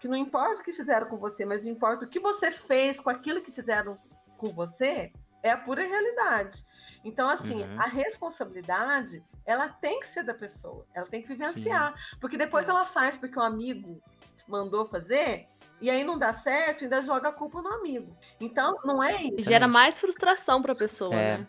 [0.00, 2.98] que não importa o que fizeram com você, mas não importa o que você fez
[2.98, 3.98] com aquilo que fizeram
[4.36, 5.12] com você,
[5.42, 6.66] é a pura realidade.
[7.04, 7.80] Então, assim, Uhum.
[7.80, 12.84] a responsabilidade, ela tem que ser da pessoa, ela tem que vivenciar, porque depois ela
[12.84, 14.02] faz porque o amigo
[14.48, 15.46] mandou fazer,
[15.80, 18.16] e aí não dá certo, ainda joga a culpa no amigo.
[18.40, 19.44] Então, não é isso.
[19.48, 21.38] Gera mais frustração pra pessoa, É.
[21.38, 21.48] né?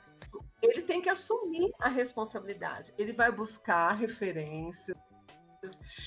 [0.61, 2.93] Ele tem que assumir a responsabilidade.
[2.97, 4.97] Ele vai buscar referências,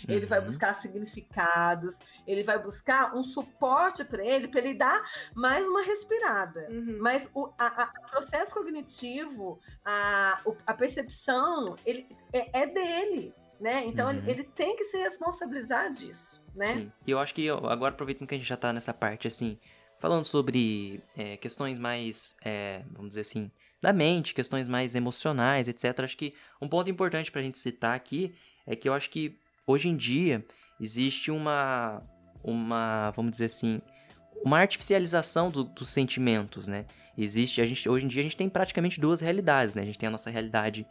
[0.09, 0.47] ele vai Uhum.
[0.47, 5.01] buscar significados, ele vai buscar um suporte para ele, para ele dar
[5.35, 6.67] mais uma respirada.
[6.71, 6.99] Uhum.
[7.01, 13.85] Mas o a- a- processo cognitivo, a, a percepção, ele, é, é dele, né?
[13.87, 14.29] Então ele, Uhum.
[14.29, 16.75] ele tem que se responsabilizar disso, né?
[16.75, 16.93] Sim.
[17.07, 19.59] E eu acho que ó, agora, aproveitando que a gente já tá nessa parte, assim,
[19.99, 23.51] falando sobre é, questões mais, é, vamos dizer assim,
[23.85, 26.01] da mente, questões mais emocionais, etc.
[26.01, 28.35] Acho que um ponto importante pra gente citar aqui
[28.67, 30.45] é que eu acho que hoje em dia
[30.81, 32.03] existe uma,
[32.43, 33.81] uma vamos dizer assim,
[34.45, 36.87] uma artificialização do- dos sentimentos, né?
[37.17, 39.83] Existe, a gente, hoje em dia a gente tem praticamente duas realidades, né?
[39.83, 40.87] A gente tem a nossa realidade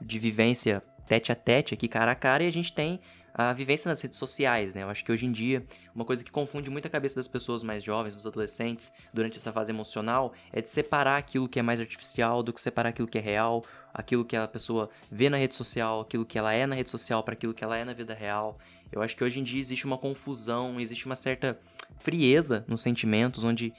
[0.00, 3.00] de vivência tete a tete aqui, cara a cara, e a gente tem
[3.34, 4.84] a vivência nas redes sociais, né?
[4.84, 7.64] Eu acho que hoje em dia, uma coisa que confunde muito a cabeça das pessoas
[7.64, 11.80] mais jovens, dos adolescentes, durante essa fase emocional, é de separar aquilo que é mais
[11.80, 15.56] artificial do que separar aquilo que é real, aquilo que a pessoa vê na rede
[15.56, 18.14] social, aquilo que ela é na rede social para aquilo que ela é na vida
[18.14, 18.56] real.
[18.92, 21.58] Eu acho que hoje em dia existe uma confusão, existe uma certa
[21.98, 23.72] frieza nos sentimentos, onde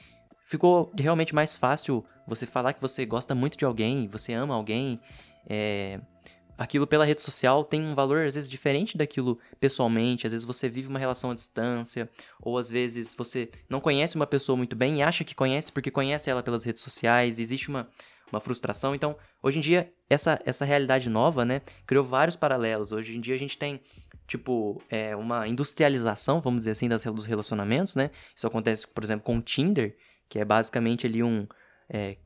[0.44, 5.00] ficou realmente mais fácil você falar que você gosta muito de alguém, você ama alguém,
[5.48, 6.02] é,
[6.58, 10.70] aquilo pela rede social tem um valor às vezes diferente daquilo pessoalmente, às vezes você
[10.70, 12.10] vive uma relação à distância,
[12.42, 15.92] ou às vezes você não conhece uma pessoa muito bem e acha que conhece porque
[15.92, 17.88] conhece ela pelas redes sociais, existe uma,
[18.32, 18.96] uma frustração.
[18.96, 22.92] Então, hoje em dia, essa, essa realidade nova, né, criou vários paralelos.
[22.92, 23.82] Hoje em dia a gente tem,
[24.28, 28.12] tipo, é, uma industrialização, vamos dizer assim, das, dos relacionamentos, né?
[28.36, 29.96] Isso acontece, por exemplo, com o Tinder,
[30.30, 31.48] que é basicamente ali um...
[31.90, 32.18] é,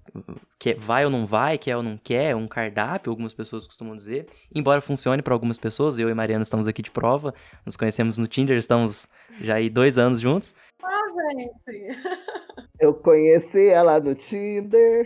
[0.58, 4.28] que vai ou não vai, quer ou não quer, um cardápio, algumas pessoas costumam dizer.
[4.54, 7.34] Embora funcione para algumas pessoas, eu e Mariana estamos aqui de prova,
[7.66, 9.08] nos conhecemos no Tinder, estamos
[9.42, 10.56] já aí dois anos juntos.
[10.84, 11.06] Ah,
[11.38, 11.98] gente.
[12.80, 15.06] Eu conheci ela no Tinder.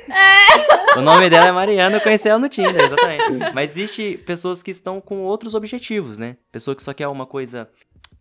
[0.96, 3.52] O nome dela é Mariana, eu conheci ela no Tinder, exatamente.
[3.52, 6.38] Mas existe pessoas que estão com outros objetivos, né?
[6.52, 7.68] Pessoa que só quer uma coisa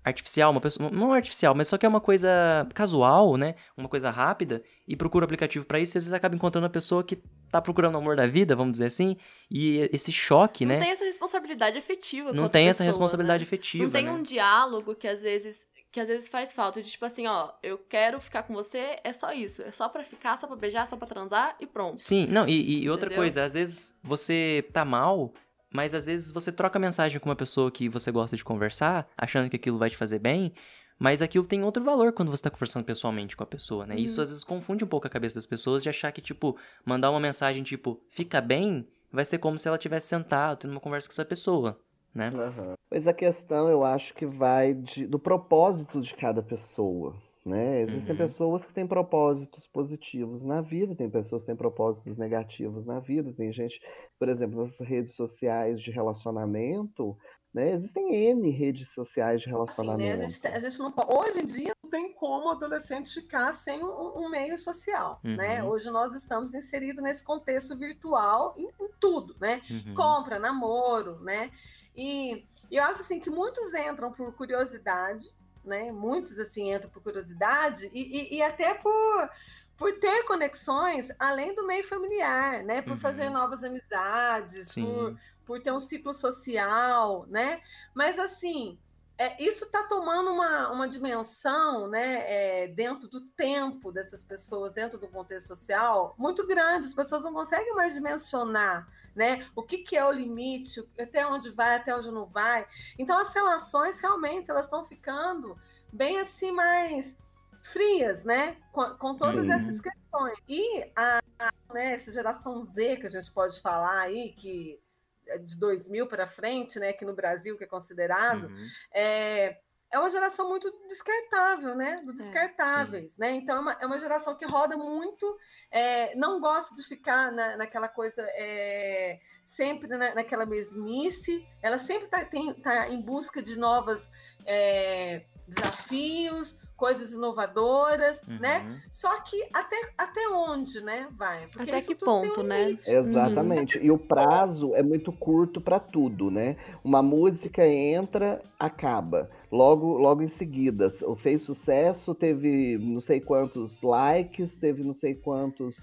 [0.05, 2.29] artificial, uma pessoa, não artificial, mas só quer uma coisa
[2.75, 3.55] casual, né?
[3.77, 7.05] Uma coisa rápida e procura aplicativo pra isso e às vezes acaba encontrando uma pessoa
[7.05, 7.17] que
[7.51, 9.17] tá procurando o amor da vida, vamos dizer assim,
[9.51, 10.81] e esse choque, Não né?
[10.81, 13.47] tem essa responsabilidade afetiva Não tem essa pessoa, responsabilidade né?
[13.47, 14.11] efetiva, Não tem né?
[14.11, 17.77] um diálogo que às vezes que às vezes faz falta de tipo assim, ó, eu
[17.77, 20.97] quero ficar com você, é só isso, é só pra ficar, só pra beijar, só
[20.97, 22.01] pra transar e pronto.
[22.01, 25.35] Sim, não, e, e outra coisa, às vezes você tá mal,
[25.73, 29.49] mas às vezes você troca mensagem com uma pessoa que você gosta de conversar, achando
[29.51, 30.53] que aquilo vai te fazer bem,
[30.99, 33.97] mas aquilo tem outro valor quando você tá conversando pessoalmente com a pessoa, né?
[33.97, 34.23] Isso Uhum.
[34.23, 37.19] às vezes confunde um pouco a cabeça das pessoas de achar que, tipo, mandar uma
[37.21, 41.13] mensagem tipo, fica bem, vai ser como se ela tivesse sentado, tendo uma conversa com
[41.13, 41.79] essa pessoa,
[42.15, 42.29] né?
[42.35, 42.75] Aham.
[42.91, 47.81] Mas a questão, eu acho que vai de- do propósito de cada pessoa, né?
[47.81, 48.19] Existem Uhum.
[48.19, 53.33] pessoas que têm propósitos positivos na vida, tem pessoas que têm propósitos negativos na vida,
[53.33, 53.81] tem gente,
[54.19, 57.17] por exemplo, nas redes sociais de relacionamento,
[57.53, 57.71] né?
[57.73, 59.55] Existem N redes sociais de Assim, né?
[59.55, 60.23] A relacionamento.
[60.23, 63.83] gente, tem- a gente não hoje em dia não tem como o adolescente ficar sem
[63.85, 65.63] um, um meio social, né?
[65.63, 65.71] Uhum.
[65.71, 69.61] Hoje nós estamos inseridos nesse contexto virtual em, em tudo, né?
[69.71, 69.95] Uhum.
[69.95, 71.51] Compra, namoro, né?
[71.95, 75.27] E, e eu acho assim que muitos entram por curiosidade,
[75.65, 75.93] né?
[75.93, 79.31] Muitos assim entram por curiosidade e, e- e até por
[79.77, 82.83] por ter conexões além do meio familiar, né?
[82.83, 82.99] Por Uhum.
[82.99, 87.61] fazer novas amizades, por, por ter um ciclo social, né?
[87.95, 88.79] Mas assim,
[89.19, 94.99] é, isso está tomando uma, uma dimensão, né, é, dentro do tempo dessas pessoas, dentro
[94.99, 96.87] do contexto social, muito grande.
[96.87, 99.47] As pessoas não conseguem mais dimensionar, né?
[99.55, 102.67] O que, que é o limite, até onde vai, até onde não vai.
[102.99, 105.57] Então as relações realmente elas estão ficando
[105.93, 107.17] bem assim mais
[107.63, 108.57] frias, né?
[108.73, 109.53] Com, com todas Sim.
[109.53, 110.37] essas questões.
[110.49, 114.81] E a, a- né, essa geração Z que a gente pode falar aí, que
[115.27, 118.67] é de 2000 para frente, né, que no Brasil que é considerado, Uhum.
[118.93, 119.61] é,
[119.93, 121.97] é uma geração muito descartável, né?
[122.05, 123.33] Do descartáveis, né?
[123.33, 125.37] Então é uma, é uma geração que roda muito,
[125.71, 131.47] é, não gosta de ficar na, naquela coisa é, sempre na, naquela mesmice.
[131.61, 132.25] Ela sempre está
[132.63, 134.11] tá em busca de novas
[134.47, 138.39] é, desafios, coisas inovadoras, Uhum.
[138.41, 138.83] né?
[138.91, 141.47] Só que até, até onde, né, vai?
[141.47, 142.65] Porque Até isso que tudo tem ponto, um né?
[142.65, 142.91] limite.
[142.91, 143.79] Exatamente.
[143.79, 146.57] E o prazo é muito curto para tudo, né?
[146.83, 149.31] Uma música entra, acaba.
[149.53, 150.89] Logo, logo em seguida,
[151.19, 155.77] fez sucesso, teve não sei quantos likes, teve não sei quantos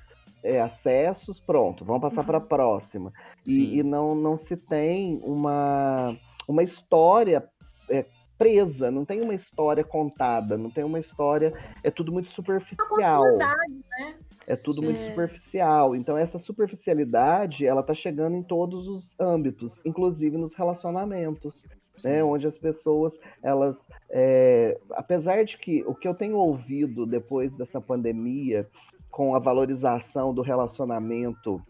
[0.44, 3.14] é, acessos, pronto, vamos passar para a próxima.
[3.46, 3.52] Sim.
[3.52, 6.18] E, e não, não se tem uma,
[6.48, 7.48] uma história
[7.90, 8.08] é,
[8.40, 11.54] presa, não tem uma história contada, não tem uma história.
[11.84, 13.22] É tudo muito superficial.
[13.22, 14.16] Continuidade, né?
[14.48, 15.10] É tudo muito Sim.
[15.10, 15.96] superficial.
[15.96, 21.68] Então, essa superficialidade, ela tá chegando em todos os âmbitos, inclusive nos relacionamentos,
[22.04, 22.24] né?
[22.24, 27.80] Onde as pessoas, elas, é, apesar de que o que eu tenho ouvido depois dessa
[27.80, 28.68] pandemia,
[29.10, 31.62] com a valorização do relacionamento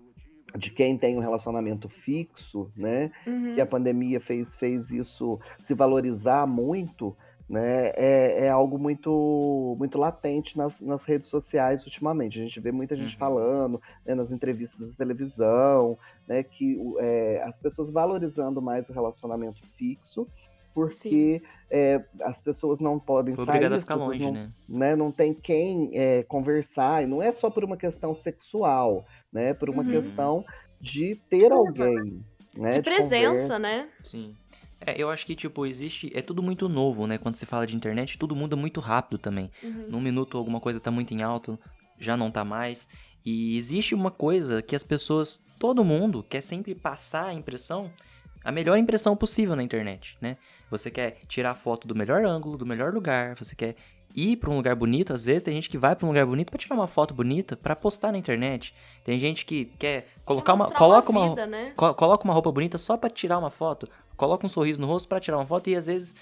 [0.57, 3.11] de quem tem um relacionamento fixo, né?
[3.27, 3.53] Uhum.
[3.53, 7.15] que a pandemia fez, fez isso se valorizar muito,
[7.49, 12.39] né, é, é algo muito, muito latente nas, nas redes sociais ultimamente.
[12.39, 13.19] A gente vê muita gente Uhum.
[13.19, 15.97] falando né, nas entrevistas da televisão,
[16.27, 20.27] né, que é, as pessoas valorizando mais o relacionamento fixo,
[20.75, 24.49] porque é, as pessoas não podem Foi sair, a ficar longe, não, né?
[24.69, 29.03] né, não tem quem é, conversar, e não é só por uma questão sexual,
[29.33, 29.89] né, por uma Uhum.
[29.89, 30.45] questão
[30.79, 32.23] de ter alguém,
[32.55, 33.59] né, De presença, conversa.
[33.59, 33.89] né?
[34.03, 34.35] Sim.
[34.85, 36.11] É, eu acho que, tipo, existe.
[36.15, 37.17] É tudo muito novo, né?
[37.17, 39.51] Quando se fala de internet, tudo muda muito rápido também.
[39.63, 39.87] Uhum.
[39.89, 41.59] Num minuto alguma coisa tá muito em alto,
[41.99, 42.87] já não tá mais.
[43.25, 47.91] E existe uma coisa que as pessoas, todo mundo, quer sempre passar a impressão,
[48.43, 50.37] a melhor impressão possível na internet, né?
[50.71, 53.75] Você quer tirar foto do melhor ângulo, do melhor lugar, você quer
[54.15, 56.49] ir pra um lugar bonito, às vezes tem gente que vai pra um lugar bonito
[56.49, 58.73] pra tirar uma foto bonita pra postar na internet.
[59.03, 61.71] Tem gente que quer colocar uma, coloca uma, vida, né?
[61.75, 63.87] Co- coloca uma roupa bonita só pra tirar uma foto,
[64.19, 66.13] coloca um sorriso no rosto pra tirar uma foto e às vezes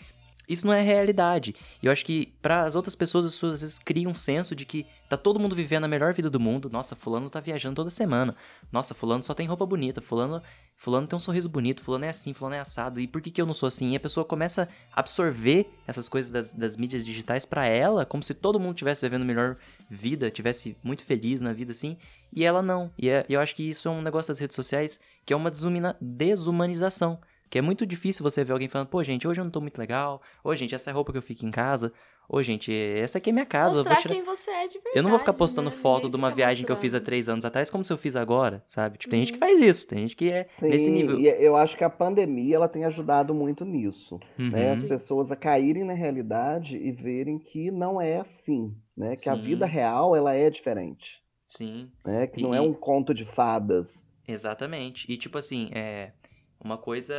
[0.47, 1.53] isso não é realidade.
[1.83, 4.65] E eu acho que para as outras pessoas isso às vezes cria um senso de
[4.65, 6.69] que tá todo mundo vivendo a melhor vida do mundo.
[6.71, 8.33] Nossa, fulano tá viajando toda semana.
[8.71, 10.41] Nossa, fulano só tem roupa bonita, fulano,
[10.75, 13.01] fulano tem um sorriso bonito, fulano é assim, fulano é assado.
[13.01, 13.91] E por que que eu não sou assim?
[13.91, 18.23] E a pessoa começa a absorver essas coisas das, das mídias digitais pra ela, como
[18.23, 19.57] se todo mundo tivesse vivendo a melhor
[19.89, 21.97] vida, tivesse muito feliz na vida assim,
[22.33, 22.89] e ela não.
[22.97, 25.51] E é- eu acho que isso é um negócio das redes sociais que é uma
[25.99, 27.19] desumanização.
[27.49, 29.77] Que é muito difícil você ver alguém falando, pô, gente, hoje eu não tô muito
[29.77, 30.21] legal.
[30.43, 31.91] Ô, gente, essa é a roupa que eu fico em casa.
[32.29, 33.77] Ô, gente, essa aqui é minha casa.
[33.77, 34.13] eu vou Mostrar tirar...
[34.15, 34.97] quem você é de verdade.
[34.97, 35.75] Eu não vou ficar postando né?
[35.75, 37.05] foto de uma viagem que eu fiz há mostrando.
[37.05, 38.97] três anos atrás, como se eu fiz agora, sabe?
[38.97, 39.47] Tipo, tem gente que Uhum.
[39.47, 41.17] faz isso, tem gente que é nesse Sim, nível.
[41.17, 44.71] e eu acho que a pandemia ela tem ajudado muito nisso, né?
[44.71, 44.89] As Uhum.
[44.89, 49.15] pessoas a caírem na realidade e verem que não é assim, né?
[49.15, 49.41] Que a Sim.
[49.43, 52.27] vida real ela é diferente, Sim, né?
[52.27, 54.05] Que não é E- um conto de fadas.
[54.27, 55.09] exatamente.
[55.09, 56.11] E tipo assim, é.
[56.59, 57.15] Uma coisa.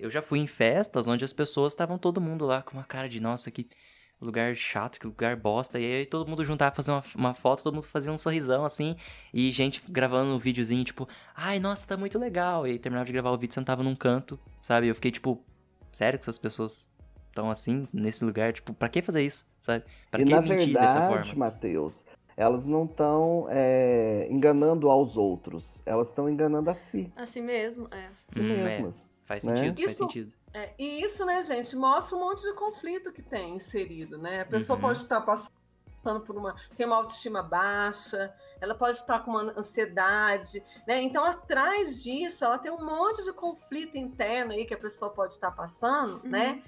[0.00, 3.08] Eu já fui em festas onde as pessoas estavam todo mundo lá com uma cara
[3.08, 3.68] de, nossa, que
[4.20, 5.78] lugar chato, que lugar bosta.
[5.78, 8.96] E aí todo mundo juntava fazer uma, uma foto, todo mundo fazia um sorrisão assim.
[9.32, 12.66] E gente gravando um videozinho, tipo, ai, nossa, tá muito legal.
[12.66, 14.88] E aí terminava de gravar o vídeo, sentava num canto, sabe?
[14.88, 15.42] Eu fiquei tipo,
[15.92, 16.90] sério que essas pessoas
[17.28, 18.52] estão assim, nesse lugar?
[18.52, 19.84] Tipo, pra que fazer isso, sabe?
[20.10, 21.34] Pra e que na mentir dessa verdade, forma?
[21.34, 22.04] Matheus,
[22.38, 23.46] elas não estão
[24.30, 28.08] enganando aos outros, elas estão enganando a si, Assim mesmo, é.
[28.12, 28.64] si Hum, é.
[28.64, 29.08] mesmas.
[29.22, 29.56] Faz né?
[29.56, 30.32] sentido, faz Isso- sentido.
[30.54, 34.40] É, e isso, né, gente, mostra um monte de conflito que tem inserido, né?
[34.42, 34.82] A pessoa Uhum.
[34.82, 36.54] pode estar passando por uma.
[36.76, 41.02] tem uma autoestima baixa, ela pode estar com uma ansiedade, né?
[41.02, 45.34] Então, atrás disso, ela tem um monte de conflito interno aí que a pessoa pode
[45.34, 46.30] estar passando, Uhum.
[46.30, 46.62] né?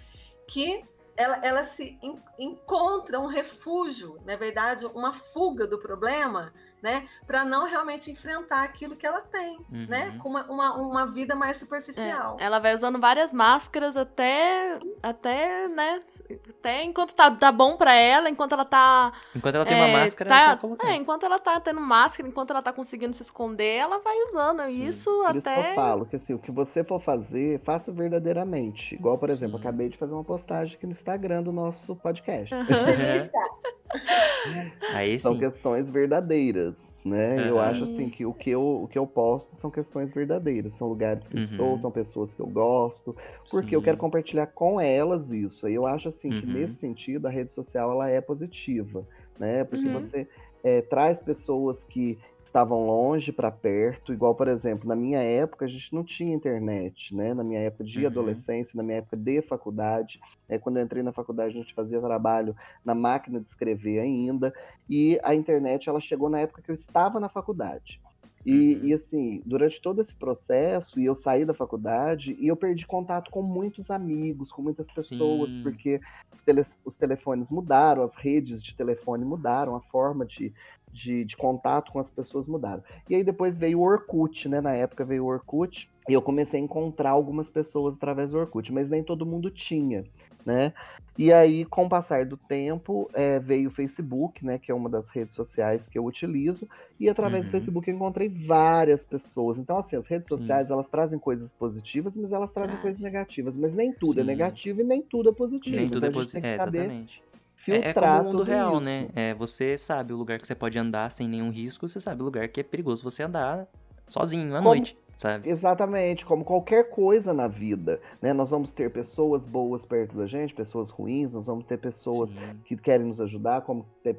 [0.46, 0.84] Que
[1.20, 7.06] ela, ela se en- encontra um refúgio, na verdade, uma fuga do problema, né?
[7.26, 10.10] Para não realmente enfrentar aquilo que ela tem, né?
[10.10, 10.18] Uhum.
[10.18, 12.36] Com uma, uma, uma vida mais É, superficial.
[12.40, 16.02] Ela vai usando várias máscaras até, até, né,
[16.48, 19.12] até enquanto tá, tá bom pra ela, enquanto ela tá...
[19.34, 20.88] Enquanto ela tem é, uma máscara, tá- ela tá.
[20.88, 24.62] É, enquanto ela tá tendo máscara, enquanto ela tá conseguindo se esconder, ela vai usando
[24.68, 24.86] Sim.
[24.86, 25.70] isso Por isso que até...
[25.70, 28.94] eu falo que assim, o que você for fazer, faça verdadeiramente.
[28.94, 29.62] Igual, por exemplo, Sim.
[29.62, 32.54] acabei de fazer uma postagem aqui no Instagram do nosso podcast.
[34.88, 35.36] Aí São sim.
[35.36, 37.44] questões verdadeiras, né?
[37.44, 37.60] Eu Aham.
[37.60, 41.28] acho assim que o que eu, o que eu posto são questões verdadeiras, são lugares
[41.28, 41.40] que eu Uhum.
[41.40, 43.14] estou, são pessoas que eu gosto,
[43.50, 43.82] porque eu Sim.
[43.82, 45.68] quero compartilhar com elas isso.
[45.68, 46.46] E eu acho assim que Uhum.
[46.46, 49.06] nesse sentido a rede social ela é positiva,
[49.38, 49.62] né?
[49.64, 49.90] Porque Uhum.
[49.90, 50.26] você
[50.62, 52.18] é, traz pessoas que
[52.50, 57.14] estavam longe para perto, igual por exemplo na minha época a gente não tinha internet,
[57.14, 57.32] né?
[57.34, 58.06] Na minha época de Uhum.
[58.06, 60.18] adolescência, na minha época de faculdade,
[60.48, 62.54] é, quando eu entrei na faculdade a gente fazia trabalho
[62.84, 64.52] na máquina de escrever ainda
[64.88, 68.00] e a internet ela chegou na época que eu estava na faculdade.
[68.44, 68.88] E, Uhum.
[68.88, 73.30] e, assim, durante todo esse processo, e eu saí da faculdade, e eu perdi contato
[73.30, 75.60] com muitos amigos, com muitas pessoas, Sim.
[75.62, 76.00] porque
[76.32, 80.54] os, tele- os telefones mudaram, as redes de telefone mudaram, a forma de,
[80.92, 82.82] de, de contato com as pessoas mudaram.
[83.08, 84.60] E aí depois veio o Orkut, né?
[84.60, 88.72] Na época veio o Orkut, e eu comecei a encontrar algumas pessoas através do Orkut,
[88.72, 90.04] mas nem todo mundo tinha,
[90.44, 90.72] né?
[91.18, 94.58] E aí, com o passar do tempo, é, veio o Facebook, né?
[94.58, 96.66] Que é uma das redes sociais que eu utilizo,
[96.98, 97.52] e através do Uhum.
[97.52, 99.58] Facebook eu encontrei várias pessoas.
[99.58, 100.38] Então, assim, as redes Sim.
[100.38, 102.82] sociais, elas trazem coisas positivas, mas elas trazem Traz.
[102.82, 103.56] coisas negativas.
[103.56, 104.26] Mas nem tudo é Sim.
[104.28, 105.76] negativo e nem tudo é positivo.
[105.76, 106.46] Nem tudo então é a gente positivo.
[106.46, 107.22] É, exatamente.
[107.68, 108.80] É, é filtrar como o mundo real, isso.
[108.80, 109.08] né?
[109.14, 112.24] É, você sabe o lugar que você pode andar sem nenhum risco, você sabe o
[112.24, 113.66] lugar que é perigoso você andar
[114.08, 115.48] sozinho à Como- noite, sabe?
[115.48, 118.32] Exatamente, como qualquer coisa na vida, né?
[118.32, 122.60] Nós vamos ter pessoas boas perto da gente, pessoas ruins, nós vamos ter pessoas Sim.
[122.64, 124.16] que querem nos ajudar, como ter,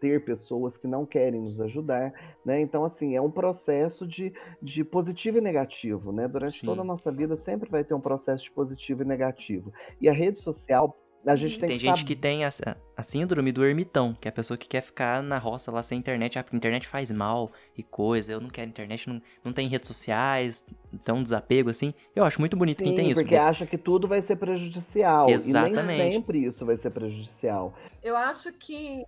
[0.00, 2.12] ter pessoas que não querem nos ajudar,
[2.44, 2.60] né?
[2.60, 4.32] Então, assim, é um processo de,
[4.62, 6.28] de positivo e negativo, né?
[6.28, 6.66] Durante Sim.
[6.66, 9.72] toda a nossa vida sempre vai ter um processo de positivo e negativo.
[10.00, 10.96] E a rede social,
[11.32, 12.06] a gente tem, Tem que gente saber...
[12.06, 12.50] que tem a,
[12.96, 15.98] a síndrome do ermitão, que é a pessoa que quer ficar na roça lá sem
[15.98, 16.38] internet.
[16.38, 18.32] Ah, porque a internet faz mal e coisa.
[18.32, 21.92] Eu não quero internet, não, não tem redes sociais, então desapego assim.
[22.14, 23.20] Eu acho muito bonito quem Sim, tem isso.
[23.20, 25.28] porque mas- acha que tudo vai ser prejudicial.
[25.28, 25.86] E Exatamente.
[25.98, 27.74] nem sempre isso vai ser prejudicial.
[28.02, 29.04] Eu acho que,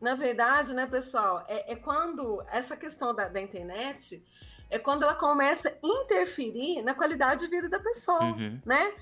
[0.00, 4.22] na verdade, né, pessoal, é, é quando essa questão da, da internet
[4.70, 8.60] é quando ela começa a interferir na qualidade de vida da pessoa, Uhum.
[8.64, 8.92] né?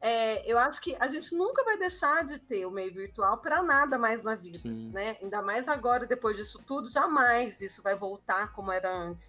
[0.00, 3.62] É, eu acho que a gente nunca vai deixar de ter o meio virtual para
[3.62, 4.90] nada mais na vida, Sim.
[4.92, 5.16] né?
[5.20, 9.28] Ainda mais agora, depois disso tudo, jamais isso vai voltar como era antes.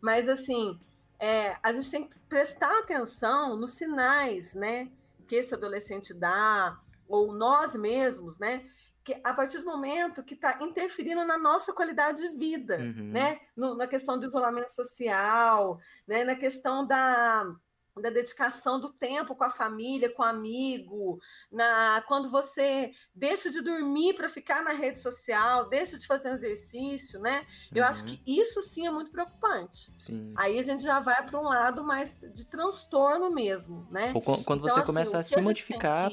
[0.00, 0.80] Mas assim,
[1.18, 4.90] é, a gente tem que prestar atenção nos sinais, né?
[5.26, 8.64] Que esse adolescente dá, ou nós mesmos, né?
[9.04, 13.10] Que a partir do momento que está interferindo na nossa qualidade de vida, Uhum.
[13.12, 13.40] né?
[13.54, 16.24] No- na questão do isolamento social, né?
[16.24, 17.54] Na questão da
[18.00, 21.18] da dedicação do tempo com a família, com o amigo,
[21.50, 26.34] na quando você deixa de dormir para ficar na rede social, deixa de fazer um
[26.34, 27.46] exercício, né?
[27.74, 28.16] Eu acho Uhum.
[28.16, 29.90] que isso sim é muito preocupante.
[29.98, 30.32] Sim.
[30.36, 34.12] Aí a gente já vai para um lado mais de transtorno mesmo, né?
[34.14, 36.10] Ou quan- quando Então, você assim, começa a se modificar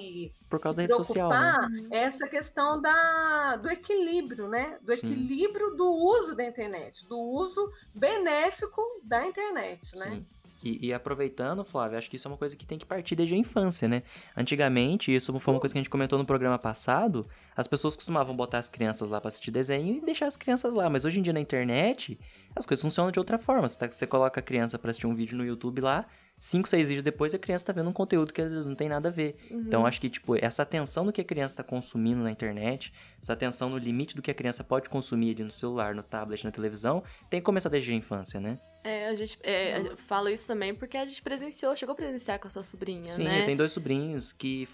[0.50, 1.54] por causa da rede social, né?
[1.70, 1.88] Uhum.
[1.92, 4.80] é essa questão da, do equilíbrio, né?
[4.82, 5.08] Do Sim.
[5.08, 10.12] equilíbrio do uso da internet, do uso benéfico da internet, né?
[10.12, 10.26] Sim.
[10.64, 13.36] E, e aproveitando, Flávio, acho que isso é uma coisa que tem que partir desde
[13.36, 14.04] a infância, né?
[14.36, 18.36] Antigamente, isso foi uma coisa que a gente comentou no programa passado, as pessoas costumavam
[18.36, 21.22] botar as crianças lá pra assistir desenho e deixar as crianças lá, mas hoje em
[21.22, 22.20] dia na internet,
[22.56, 23.68] as coisas funcionam de outra forma.
[23.68, 26.06] Você, tá- você coloca a criança pra assistir um vídeo no YouTube lá,
[26.38, 28.90] cinco, seis vídeos depois a criança tá vendo um conteúdo que às vezes não tem
[28.90, 29.36] nada a ver.
[29.50, 33.34] Então, acho que, tipo, essa atenção do que a criança tá consumindo na internet, essa
[33.34, 36.52] atenção no limite do que a criança pode consumir ali no celular, no tablet, na
[36.52, 38.60] televisão, tem que começar desde a infância, né?
[38.84, 42.38] É, a gente é, eu falo isso também porque a gente presenciou, chegou a presenciar
[42.38, 43.42] com a sua sobrinha, Sim, né?
[43.42, 44.68] eu tenho dois sobrinhos que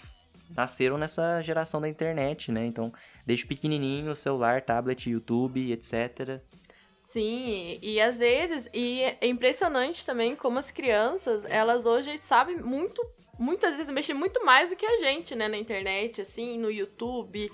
[0.49, 2.65] nasceram nessa geração da internet, né?
[2.65, 2.91] Então,
[3.25, 6.41] desde pequenininho, celular, tablet, YouTube, etc.
[7.09, 12.57] Sim, e, e às vezes, e é impressionante também como as crianças, elas hoje sabem
[12.57, 13.03] muito,
[13.39, 17.51] muitas vezes mexem muito mais do que a gente, né, na internet, assim, no YouTube,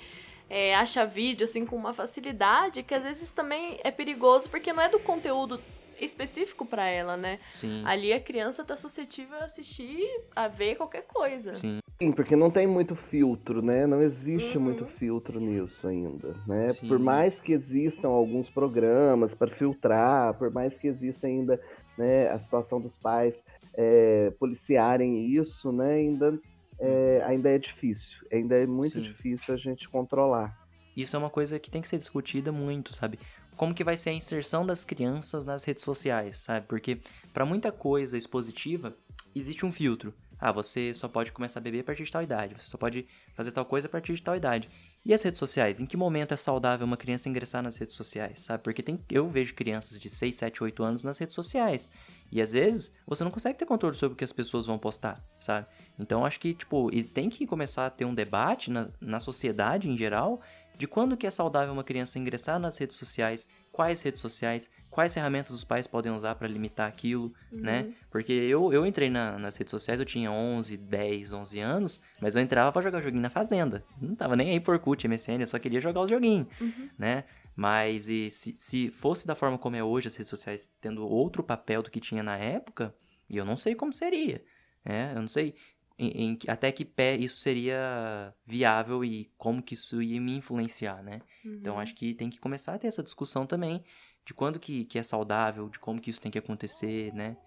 [0.49, 4.83] é, acha vídeo, assim, com uma facilidade que às vezes também é perigoso porque não
[4.83, 5.61] é do conteúdo
[5.99, 7.39] específico pra ela, né?
[7.53, 10.05] Sim, Ali a criança tá suscetível a assistir,
[10.35, 11.53] a ver qualquer coisa.
[11.53, 13.87] sim, Sim, porque não tem muito filtro, né?
[13.87, 14.63] Não existe Uhum.
[14.65, 16.73] muito filtro nisso ainda, né?
[16.73, 16.89] Sim.
[16.89, 21.57] Por mais que existam alguns programas para filtrar, por mais que exista ainda
[21.97, 23.41] né, a situação dos pais
[23.77, 25.93] é, policiarem isso, né?
[25.93, 26.37] Ainda
[26.79, 29.01] é, ainda é difícil, ainda é muito Sim.
[29.01, 30.53] difícil a gente controlar.
[30.97, 33.19] Isso é uma coisa que tem que ser discutida muito, sabe?
[33.55, 36.65] Como que vai ser a inserção das crianças nas redes sociais, sabe?
[36.67, 36.99] Porque
[37.33, 38.95] para muita coisa expositiva,
[39.33, 40.13] existe um filtro.
[40.37, 43.07] Ah, você só pode começar a beber a partir de tal idade, você só pode
[43.33, 44.69] fazer tal coisa a partir de tal idade.
[45.05, 45.79] E as redes sociais?
[45.79, 48.63] Em que momento é saudável uma criança ingressar nas redes sociais, sabe?
[48.63, 51.89] Porque tem, eu vejo crianças de 6, 7, 8 anos nas redes sociais.
[52.31, 55.23] E às vezes você não consegue ter controle sobre o que as pessoas vão postar,
[55.39, 55.67] sabe?
[55.97, 59.97] Então acho que, tipo, tem que começar a ter um debate na, na sociedade em
[59.97, 60.41] geral
[60.77, 65.13] de quando que é saudável uma criança ingressar nas redes sociais, quais redes sociais, quais
[65.13, 67.93] ferramentas os pais podem usar para limitar aquilo, né?
[68.09, 72.35] Porque eu, eu entrei na- nas redes sociais, eu tinha 11, 10, 11 anos, mas
[72.35, 73.83] eu entrava pra jogar joguinho na fazenda.
[74.01, 76.89] Não tava nem aí por CUT, MSN, eu só queria jogar os joguinhos, Uhum.
[76.97, 77.23] né?
[77.55, 81.41] Mas e se, se fosse da forma como é hoje, as redes sociais tendo outro
[81.43, 82.93] papel do que tinha na época,
[83.29, 84.43] e eu não sei como seria,
[84.83, 85.13] né?
[85.15, 85.55] Eu não sei
[85.97, 91.01] em, em, até que pé isso seria viável e como que isso ia me influenciar,
[91.01, 91.21] né?
[91.39, 91.57] Então, uhum.
[91.57, 93.83] Então acho que tem que começar a ter essa discussão também
[94.25, 97.37] de quando que, que é saudável, de como que isso tem que acontecer, né?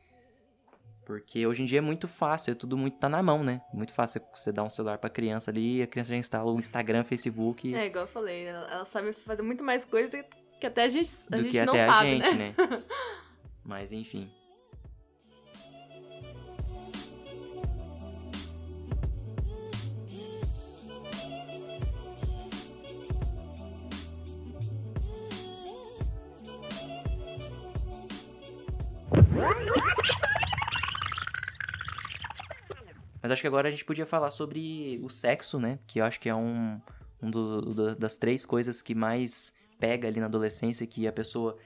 [1.05, 3.63] Porque hoje em dia é muito fácil, é tudo muito tá na mão, né?
[3.73, 7.03] Muito fácil você dar um celular pra criança ali, a criança já instala o Instagram,
[7.03, 7.75] Facebook.
[7.75, 10.23] É, igual eu falei, ela sabe fazer muito mais coisa
[10.61, 12.55] que até a gente, a do gente que não até sabe, a gente, né?
[12.57, 12.85] né?
[13.65, 14.31] Mas enfim.
[33.23, 35.79] Mas acho que agora a gente podia falar sobre o sexo, né?
[35.87, 36.81] Que eu acho que é um,
[37.21, 41.57] um do, do, das três coisas que mais pega ali na adolescência, que a pessoa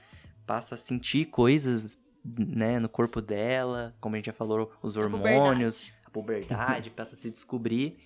[0.45, 5.91] passa a sentir coisas, né, no corpo dela, como a gente já falou, os hormônios,
[6.05, 7.97] a puberdade, a puberdade passa a se descobrir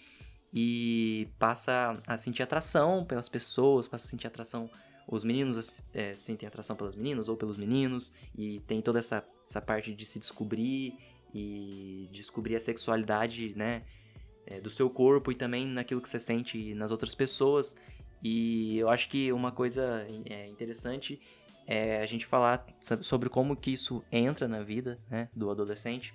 [0.53, 4.69] e passa a sentir atração pelas pessoas, passa a sentir atração
[5.07, 9.61] os meninos é, sentem atração pelas meninas ou pelos meninos e tem toda essa, essa
[9.61, 10.95] parte de se descobrir
[11.33, 13.83] e descobrir a sexualidade, né,
[14.45, 17.75] é, do seu corpo e também naquilo que você sente nas outras pessoas.
[18.23, 21.21] E eu acho que uma coisa é, interessante
[21.65, 22.65] é a gente falar
[23.01, 26.13] sobre como que isso entra na vida, né, do adolescente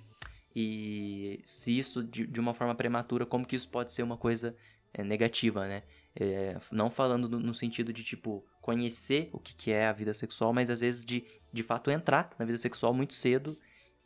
[0.55, 4.55] e se isso de, de uma forma prematura, como que isso pode ser uma coisa
[4.93, 5.83] é, negativa, né?
[6.15, 10.15] É, não falando no, no, sentido de, tipo, conhecer o que, que é a vida
[10.15, 13.59] sexual, mas às vezes de, de fato entrar na vida sexual muito cedo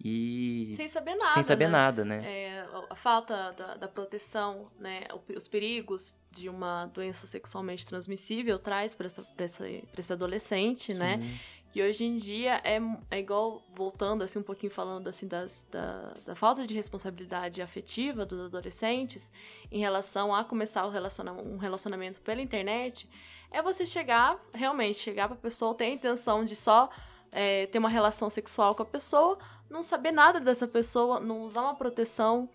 [0.03, 1.71] e sem saber nada, sem saber né?
[1.71, 2.23] nada, né?
[2.25, 5.05] É, a falta da, da, proteção, né?
[5.35, 9.65] Os perigos de uma doença sexualmente transmissível traz para essa, essa,
[9.97, 11.17] esse adolescente, né?
[11.17, 11.23] Sim.
[11.23, 11.39] né?
[11.73, 12.79] Que hoje em dia é,
[13.11, 18.25] é igual, voltando assim um pouquinho falando assim das, da, da falta de responsabilidade afetiva
[18.25, 19.33] dos adolescentes
[19.71, 23.09] em relação a começar o relacionamento, um relacionamento pela internet,
[23.51, 26.91] é você chegar, realmente, chegar pra pessoa, ter a intenção de só
[27.33, 31.63] é, ter uma relação sexual com a pessoa, não saber nada dessa pessoa, não usar
[31.63, 32.49] uma proteção.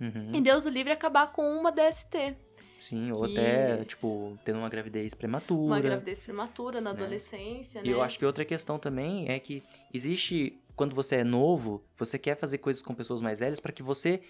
[0.00, 0.28] Uhum.
[0.34, 2.36] E Deus o livre acabar com uma DST.
[2.78, 5.74] Sim, ou até, tipo, tendo uma gravidez prematura.
[5.74, 7.00] Uma gravidez prematura na né?
[7.00, 7.88] adolescência, né?
[7.88, 9.62] E eu acho que outra questão também é que
[9.92, 13.82] existe, quando você é novo, você quer fazer coisas com pessoas mais velhas para que
[13.82, 14.20] você.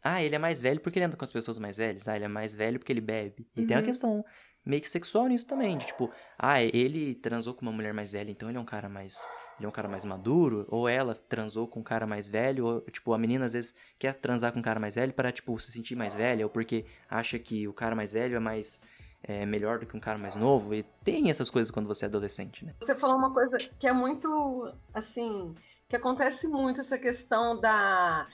[0.00, 2.06] Ah, ele é mais velho porque ele anda com as pessoas mais velhas.
[2.06, 3.48] Ah, ele é mais velho porque ele bebe.
[3.56, 3.66] E uhum.
[3.66, 4.24] tem uma questão
[4.64, 5.76] meio que sexual nisso também.
[5.76, 8.88] De, tipo, ah, ele transou com uma mulher mais velha, então ele é um cara
[8.88, 9.26] mais.
[9.58, 12.80] Ele é um cara mais maduro, ou ela transou com um cara mais velho, ou,
[12.82, 15.70] tipo, a menina às vezes quer transar com um cara mais velho para tipo, se
[15.70, 18.80] sentir mais velha, ou porque acha que o cara mais velho é mais.
[19.24, 22.08] É melhor do que um cara mais novo, e tem essas coisas quando você é
[22.08, 22.74] adolescente, né?
[22.80, 25.54] Você falou uma coisa que é muito, assim,
[25.88, 28.26] que acontece muito essa questão da,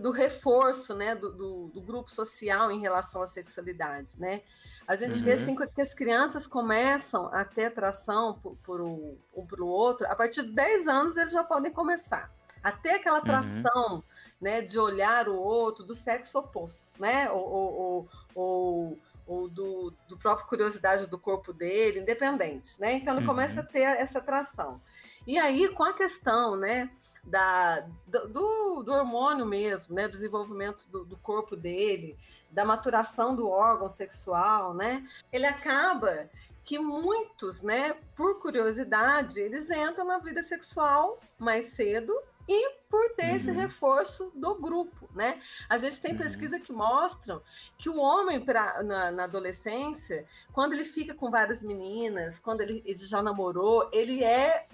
[0.00, 4.18] do reforço né, do, do, do, grupo social em relação à sexualidade.
[4.18, 4.42] Né?
[4.86, 5.24] A gente uhum.
[5.24, 9.68] vê assim, que as crianças começam a ter atração por, por um, um para o
[9.68, 12.30] outro, a partir de 10 anos eles já podem começar
[12.62, 13.22] a ter aquela uhum.
[13.22, 14.02] atração uhum.
[14.40, 17.30] né, de olhar o outro do sexo oposto, né?
[17.30, 22.80] ou, ou, ou, ou do, do próprio curiosidade do corpo dele, independente.
[22.80, 22.94] Né?
[22.94, 23.28] Então ele uhum.
[23.28, 24.80] começa a ter essa atração.
[25.26, 26.90] E aí, com a questão né,
[27.28, 32.18] da, do, do hormônio mesmo, né, do desenvolvimento do, do, corpo dele,
[32.50, 36.28] da maturação do órgão sexual, né, ele acaba
[36.64, 42.14] que muitos, né, por curiosidade, eles entram na vida sexual mais cedo
[42.48, 43.36] e por ter uhum.
[43.36, 45.40] esse reforço do grupo, né?
[45.68, 46.18] A gente tem uhum.
[46.18, 47.42] pesquisa que mostram
[47.76, 52.82] que o homem pra, na, na, adolescência, quando ele fica com várias meninas, quando ele,
[52.86, 54.66] ele, já namorou, ele é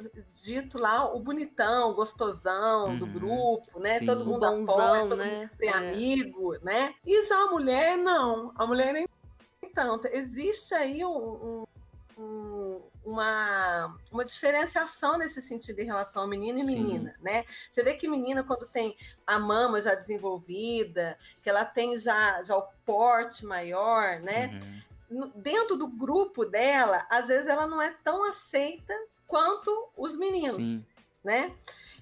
[0.42, 2.98] dito lá o bonitão, o gostosão uhum.
[2.98, 3.98] do grupo, né?
[3.98, 4.06] Sim.
[4.06, 5.40] Todo mundo bonzão, apoia, todo né?
[5.40, 5.68] mundo é.
[5.70, 6.94] amigo, né?
[7.04, 8.52] E já a mulher, não.
[8.54, 9.08] A mulher nem
[9.74, 10.06] tanto.
[10.06, 11.64] Existe aí um, um
[12.16, 17.22] uma, uma diferenciação nesse sentido em relação a menino e menina, Sim.
[17.22, 17.44] né?
[17.70, 18.96] Você vê que menina, quando tem
[19.26, 24.60] a mama já desenvolvida, que ela tem já, já o porte maior, né?
[25.10, 25.32] Uhum.
[25.36, 28.94] Dentro do grupo dela, às vezes ela não é tão aceita
[29.26, 30.86] quanto os meninos, Sim.
[31.22, 31.54] né?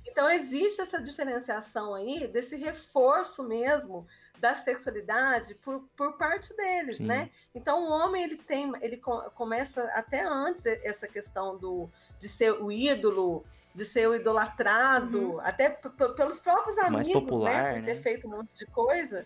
[0.07, 4.07] Então existe essa diferenciação aí, desse reforço mesmo
[4.43, 7.07] da sexualidade por, por parte deles, Sim.
[7.07, 7.31] né?
[7.55, 11.89] Então o homem ele tem, ele começa até antes essa questão do
[12.19, 15.41] de ser o ídolo, de ser o idolatrado, uhum.
[15.41, 17.13] até pelos próprios amigos, né?
[17.15, 17.75] popular, né?
[17.75, 19.25] Por ter feito um monte de coisa.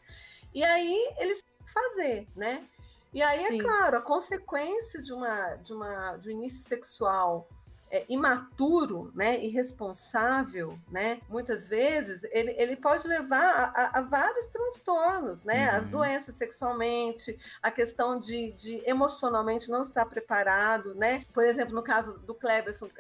[0.53, 2.67] E aí eles fazer, né?
[3.11, 3.61] E aí é Sim.
[3.61, 7.49] é claro, a consequência de uma de uma de um início sexual
[7.97, 15.43] é, imaturo, né, irresponsável, né, muitas vezes ele, ele pode levar a, a vários transtornos,
[15.43, 15.77] né, uhum.
[15.77, 21.83] as doenças sexualmente, a questão de, de, emocionalmente não estar preparado, né, por exemplo, no
[21.83, 22.91] caso do Cleberson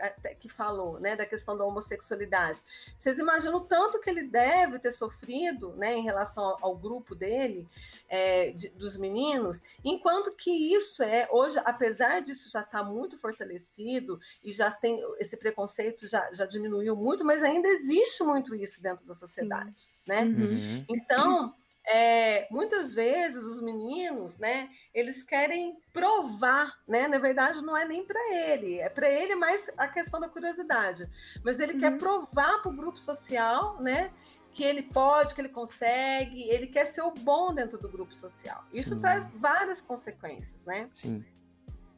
[0.40, 2.62] que falou, né, da questão da homossexualidade,
[2.98, 7.14] vocês imaginam o tanto que ele deve ter sofrido, né, em relação ao, ao grupo
[7.14, 7.68] dele,
[8.08, 13.18] é, de, dos meninos, enquanto que isso é hoje, apesar disso já estar tá muito
[13.18, 14.85] fortalecido e já tem
[15.18, 19.90] esse preconceito já, já diminuiu muito, mas ainda existe muito isso dentro da sociedade, Sim.
[20.06, 20.22] né?
[20.22, 20.42] Uhum.
[20.42, 20.84] uhum.
[20.88, 21.54] Então,
[21.88, 27.06] é, muitas vezes os meninos, né, eles querem provar, né?
[27.06, 31.08] Na verdade, não é nem para ele, é para ele mais a questão da curiosidade.
[31.44, 31.78] Mas ele uhum.
[31.78, 34.10] quer provar para o grupo social, né?
[34.52, 38.64] Que ele pode, que ele consegue, ele quer ser o bom dentro do grupo social.
[38.72, 39.00] Isso Sim.
[39.00, 40.90] traz várias consequências, né?
[40.94, 41.24] Sim.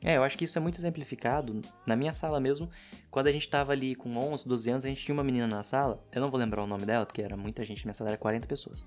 [0.02, 2.70] É, eu acho que isso é muito exemplificado na minha sala mesmo.
[3.10, 5.62] Quando a gente tava ali com 11, 12 anos, a gente tinha uma menina na
[5.62, 8.18] sala, eu não vou lembrar o nome dela, porque era muita gente, minha sala era
[8.18, 8.86] 40 pessoas.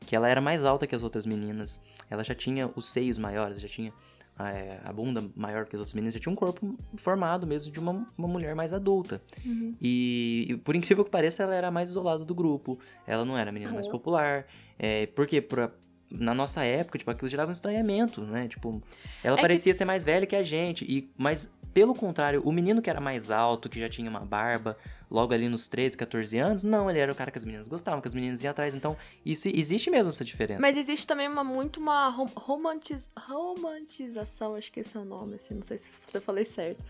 [0.00, 3.60] Que ela era mais alta que as outras meninas, ela já tinha os seios maiores,
[3.60, 3.92] já tinha
[4.38, 7.78] é, a bunda maior que as outras meninas, já tinha um corpo formado mesmo de
[7.78, 9.20] uma, uma mulher mais adulta.
[9.44, 9.76] Uhum.
[9.80, 13.50] E, e, por incrível que pareça, ela era mais isolada do grupo, ela não era
[13.50, 13.76] a menina uhum.
[13.76, 14.46] mais popular.
[14.78, 15.70] É, porque pra,
[16.12, 18.48] na nossa época, tipo, aquilo gerava um estranhamento, né?
[18.48, 18.82] Tipo,
[19.22, 19.78] ela é parecia que...
[19.78, 23.30] ser mais velha que a gente, e mas pelo contrário, o menino que era mais
[23.30, 24.76] alto, que já tinha uma barba,
[25.10, 28.00] logo ali nos 13, 14 anos, não, ele era o cara que as meninas gostavam,
[28.00, 28.74] que as meninas iam atrás.
[28.74, 30.60] Então, isso existe mesmo essa diferença.
[30.60, 35.54] Mas existe também uma muito uma romantiz, romantização, acho que esse é o nome, assim,
[35.54, 36.82] não sei se eu falei certo.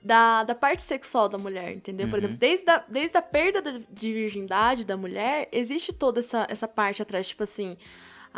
[0.00, 2.06] Da, da parte sexual da mulher, entendeu?
[2.06, 2.26] Por uhum.
[2.26, 7.02] exemplo, desde a, desde a perda de virgindade da mulher, existe toda essa, essa parte
[7.02, 7.76] atrás, tipo assim,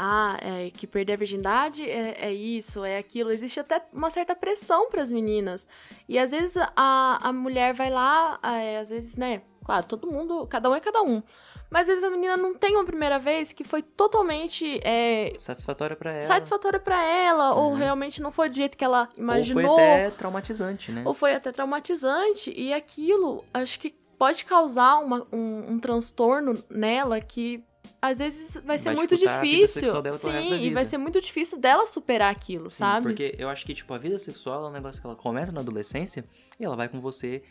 [0.02, 3.30] ah, é, que perder a virgindade é, é, isso, é aquilo.
[3.30, 5.68] Existe até uma certa pressão para as meninas.
[6.08, 9.42] E às vezes a, a mulher vai lá, é, às vezes, né?
[9.62, 11.22] Claro, todo mundo, cada um é cada um.
[11.70, 14.80] Mas às vezes a menina não tem uma primeira vez que foi totalmente.
[14.82, 16.22] É, satisfatória para ela.
[16.22, 17.64] Satisfatória para ela, uhum.
[17.64, 19.72] ou realmente não foi do jeito que ela imaginou.
[19.72, 21.02] Ou foi até traumatizante, né?
[21.04, 22.50] Ou foi até traumatizante.
[22.56, 27.62] E aquilo, acho que pode causar uma, um, um transtorno nela que
[28.00, 29.92] às vezes vai ser vai muito difícil.
[30.12, 33.06] Sim, e vai ser muito difícil dela superar aquilo, Sim, sabe?
[33.06, 35.60] Porque eu acho que, tipo, a vida sexual é um negócio que ela começa na
[35.60, 36.24] adolescência
[36.58, 37.42] e ela vai com você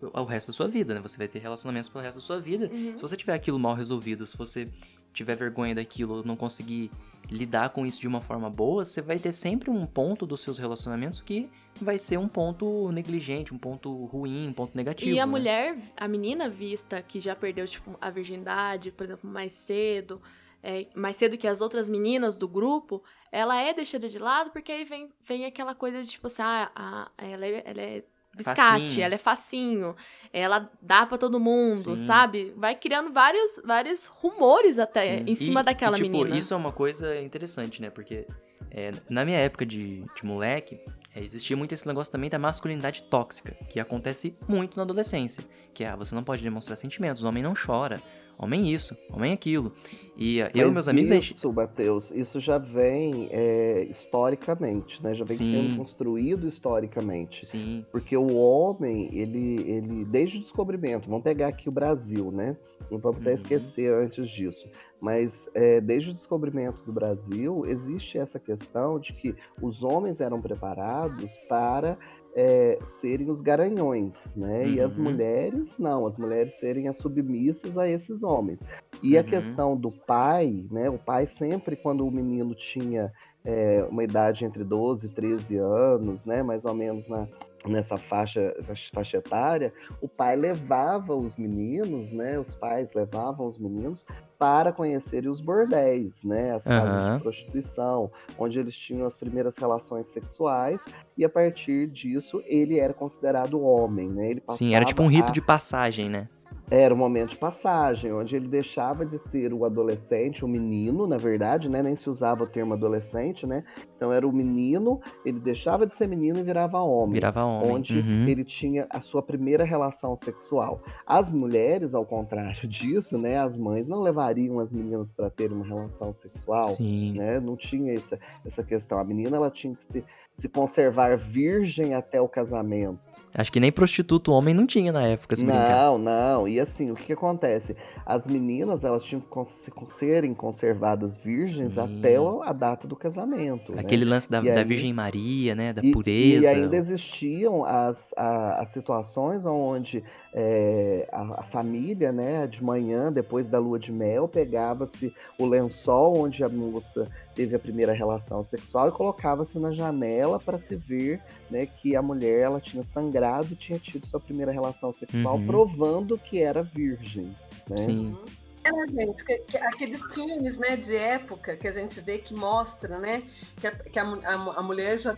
[0.00, 1.00] o resto da sua vida, né?
[1.00, 2.70] Você vai ter relacionamentos pelo resto da sua vida.
[2.72, 2.94] Uhum.
[2.94, 4.68] Se você tiver aquilo mal resolvido, se você
[5.12, 6.90] tiver vergonha daquilo, não conseguir
[7.30, 10.58] lidar com isso de uma forma boa, você vai ter sempre um ponto dos seus
[10.58, 11.50] relacionamentos que
[11.80, 15.10] vai ser um ponto negligente, um ponto ruim, um ponto negativo.
[15.10, 15.30] E a né?
[15.30, 20.22] mulher, a menina vista que já perdeu tipo a virgindade, por exemplo, mais cedo,
[20.62, 24.72] é, mais cedo que as outras meninas do grupo, ela é deixada de lado porque
[24.72, 28.04] aí vem, vem aquela coisa de tipo assim, ah, a, ela, é, ela é
[28.38, 29.04] biscate, facinho.
[29.04, 29.96] ela é facinho,
[30.32, 32.06] ela dá para todo mundo, Sim.
[32.06, 32.54] sabe?
[32.56, 35.24] Vai criando vários, vários rumores até Sim.
[35.26, 36.36] em cima e, daquela e, tipo, menina.
[36.36, 37.90] Isso é uma coisa interessante, né?
[37.90, 38.26] Porque
[38.70, 40.80] é, na minha época de, de moleque,
[41.14, 45.42] é, existia muito esse negócio também da masculinidade tóxica, que acontece muito na adolescência.
[45.72, 48.00] Que é, ah, você não pode demonstrar sentimentos, o homem não chora,
[48.38, 49.72] homem isso, homem aquilo.
[50.16, 51.10] E Mas eu e meus amigos...
[51.10, 51.54] Isso, gente...
[51.54, 55.14] Matheus, isso já vem é, historicamente, né?
[55.14, 55.50] Já vem Sim.
[55.50, 57.46] sendo construído historicamente.
[57.46, 57.84] Sim.
[57.92, 62.56] Porque o homem, ele, ele, desde o descobrimento, vamos pegar aqui o Brasil, né?
[62.90, 63.36] Não vamos até uhum.
[63.36, 64.68] esquecer antes disso.
[65.00, 70.40] Mas é, desde o descobrimento do Brasil, existe essa questão de que os homens eram
[70.40, 71.96] preparados para
[72.40, 74.62] é, serem os garanhões, né?
[74.62, 74.68] Uhum.
[74.68, 75.02] E as uhum.
[75.02, 78.60] mulheres, não, as mulheres serem as submissas a esses homens.
[79.02, 79.20] E uhum.
[79.20, 80.88] a questão do pai, né?
[80.88, 83.12] O pai sempre, quando o menino tinha
[83.44, 86.40] é, uma idade entre 12 e 13 anos, né?
[86.44, 87.26] Mais ou menos na,
[87.66, 88.54] nessa faixa,
[88.92, 92.38] faixa etária, o pai levava os meninos, né?
[92.38, 94.04] Os pais levavam os meninos
[94.38, 96.52] para conhecerem os bordéis, né?
[96.54, 97.16] As casas uhum.
[97.16, 100.84] de prostituição, onde eles tinham as primeiras relações sexuais
[101.16, 104.30] e a partir disso ele era considerado homem, né?
[104.30, 105.32] Ele Sim, era tipo um rito a...
[105.32, 106.28] de passagem, né?
[106.70, 111.16] Era um momento de passagem, onde ele deixava de ser o adolescente, o menino, na
[111.16, 111.82] verdade, né?
[111.82, 113.64] Nem se usava o termo adolescente, né?
[113.96, 117.14] Então era o menino, ele deixava de ser menino e virava homem.
[117.14, 117.72] Virava homem.
[117.72, 118.28] Onde uhum.
[118.28, 120.82] ele tinha a sua primeira relação sexual.
[121.06, 123.38] As mulheres, ao contrário disso, né?
[123.38, 127.14] As mães não levariam as meninas para ter uma relação sexual, Sim.
[127.14, 127.40] né?
[127.40, 128.98] Não tinha essa, essa questão.
[128.98, 130.04] A menina ela tinha que se,
[130.34, 132.98] se conservar virgem até o casamento
[133.34, 135.86] Acho que nem prostituto homem não tinha na época, se brincar.
[135.86, 136.48] Não, não.
[136.48, 137.76] E assim, o que, que acontece?
[138.04, 141.98] As meninas, elas tinham que cons- serem conservadas virgens Sim.
[141.98, 143.72] até a data do casamento.
[143.74, 143.80] né?
[143.80, 145.72] Aquele lance da, da aí- Virgem Maria, né?
[145.72, 146.42] Da E- pureza.
[146.44, 150.02] E ainda existiam as, a- as situações onde
[150.34, 156.18] é, a, a família, né, de manhã, depois da lua de mel, pegava-se o lençol
[156.18, 157.08] onde a moça
[157.38, 162.02] teve a primeira relação sexual e colocava-se na janela para se ver né, que a
[162.02, 165.46] mulher ela tinha sangrado e tinha tido sua primeira relação sexual, Uhum.
[165.46, 167.32] provando que era virgem.
[167.70, 167.76] Né?
[167.76, 168.16] Sim.
[168.64, 172.98] É, gente, que- que aqueles filmes né, de época que a gente vê que mostra,
[172.98, 173.22] né?
[173.60, 175.16] Que a, que a a a mulher já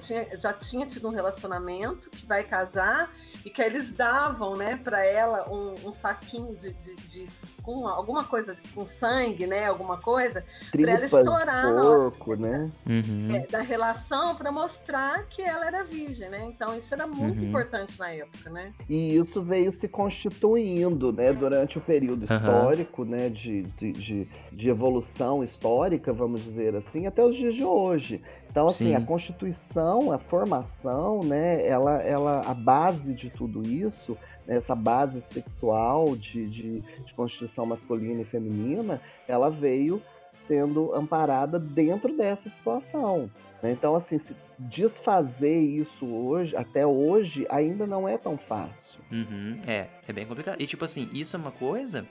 [0.00, 3.14] tinha, já tinha tido um relacionamento, que vai casar,
[3.44, 7.24] e que eles davam, né, para ela um, um saquinho de, de, de-
[7.62, 9.66] com alguma coisa, com sangue, né?
[9.66, 12.10] Alguma coisa, ela Tripas de estourar na hora.
[12.10, 12.70] porco, né?
[12.86, 13.28] Uhum.
[13.36, 16.44] é, da relação para mostrar que ela era virgem, né?
[16.46, 17.48] Então isso era muito Uhum.
[17.48, 18.72] importante na época, né?
[18.88, 22.36] E isso veio se constituindo né, durante o período Aham.
[22.38, 27.64] histórico, né, de, de, de, de evolução histórica, vamos dizer assim, até os dias de
[27.64, 28.22] hoje.
[28.54, 28.94] Então, assim, Sim.
[28.94, 34.16] a constituição, a formação, né, ela, ela, a base de tudo isso,
[34.46, 40.00] essa base sexual de, de, de constituição masculina e feminina, ela veio
[40.38, 43.28] sendo amparada dentro dessa situação.
[43.60, 43.72] né?
[43.72, 49.00] Então, assim, se desfazer isso hoje, até hoje, ainda não é tão fácil.
[49.10, 50.60] Uhum, É, é bem complicado.
[50.62, 52.06] E tipo assim, isso é uma coisa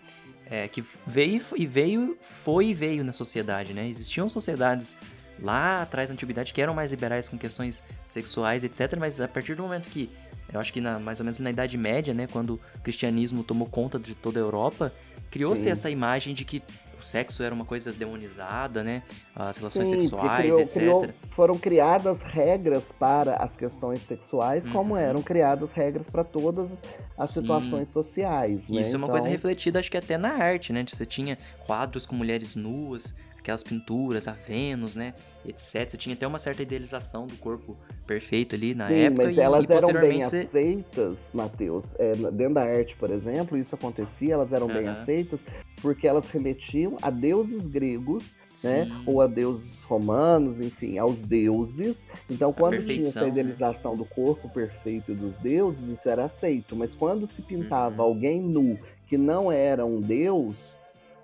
[0.49, 3.87] é, que veio e veio, foi e veio na sociedade, né?
[3.87, 4.97] Existiam sociedades
[5.41, 8.95] lá atrás na antiguidade que eram mais liberais com questões sexuais, etc.
[8.97, 10.09] Mas a partir do momento que,
[10.51, 12.27] eu acho que na, mais ou menos na Idade Média, né?
[12.31, 14.93] Quando o cristianismo tomou conta de toda a Europa,
[15.31, 16.61] criou-se essa imagem de que
[16.99, 19.03] o sexo era uma coisa demonizada, né?
[19.35, 20.73] As relações Sim, sexuais, criou- etc.
[20.77, 24.99] criou- foram criadas regras para as questões sexuais, como Uhum.
[24.99, 26.69] eram criadas regras para todas
[27.17, 27.41] as Sim.
[27.41, 28.69] situações sociais.
[28.69, 28.79] né?
[28.81, 30.85] Isso é uma coisa Então, refletida, acho que até na arte, né?
[30.87, 33.13] Você tinha quadros com mulheres nuas,
[33.43, 35.13] aquelas pinturas, a Vênus, né?
[35.45, 35.89] Etc.
[35.89, 39.27] Você tinha até uma certa idealização do corpo perfeito ali na Sim, época.
[39.27, 40.39] mas e, elas e eram bem você...
[40.39, 41.83] aceitas, Matheus.
[41.99, 44.93] É, dentro da arte, por exemplo, isso acontecia, elas eram bem Aham.
[44.93, 45.41] aceitas
[45.81, 48.33] porque elas remetiam a deuses gregos
[48.63, 48.87] né?
[49.05, 52.05] Ou a deuses romanos, enfim, aos deuses.
[52.29, 53.29] Então, quando tinha essa né?
[53.29, 56.75] idealização do corpo perfeito dos deuses, isso era aceito.
[56.75, 58.09] Mas quando se pintava Uhum.
[58.09, 60.55] alguém nu que não era um deus,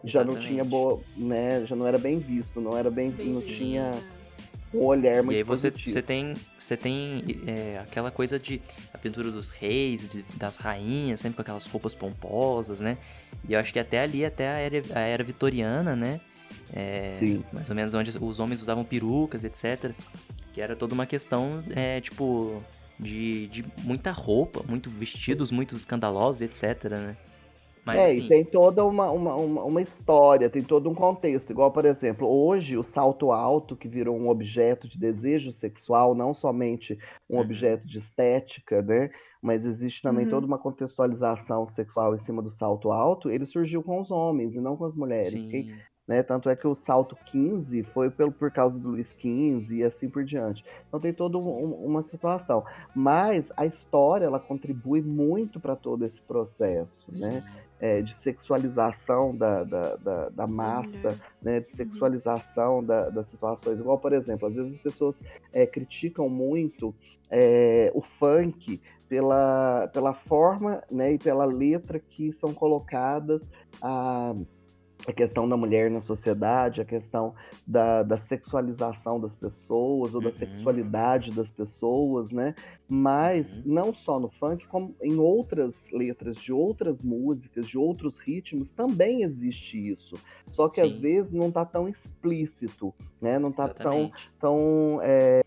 [0.04, 1.66] já não tinha boa, né?
[1.66, 3.92] Já não era bem visto, não era bem, Bem não visto, tinha
[4.74, 5.94] um olhar muito E aí você, positivo.
[5.94, 8.62] você tem, você tem é, aquela coisa de
[8.94, 12.98] a pintura dos reis, de- das rainhas, sempre com aquelas roupas pomposas, né?
[13.48, 16.22] E eu acho que até ali, até a era, a era vitoriana, né?
[16.72, 17.44] É, Sim.
[17.52, 19.92] mais ou menos onde os homens usavam perucas, etc.
[20.54, 22.62] Que era toda uma questão, é, tipo,
[23.00, 27.18] de, de muita roupa, muito vestidos, muito escandalosos, etc, né?
[27.96, 31.52] Mas é, assim, e tem toda uma, uma, uma, história, tem todo um contexto.
[31.52, 36.34] Igual, por exemplo, hoje o salto alto, que virou um objeto de desejo sexual, não
[36.34, 36.98] somente
[37.30, 37.42] um Uhum.
[37.42, 39.10] objeto de estética, né?
[39.42, 40.32] Mas existe também Uhum.
[40.32, 43.30] toda uma contextualização sexual em cima do salto alto.
[43.30, 45.46] Ele surgiu com os homens e não com as mulheres.
[45.46, 45.72] Quem-
[46.08, 46.24] né?
[46.24, 50.10] Tanto é que o salto 15 foi pelo, por causa do Luiz XV e assim
[50.10, 50.66] por diante.
[50.88, 52.66] Então tem toda um- um- uma situação.
[52.96, 57.44] Mas a história ela contribui muito para todo esse processo, né?
[57.80, 63.80] É, de sexualização da, da, da, da massa, né, de sexualização da- das situações.
[63.80, 65.22] Igual, por exemplo, às vezes as pessoas
[65.54, 66.94] é, criticam muito
[67.30, 73.48] é, o funk pela, pela forma né, e pela letra que são colocadas
[73.82, 74.36] a,
[75.08, 77.34] a questão da mulher na sociedade, a questão
[77.66, 80.34] da, da sexualização das pessoas ou da Uhum.
[80.34, 82.54] sexualidade das pessoas, né?
[82.88, 83.64] Mas Uhum.
[83.66, 89.24] não só no funk, como em outras letras de outras músicas, de outros ritmos, também
[89.24, 90.16] existe isso.
[90.50, 91.00] Só que às Sim.
[91.02, 93.40] vezes não tá tão explícito, né?
[93.40, 94.32] Não tá tão, Exatamente.
[94.40, 95.42] tão, é,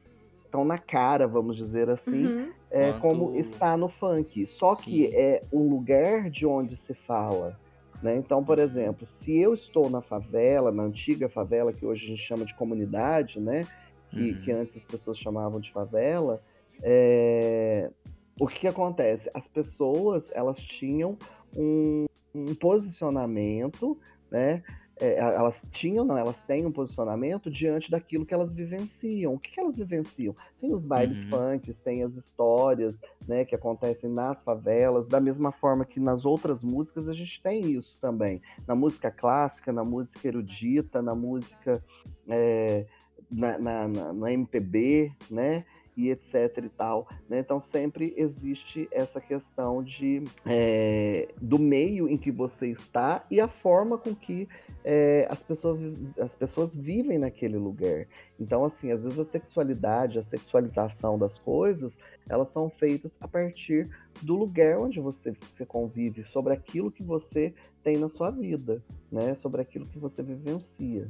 [0.51, 2.53] tão na cara, vamos dizer assim, Uhum.
[2.71, 4.47] é, Quanto- como está no funk.
[4.47, 5.15] Só que Sim.
[5.15, 7.61] é o lugar de onde se fala.
[8.03, 8.17] Né?
[8.17, 12.23] Então, por exemplo, se eu estou na favela, na antiga favela, que hoje a gente
[12.23, 13.67] chama de comunidade, né?
[14.11, 14.41] que, Uhum.
[14.43, 16.43] que antes as pessoas chamavam de favela,
[16.83, 17.91] é,
[18.39, 19.31] o que, que acontece?
[19.33, 21.17] As pessoas elas tinham
[21.57, 23.97] um, um posicionamento,
[24.31, 24.63] né?
[25.03, 29.35] É, elas tinham, não, elas têm um posicionamento diante daquilo que elas vivenciam.
[29.35, 30.37] O que, que elas vivenciam?
[30.61, 31.31] Tem os bailes Uhum.
[31.59, 36.63] funks, tem as histórias né, que acontecem nas favelas, da mesma forma que nas outras
[36.63, 38.41] músicas a gente tem isso também.
[38.65, 41.83] Na música clássica, na música erudita, na música
[42.29, 42.87] é,
[43.29, 45.65] na, na, na, na MPB, né?
[45.97, 47.09] E etc e tal.
[47.29, 47.39] Né?
[47.39, 53.49] Então sempre existe essa questão de é, do meio em que você está e a
[53.49, 54.49] forma com que
[54.85, 55.79] é, as, pessoas,
[56.19, 58.07] as pessoas vivem naquele lugar.
[58.39, 61.99] Então, assim, às vezes a sexualidade, a sexualização das coisas,
[62.29, 63.89] elas são feitas a partir
[64.21, 69.35] do lugar onde você, você convive, sobre aquilo que você tem na sua vida, né?
[69.37, 71.09] Sobre aquilo que você vivencia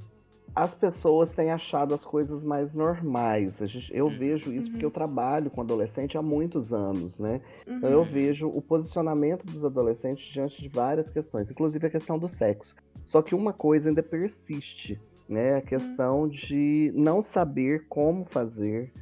[0.55, 3.59] as pessoas têm achado as coisas mais normais.
[3.59, 4.19] Gente, eu uhum.
[4.19, 4.95] vejo isso porque eu uhum.
[4.95, 7.41] trabalho com adolescente há muitos anos, né?
[7.67, 7.77] Uhum.
[7.77, 8.05] Então eu uhum.
[8.05, 12.75] vejo o posicionamento dos adolescentes diante de várias questões, inclusive a questão do sexo.
[13.07, 15.55] Só que uma coisa ainda persiste, né?
[15.55, 15.63] A uhum.
[15.63, 18.93] questão de não saber como fazer,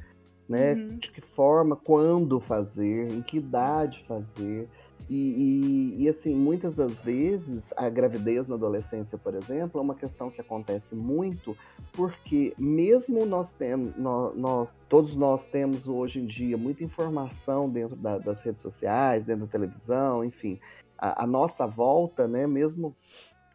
[0.47, 0.73] né?
[0.73, 0.97] Uhum.
[0.97, 4.69] De que forma, quando fazer, em que idade fazer.
[5.11, 9.93] E, e, e, assim, muitas das vezes a gravidez na adolescência, por exemplo, é uma
[9.93, 11.53] questão que acontece muito,
[11.91, 17.97] porque mesmo nós temos, nós, nós todos nós temos hoje em dia muita informação dentro
[17.97, 20.57] da, das redes sociais, dentro da televisão, enfim,
[20.97, 22.95] a, a nossa volta, né, mesmo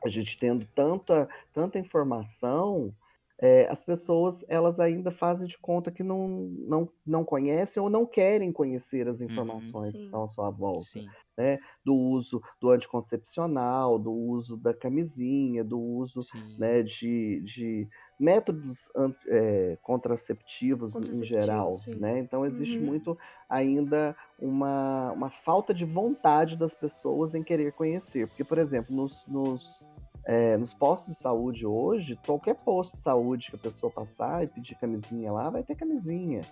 [0.05, 2.95] a gente tendo tanta, tanta informação,
[3.39, 8.05] é, as pessoas elas ainda fazem de conta que não, não, não conhecem ou não
[8.05, 11.01] querem conhecer as uhum, informações que estão à sua volta.
[11.37, 11.59] Né?
[11.85, 16.21] Do uso do anticoncepcional, do uso da camisinha, do uso
[16.59, 17.89] né, de, de
[18.19, 18.89] métodos
[19.29, 21.71] é, contraceptivos, em geral.
[21.99, 22.21] Né?
[22.21, 22.87] Então existe uhum.
[22.87, 23.19] muito
[23.49, 28.27] ainda uma, uma falta de vontade das pessoas em querer conhecer.
[28.27, 29.87] Porque, por exemplo, nos, nos
[30.27, 34.49] é, nos postos de saúde hoje, qualquer posto de saúde que a pessoa passar e
[34.49, 36.43] pedir camisinha lá, vai ter camisinha.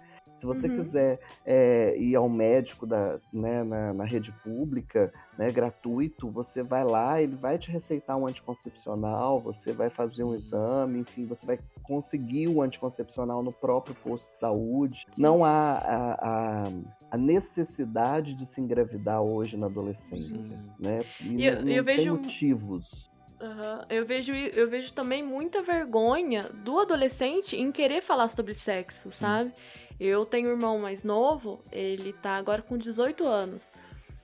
[0.45, 0.77] Se você uhum.
[0.77, 6.85] quiser é, ir ao médico da, né, na, na, rede pública, né, gratuito, você vai
[6.85, 11.59] lá, ele vai te receitar um anticoncepcional, você vai fazer um exame, enfim, você vai
[11.83, 15.07] conseguir o anticoncepcional no próprio posto de saúde.
[15.11, 15.23] Sim.
[15.23, 16.65] Não há a, a,
[17.13, 20.59] a, necessidade de se engravidar hoje na adolescência, Sim.
[20.79, 20.99] né?
[21.23, 23.14] E, eu, não, não eu vejo motivos.
[23.41, 23.85] Uhum.
[23.91, 29.53] Eu, vejo, eu vejo também muita vergonha do adolescente em querer falar sobre sexo, sabe?
[29.99, 33.73] Eu tenho um irmão mais novo, ele tá agora com 18 anos.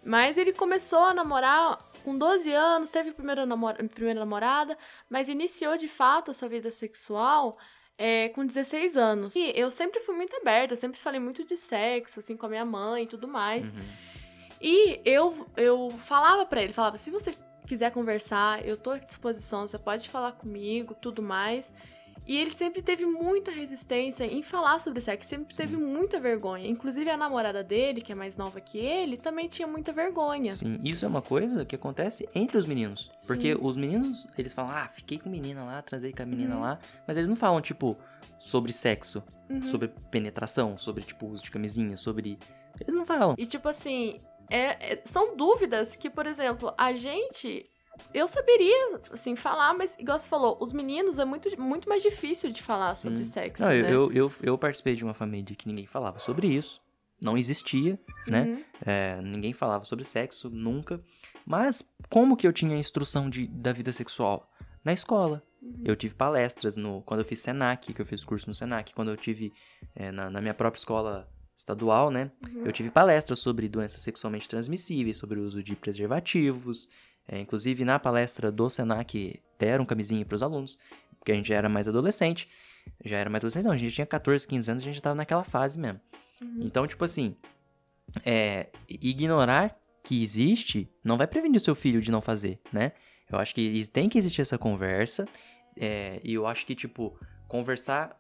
[0.05, 3.47] Mas ele começou a namorar com 12 anos, teve a primeira,
[3.89, 4.77] primeira namorada,
[5.09, 7.59] mas iniciou de fato a sua vida sexual
[7.99, 9.37] é, com 16 anos.
[9.37, 12.65] E eu sempre fui muito aberta, sempre falei muito de sexo, assim, com a minha
[12.65, 13.71] mãe e tudo mais.
[13.71, 13.83] Uhum.
[14.61, 17.33] E eu, eu falava para ele, falava, se você
[17.71, 21.73] quiser conversar, eu tô à disposição, você pode falar comigo, tudo mais.
[22.27, 26.69] E ele sempre teve muita resistência em falar sobre sexo, sempre teve muita vergonha.
[26.69, 30.53] Inclusive a namorada dele, que é mais nova que ele, também tinha muita vergonha.
[30.53, 33.11] Sim, isso é uma coisa que acontece entre os meninos.
[33.17, 33.27] Sim.
[33.29, 36.57] Porque os meninos, eles falam, ah, fiquei com a menina lá, transei com a menina
[36.57, 36.63] uhum.
[36.63, 36.79] lá.
[37.07, 37.97] Mas eles não falam, tipo,
[38.39, 39.63] sobre sexo, uhum.
[39.63, 42.37] sobre penetração, sobre, tipo, uso de camisinha, sobre.
[42.81, 43.35] Eles não falam.
[43.39, 44.19] E, tipo assim,
[44.51, 47.71] é, é, são dúvidas que, por exemplo, a gente.
[48.15, 52.51] Eu saberia, assim, falar, mas, igual você falou, os meninos é muito, muito mais difícil
[52.51, 53.11] de falar Sim.
[53.11, 53.63] sobre sexo.
[53.63, 53.93] Não, né?
[53.93, 56.81] eu, eu, eu participei de uma família que ninguém falava sobre isso.
[57.21, 58.41] Não existia, né?
[58.41, 58.55] uhum.
[58.55, 58.65] né?
[58.85, 61.01] É, ninguém falava sobre sexo, nunca.
[61.45, 64.51] Mas como que eu tinha instrução de, da vida sexual?
[64.83, 65.43] Na escola.
[65.61, 65.83] Uhum.
[65.85, 69.11] Eu tive palestras no quando eu fiz Senac, que eu fiz curso no Senac, quando
[69.11, 69.53] eu tive
[69.95, 71.29] é, na, na minha própria escola
[71.61, 72.31] estadual, né?
[72.47, 72.65] Uhum.
[72.65, 76.89] Eu tive palestras sobre doenças sexualmente transmissíveis, sobre o uso de preservativos.
[77.29, 80.79] É, inclusive, na palestra do Senac, deram camisinha para os alunos,
[81.19, 82.49] porque a gente já era mais adolescente.
[83.05, 85.45] Já era mais adolescente, não, a gente tinha 14, 15 anos, a gente estava naquela
[85.45, 86.01] fase mesmo.
[86.41, 86.63] Uhum.
[86.63, 87.37] Então, tipo assim,
[88.25, 92.93] é, ignorar que existe não vai prevenir o seu filho de não fazer, né?
[93.31, 95.29] Eu acho que tem que existir essa conversa.
[95.77, 97.17] É, e eu acho que, tipo,
[97.47, 98.20] conversar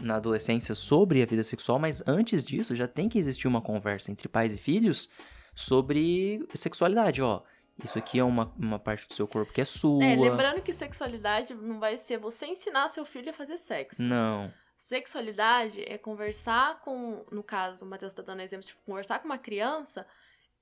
[0.00, 4.10] na adolescência sobre a vida sexual, mas antes disso já tem que existir uma conversa
[4.10, 5.08] entre pais e filhos
[5.54, 7.42] sobre sexualidade, ó.
[7.82, 10.04] Isso aqui é uma, uma parte do seu corpo que é sua.
[10.04, 14.02] É, lembrando que sexualidade não vai ser você ensinar seu filho a fazer sexo.
[14.02, 14.52] Não.
[14.78, 19.38] Sexualidade é conversar com, no caso, o Matheus tá dando exemplo, tipo, conversar com uma
[19.38, 20.06] criança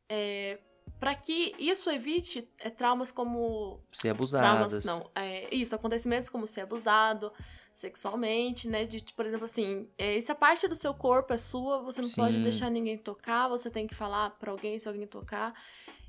[0.09, 0.59] é,
[0.99, 4.82] para que isso evite é, traumas como ser abusadas.
[4.82, 7.32] Traumas, não, é, isso, acontecimentos como ser abusado,
[7.79, 8.85] sexualmente, né?
[8.85, 12.17] De, por exemplo, assim, é, essa parte do seu corpo é sua, você não Sim.
[12.17, 15.55] pode deixar ninguém tocar, você tem que falar para alguém se alguém tocar.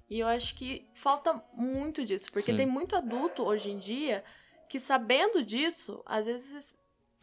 [0.10, 2.58] E eu acho que falta muito disso, porque Sim.
[2.58, 4.24] tem muito adulto hoje em dia
[4.68, 6.76] que sabendo disso, às vezes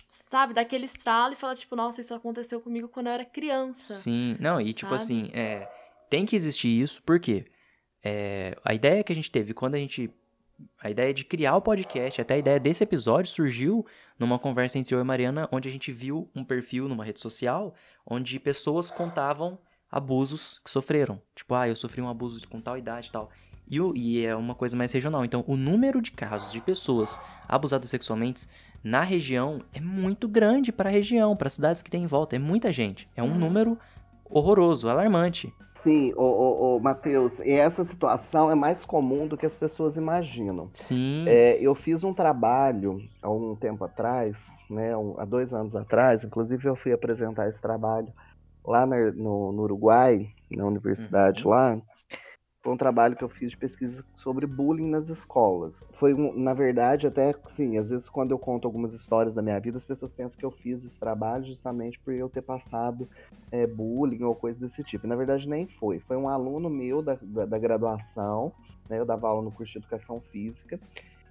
[0.09, 3.95] sabe, dá aquele estralo e fala tipo, nossa, isso aconteceu comigo quando eu era criança.
[3.95, 5.69] Sim, não, e tipo assim, é,
[6.09, 7.47] tem que existir isso, porque
[8.01, 10.09] é, a ideia que a gente teve quando a gente
[10.81, 13.87] a ideia de criar o podcast, até a ideia desse episódio surgiu
[14.19, 17.75] numa conversa entre eu e Mariana, onde a gente viu um perfil numa rede social,
[18.07, 19.59] onde pessoas contavam
[19.91, 21.21] abusos que sofreram.
[21.35, 23.31] Tipo, ah, eu sofri um abuso com tal idade e tal.
[23.69, 25.25] E, o, e é uma coisa mais regional.
[25.25, 27.19] Então, o número de casos de pessoas
[27.49, 28.47] abusadas sexualmente
[28.83, 32.37] na região é muito grande para a região, para cidades que tem em volta.
[32.37, 33.09] É muita gente.
[33.17, 33.79] É um número
[34.25, 35.53] horroroso, alarmante.
[35.87, 39.97] Sim, o, o, o Matheus, e essa situação é mais comum do que as pessoas
[39.97, 40.69] imaginam.
[40.75, 41.25] Sim.
[41.29, 44.37] É, eu fiz um trabalho há um tempo atrás,
[44.69, 48.09] né, um, há dois anos atrás, inclusive eu fui apresentar esse trabalho
[48.67, 51.51] lá na, no, no, Uruguai, na universidade uhum.
[51.51, 51.79] lá,
[52.67, 55.85] foi um trabalho que eu fiz de pesquisa sobre bullying nas escolas.
[56.01, 59.77] Foi, na verdade, até, sim, às vezes quando eu conto algumas histórias da minha vida,
[59.77, 63.09] as pessoas pensam que eu fiz esse trabalho justamente por eu ter passado
[63.53, 65.07] é, bullying ou coisa desse tipo.
[65.07, 66.01] E, na verdade, nem foi.
[66.01, 68.53] Foi um aluno meu da, da, da graduação,
[68.91, 70.81] né, eu dava aula no curso de Educação Física,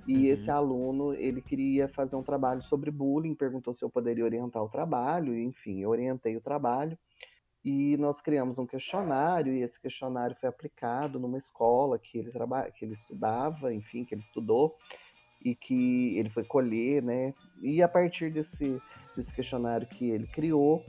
[0.07, 0.33] e uhum.
[0.33, 4.69] esse aluno, ele queria fazer um trabalho sobre bullying, perguntou se eu poderia orientar o
[4.69, 6.97] trabalho, enfim, eu orientei o trabalho.
[7.65, 12.69] E nós criamos um questionário, e esse questionário foi aplicado numa escola que ele, traba...
[12.69, 14.77] que ele estudava, enfim, que ele estudou,
[15.43, 17.33] e que ele foi colher, né?
[17.61, 18.79] E a partir desse,
[19.17, 20.85] desse questionário que ele criou,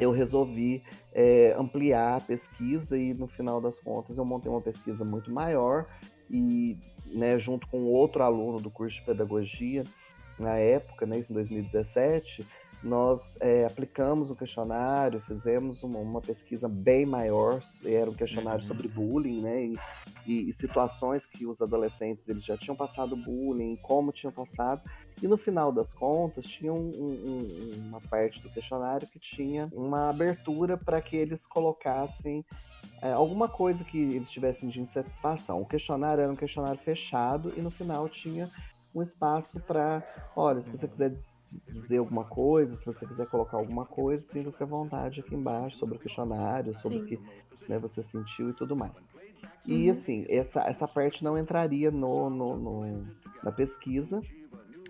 [0.00, 0.82] eu resolvi
[1.12, 5.86] é, ampliar a pesquisa e no final das contas eu montei uma pesquisa muito maior
[6.30, 6.76] e
[7.06, 9.84] né, junto com outro aluno do curso de pedagogia
[10.38, 12.46] na época, né, isso em 2017,
[12.82, 18.68] nós é, aplicamos o questionário, fizemos uma, uma, pesquisa bem maior, era um questionário uhum.
[18.68, 19.64] sobre bullying, né?
[19.64, 19.78] E,
[20.26, 24.82] e, e, situações que os adolescentes eles já tinham passado bullying, como tinham passado.
[25.22, 30.08] E no final das contas, tinha um, um, uma parte do questionário que tinha uma
[30.08, 32.44] abertura para que eles colocassem
[33.02, 35.60] é, alguma coisa que eles tivessem de insatisfação.
[35.60, 38.48] O questionário era um questionário fechado e no final tinha
[38.94, 40.02] um espaço para,
[40.34, 41.10] olha, se você quiser
[41.68, 45.96] dizer alguma coisa, se você quiser colocar alguma coisa, sinta-se à vontade aqui embaixo sobre
[45.96, 47.04] o questionário, sobre Sim.
[47.04, 47.20] o que
[47.68, 48.92] né, você sentiu e tudo mais.
[49.66, 49.92] E uhum.
[49.92, 53.06] assim, essa, essa parte não entraria no, no, no
[53.42, 54.22] na pesquisa,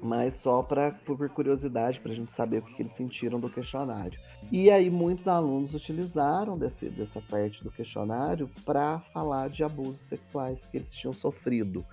[0.03, 3.51] mas só para por curiosidade, para a gente saber o que, que, eles sentiram do
[3.51, 4.19] questionário.
[4.51, 10.65] E aí muitos alunos utilizaram desse, dessa parte do questionário para falar de abusos sexuais
[10.67, 11.85] que eles tinham sofrido.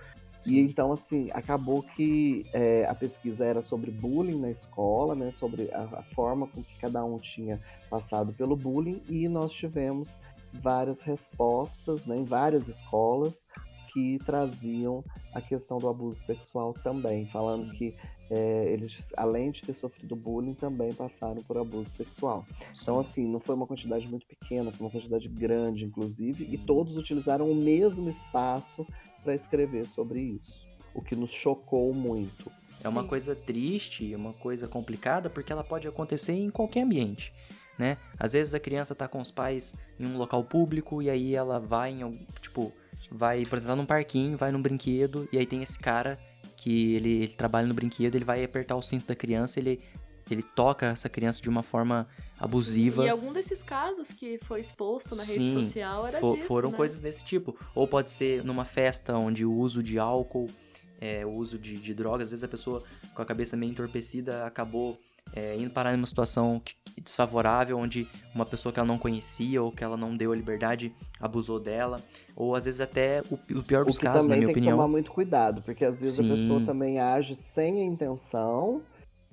[0.48, 5.30] E então, assim, acabou que é, a pesquisa era sobre bullying na escola, né?
[5.32, 7.60] Sobre a, a, forma com que cada um tinha
[7.90, 10.16] passado pelo bullying, e nós tivemos
[10.52, 13.44] várias respostas né, em várias escolas
[13.92, 15.02] que traziam
[15.32, 17.94] a questão do abuso sexual também, falando que
[18.30, 22.44] é, eles, além de ter sofrido bullying, também passaram por abuso sexual.
[22.80, 26.52] Então, assim, não foi uma quantidade muito pequena, foi uma quantidade grande, inclusive, Sim.
[26.52, 28.86] e todos utilizaram o mesmo espaço
[29.28, 32.50] para escrever sobre isso, o que nos chocou muito.
[32.82, 37.30] É uma coisa triste, uma coisa complicada, porque ela pode acontecer em qualquer ambiente,
[37.78, 37.98] né?
[38.18, 41.60] Às vezes a criança tá com os pais em um local público e aí ela
[41.60, 42.72] vai em, tipo,
[43.10, 46.18] vai, por exemplo, num parquinho, vai num brinquedo e aí tem esse cara
[46.56, 49.78] que ele, ele trabalha no brinquedo, ele vai apertar o cinto da criança, ele
[50.34, 52.06] ele toca essa criança de uma forma
[52.38, 53.04] abusiva.
[53.04, 56.70] E algum desses casos que foi exposto na Sim, rede social era for, disso, foram
[56.70, 56.76] né?
[56.76, 57.56] coisas desse tipo.
[57.74, 60.48] Ou pode ser numa festa onde o uso de álcool,
[61.00, 62.82] é, o uso de, de drogas, às vezes a pessoa
[63.14, 64.98] com a cabeça meio entorpecida acabou
[65.34, 66.62] é, indo parar em uma situação
[67.02, 70.92] desfavorável, onde uma pessoa que ela não conhecia ou que ela não deu a liberdade
[71.20, 72.00] abusou dela,
[72.34, 74.52] ou às vezes até o, o pior dos casos, na minha opinião.
[74.52, 76.32] também tem que tomar muito cuidado, porque às vezes Sim.
[76.32, 78.82] a pessoa também age sem a intenção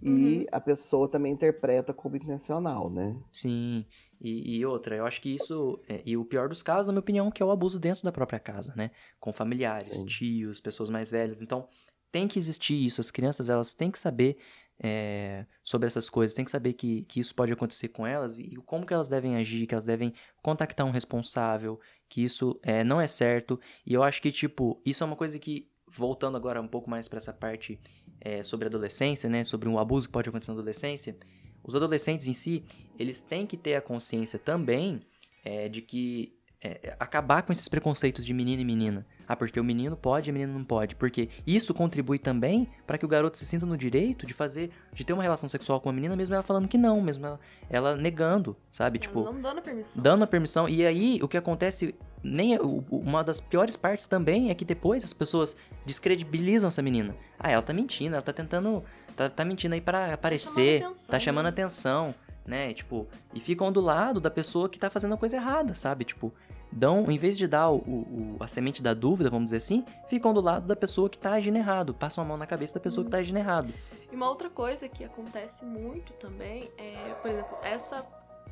[0.05, 0.45] e uhum.
[0.51, 3.17] a pessoa também interpreta como intencional, né?
[3.31, 3.83] Sim.
[4.21, 5.79] E, e, outra, eu acho que isso.
[5.89, 8.11] É, e o pior dos casos, na minha opinião, que é o abuso dentro da
[8.11, 8.91] própria casa, né?
[9.19, 10.05] Com familiares, Sim.
[10.05, 11.41] tios, pessoas mais velhas.
[11.41, 11.67] Então,
[12.11, 13.01] tem que existir isso.
[13.01, 14.37] As crianças, elas têm que saber
[14.79, 18.55] é, sobre essas coisas, têm que saber que, que isso pode acontecer com elas e
[18.63, 20.13] como que elas devem agir, que elas devem
[20.43, 23.59] contactar um responsável, que isso é, não é certo.
[23.83, 27.07] E eu acho que, tipo, isso é uma coisa que, voltando agora um pouco mais
[27.07, 27.79] para essa parte
[28.25, 31.15] é, sobre adolescência, né, sobre um abuso que pode acontecer na adolescência,
[31.63, 32.63] os adolescentes em si,
[32.97, 35.01] eles têm que ter a consciência também
[35.43, 36.34] é, de que
[36.65, 39.05] é, acabar com esses preconceitos de menino e menina.
[39.27, 40.95] Ah, porque o menino pode e a menina não pode.
[40.95, 45.05] Porque isso contribui também para que o garoto se sinta no direito de fazer, de
[45.05, 47.39] ter uma relação sexual com a menina, mesmo ela falando que não, mesmo ela,
[47.69, 48.97] ela negando, sabe?
[48.97, 50.01] Tipo, não dando a permissão.
[50.01, 50.67] Dando a permissão.
[50.67, 51.93] E aí, o que acontece,
[52.23, 52.57] nem
[52.89, 55.55] uma das piores partes também é que depois as pessoas
[55.85, 57.15] descredibilizam essa menina.
[57.37, 58.83] Ah, ela tá mentindo, ela tá tentando,
[59.15, 61.49] tá, tá mentindo aí para aparecer, tá chamando atenção, tá chamando né?
[61.49, 62.15] atenção
[62.45, 62.73] né?
[62.73, 66.05] Tipo, e ficam do lado da pessoa que tá fazendo a coisa errada, sabe?
[66.05, 66.33] Tipo,
[66.75, 70.33] dão, em vez de dar o, o, a semente da dúvida, vamos dizer assim, ficam
[70.33, 73.05] do lado da pessoa que tá agindo errado, passam a mão na cabeça da pessoa
[73.05, 73.73] que tá agindo errado.
[74.11, 78.05] E uma outra coisa que acontece muito também é, por exemplo, essa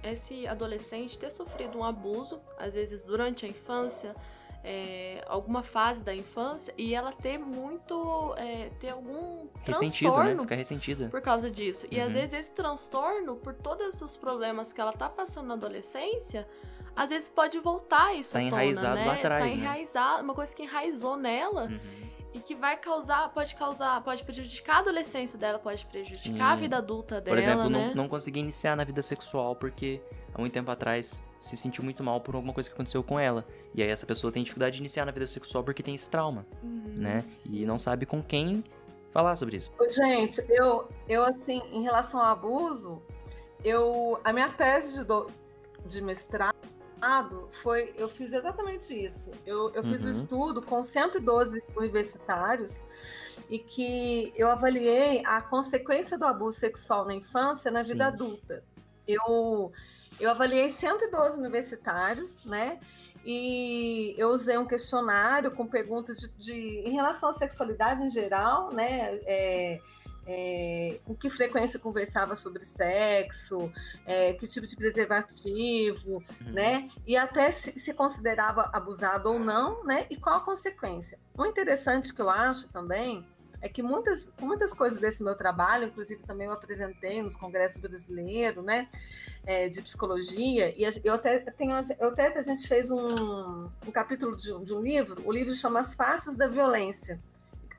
[0.04, 4.14] esse adolescente ter sofrido um abuso, às vezes durante a infância,
[4.62, 8.34] é, alguma fase da infância, e ela ter muito.
[8.38, 10.16] É, ter algum Ressentido, né?
[10.16, 11.08] transtorno Ficar ressentida.
[11.10, 11.86] por causa disso.
[11.90, 12.14] E às Uhum.
[12.16, 16.46] vezes esse transtorno, por todos os problemas que ela tá passando na adolescência,
[16.96, 19.06] às vezes pode voltar isso Tá à tona, enraizado né?
[19.06, 19.64] lá atrás, tá né?
[19.64, 21.80] enraizado, uma coisa que enraizou nela Uhum.
[22.34, 26.42] e que vai causar, pode causar, pode prejudicar a adolescência dela, pode prejudicar Sim.
[26.42, 27.88] a vida adulta dela, Por exemplo, né?
[27.90, 30.02] não, não conseguir iniciar na vida sexual porque
[30.34, 33.46] há muito tempo atrás se sentiu muito mal por alguma coisa que aconteceu com ela.
[33.76, 36.46] E aí essa pessoa tem dificuldade de iniciar na vida sexual porque tem esse trauma,
[36.64, 37.24] Uhum, né?
[37.52, 38.64] E não sabe com quem
[39.12, 39.72] falar sobre isso.
[39.90, 43.00] Gente, eu, eu assim, em relação ao abuso,
[43.64, 45.28] eu a minha tese de, do-
[45.86, 46.53] de mestrado
[47.62, 49.32] foi, eu fiz exatamente isso.
[49.46, 50.08] Eu, eu fiz Uhum.
[50.08, 52.84] um estudo com 112 universitários
[53.50, 58.12] e que eu avaliei a consequência do abuso sexual na infância na vida Sim.
[58.14, 58.64] adulta.
[59.08, 59.72] Eu,
[60.20, 62.80] eu avaliei 112 universitários, né?
[63.26, 68.72] E eu usei um questionário com perguntas de, de- em relação à sexualidade em geral,
[68.72, 69.16] né?
[69.26, 69.80] É,
[70.26, 73.72] é, com que frequência conversava sobre sexo,
[74.06, 76.52] é, que tipo de preservativo, Uhum.
[76.54, 76.90] né?
[77.06, 80.06] E até se, se considerava abusado ou não, né?
[80.10, 81.20] E qual a consequência?
[81.38, 83.26] O interessante que eu acho também
[83.62, 88.64] é que muitas, muitas coisas desse meu trabalho, inclusive também eu apresentei nos congressos brasileiros,
[88.64, 88.88] né?
[89.46, 94.38] é, de psicologia, e eu até tenho, eu até a gente fez um, um capítulo
[94.38, 97.20] de, um- de um livro, o livro chama As Faces da Violência,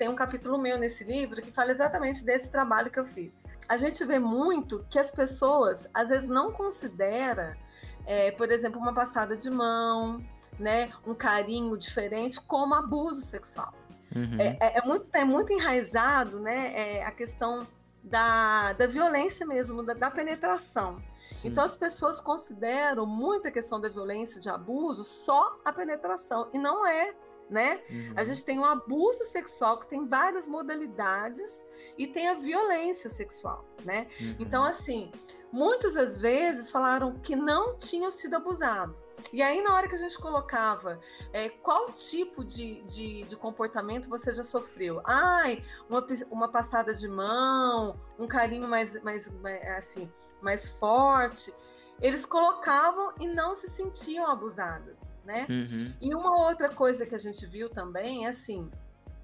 [0.04, 3.32] tem um capítulo meu nesse livro que fala exatamente desse trabalho que eu fiz.
[3.66, 7.56] A gente vê muito que as pessoas às vezes não considera,
[8.04, 10.22] é, por exemplo, uma passada de mão,
[10.58, 13.72] né, um carinho diferente como abuso sexual.
[14.14, 14.38] Uhum.
[14.38, 17.66] É, é- é muito, é muito enraizado né, é, a questão
[18.02, 20.98] da, da violência mesmo, da, da penetração.
[21.34, 21.48] Sim.
[21.48, 26.50] Então as pessoas consideram muito a questão da violência, de abuso, só a penetração.
[26.52, 27.14] E não é,
[27.48, 27.80] né?
[27.90, 28.12] Uhum.
[28.16, 31.64] A gente tem um abuso sexual que tem várias modalidades
[31.96, 34.06] e tem a violência sexual, né?
[34.20, 34.36] Uhum.
[34.40, 35.12] Então, assim,
[35.52, 39.02] muitas das vezes falaram que não tinham sido abusados.
[39.32, 41.00] E aí, na hora que a gente colocava
[41.32, 45.00] é, qual tipo de, de, de comportamento você já sofreu?
[45.04, 50.10] Ai, uma, uma passada de mão, um carinho mais, mais, mais, assim,
[50.40, 51.54] mais forte.
[52.00, 55.46] Eles colocavam e não se sentiam abusadas, né?
[55.48, 55.92] Uhum.
[56.00, 58.70] E uma outra coisa que a gente viu também é assim: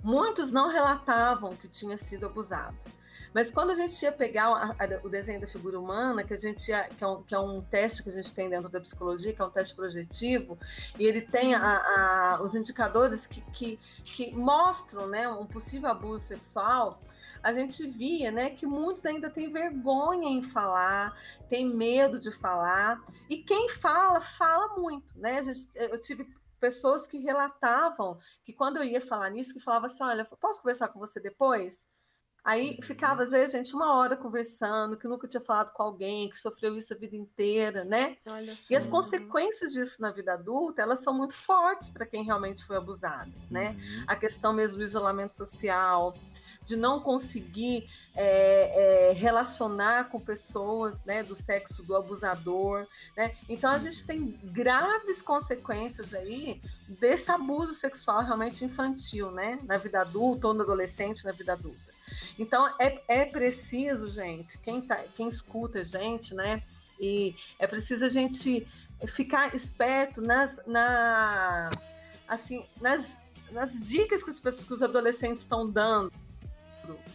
[0.02, 2.76] muitos não relatavam que tinha sido abusado.
[3.32, 6.36] Mas quando a gente ia pegar a- a- o desenho da figura humana, que a
[6.36, 8.80] gente ia- que, é um, que é um teste que a gente tem dentro da
[8.80, 10.58] psicologia, que é um teste projetivo,
[10.98, 16.24] e ele tem a- a- os indicadores que, que, que mostram né, um possível abuso
[16.24, 17.00] sexual,
[17.42, 21.16] a gente via né, que muitos ainda têm vergonha em falar,
[21.48, 25.18] têm medo de falar, e quem fala, fala muito.
[25.18, 25.42] Né?
[25.42, 26.26] Gente- eu tive
[26.58, 30.88] pessoas que relatavam que quando eu ia falar nisso, que falava assim, olha, posso conversar
[30.88, 31.78] com você depois?
[32.42, 32.82] Aí Uhum.
[32.82, 36.74] ficava, às vezes, gente, uma hora conversando, que nunca tinha falado com alguém, que sofreu
[36.74, 38.16] isso a vida inteira, né?
[38.72, 42.76] E as consequências disso na vida adulta, elas são muito fortes para quem realmente foi
[42.78, 43.72] abusado, né?
[43.72, 44.04] Uhum.
[44.06, 46.14] A questão mesmo do isolamento social,
[46.64, 52.86] de não conseguir é, é, relacionar com pessoas né, do sexo do abusador.
[53.16, 53.34] Né?
[53.48, 59.58] Então a gente tem graves consequências aí desse abuso sexual realmente infantil, né?
[59.64, 61.90] Na vida adulta ou no adolescente na vida adulta.
[62.38, 66.62] Então é, é preciso, gente, quem, tá, quem escuta a gente, né?
[66.98, 68.66] E é preciso a gente
[69.08, 71.70] ficar esperto nas, na,
[72.28, 73.16] assim, nas,
[73.50, 76.12] nas dicas que, as pessoas, que os adolescentes estão dando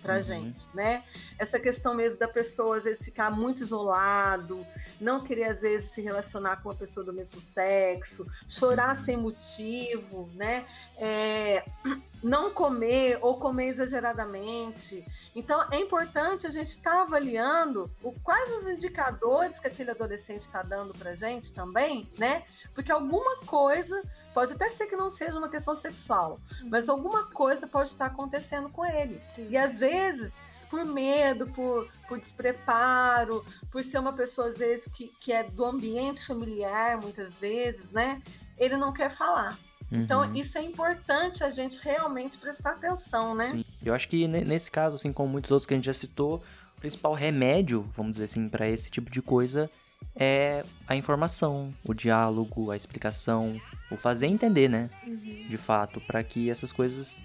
[0.02, 0.24] pra Uhum.
[0.24, 1.04] gente, né?
[1.38, 4.66] Essa questão mesmo da pessoa às vezes ficar muito isolado,
[5.00, 9.04] não querer às vezes se relacionar com uma pessoa do mesmo sexo, chorar Uhum.
[9.06, 10.66] sem motivo, né?
[10.98, 11.64] É,
[12.24, 15.06] não comer ou comer exageradamente.
[15.36, 20.64] Então é importante a gente estar avaliando o, quais os indicadores que aquele adolescente está
[20.64, 22.44] dando pra gente também, né?
[22.74, 24.02] Porque alguma coisa
[24.36, 26.40] pode até ser que não seja uma questão sexual,
[26.70, 29.20] mas alguma coisa pode estar acontecendo com ele.
[29.34, 29.48] Sim.
[29.50, 30.32] E às vezes,
[30.70, 35.64] por medo, por, por despreparo, por ser uma pessoa, às vezes, que, que é do
[35.66, 38.22] ambiente familiar, muitas vezes, né?
[38.58, 39.58] Ele não quer falar.
[39.92, 40.36] Então, Uhum.
[40.36, 43.46] isso é importante a gente realmente prestar atenção, né?
[43.46, 43.64] Sim.
[43.86, 46.44] Eu acho que ne- nesse caso, assim como muitos outros que a gente já citou,
[46.78, 49.70] o principal remédio, vamos dizer assim, para esse tipo de coisa
[50.16, 53.60] é a informação, o diálogo, a explicação,
[53.92, 54.90] o fazer entender, né?
[55.06, 55.48] Uhum.
[55.50, 57.20] De fato, para que essas coisas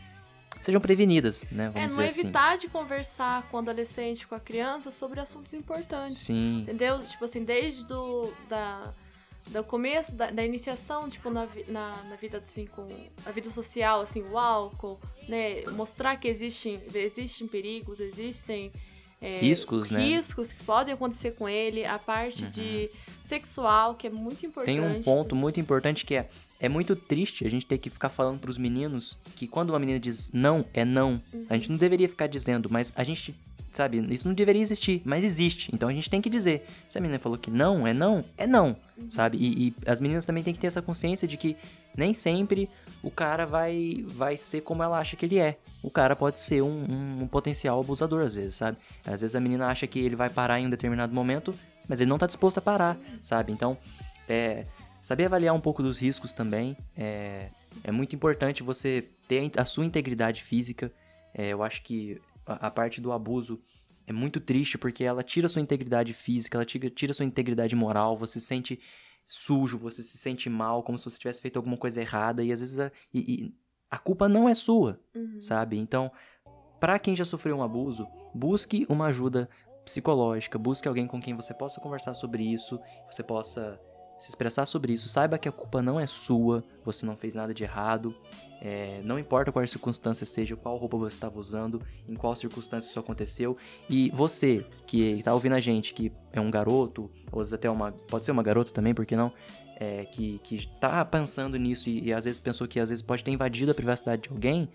[0.61, 1.67] sejam prevenidas, né?
[1.67, 5.53] É, Vamos não dizer evitar de conversar com o adolescente, com a criança, sobre assuntos
[5.53, 5.59] assim.
[5.59, 6.23] importantes.
[6.23, 6.61] Sim.
[6.63, 6.99] Entendeu?
[7.01, 8.93] Tipo assim, desde do, da,
[9.47, 12.87] do começo, da, da iniciação, tipo, na, na, na vida, assim, com
[13.25, 15.63] a vida social, assim, o álcool, né?
[15.73, 18.73] Mostrar que existem, existem perigos, existem...
[19.21, 20.01] é, Riscos, né?
[20.01, 22.89] riscos que podem acontecer com ele, a parte de
[23.23, 24.75] sexual, que é muito importante.
[24.75, 26.29] Tem um ponto muito importante que é
[26.61, 29.99] é muito triste a gente ter que ficar falando pros meninos que quando uma menina
[29.99, 31.21] diz não, é não.
[31.49, 33.35] A gente não deveria ficar dizendo, mas a gente,
[33.73, 35.71] sabe, isso não deveria existir, mas existe.
[35.75, 36.67] Então a gente tem que dizer.
[36.89, 38.77] Se a menina falou que não, é não, é não,
[39.09, 39.39] sabe?
[39.39, 41.57] E, e as meninas também têm que ter essa consciência de que
[41.97, 42.69] nem sempre
[43.03, 45.59] o cara vai vai ser como ela acha que ele é.
[45.83, 48.77] O cara pode ser um, um- um potencial abusador às vezes, sabe?
[49.07, 51.55] Às vezes a menina acha que ele vai parar em um determinado momento,
[51.89, 53.53] mas ele não tá disposto a parar, sabe?
[53.53, 53.77] Então,
[54.29, 54.67] é,
[55.03, 57.49] saber avaliar um pouco dos riscos também é,
[57.83, 60.93] é muito importante você ter a sua integridade física.
[61.35, 63.61] É, eu acho que a, a parte do abuso
[64.07, 67.77] é muito triste porque ela tira sua integridade física, ela tira, tira a sua integridade
[67.77, 68.81] moral, você se sente
[69.25, 72.61] sujo, você se sente mal, como se você tivesse feito alguma coisa errada e às
[72.61, 73.55] vezes a, e- e
[73.91, 75.41] a culpa não é sua, Uhum.
[75.41, 75.77] sabe?
[75.79, 76.11] Então,
[76.81, 79.49] pra quem já sofreu um abuso, busque uma ajuda
[79.85, 82.81] psicológica, busque alguém com quem você possa conversar sobre isso,
[83.11, 83.81] você possa
[84.21, 85.09] se expressar sobre isso.
[85.09, 88.15] Saiba que a culpa não é sua, você não fez nada de errado.
[88.61, 93.01] é, não importa qual circunstância seja, qual roupa você estava usando, em qual circunstância isso
[93.01, 93.57] aconteceu.
[93.89, 97.71] E você que tá ouvindo a gente, que é um garoto, ou às vezes até
[97.71, 97.91] uma.
[97.93, 99.33] Pode ser uma garota também, por que não?
[99.77, 103.25] É, que, que tá pensando nisso e, e às vezes pensou que às vezes pode
[103.25, 104.69] ter invadido a privacidade de alguém.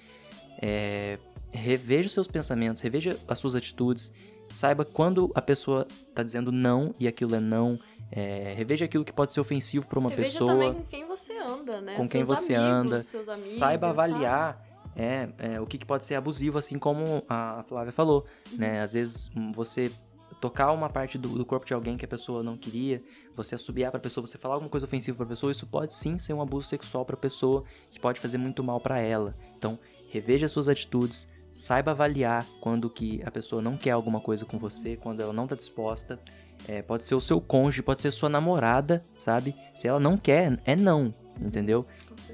[0.59, 1.19] é,
[1.51, 4.11] reveja os seus pensamentos, reveja as suas atitudes,
[4.51, 7.79] saiba quando a pessoa tá dizendo não e aquilo é não.
[8.11, 10.51] É, reveja aquilo que pode ser ofensivo para uma Reveja pessoa.
[10.51, 11.95] também com quem você anda, né?
[11.95, 12.95] Com quem Seus você amigos, anda,
[13.31, 14.63] amigos, saiba avaliar
[14.95, 18.57] é, é, o que, que pode ser abusivo, assim como a Flávia falou, Uhum.
[18.59, 18.81] né?
[18.81, 19.91] Às vezes hum, você
[20.39, 23.01] tocar uma parte do, do corpo de alguém que a pessoa não queria,
[23.33, 26.33] você assobiar pra pessoa, você falar alguma coisa ofensiva pra pessoa, isso pode sim ser
[26.33, 29.33] um abuso sexual pra pessoa, que pode fazer muito mal pra ela.
[29.57, 29.77] Então,
[30.09, 34.95] reveja suas atitudes, saiba avaliar quando que a pessoa não quer alguma coisa com você,
[34.95, 36.19] quando ela não tá disposta.
[36.67, 39.55] É, pode ser o seu cônjuge, pode ser sua namorada, sabe?
[39.73, 41.85] Se ela não quer, é não, entendeu?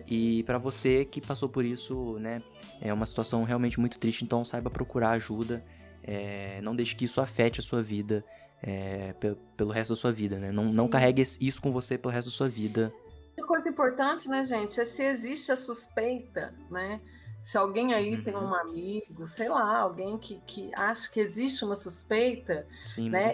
[0.08, 2.42] E pra você que passou por isso, né,
[2.80, 5.64] é uma situação realmente muito triste, então saiba procurar ajuda,
[6.04, 8.24] é, não deixe que isso afete a sua vida
[8.64, 10.52] é, pe- pelo resto da sua vida, né?
[10.52, 12.94] Não, não carregue isso com você pelo resto da sua vida.
[13.38, 17.02] Uma coisa importante, né, gente, é se existe a suspeita, né?
[17.44, 18.24] Se alguém aí Uhum.
[18.24, 23.34] tem um amigo, sei lá, alguém que, que acha que existe uma suspeita, Sim, né?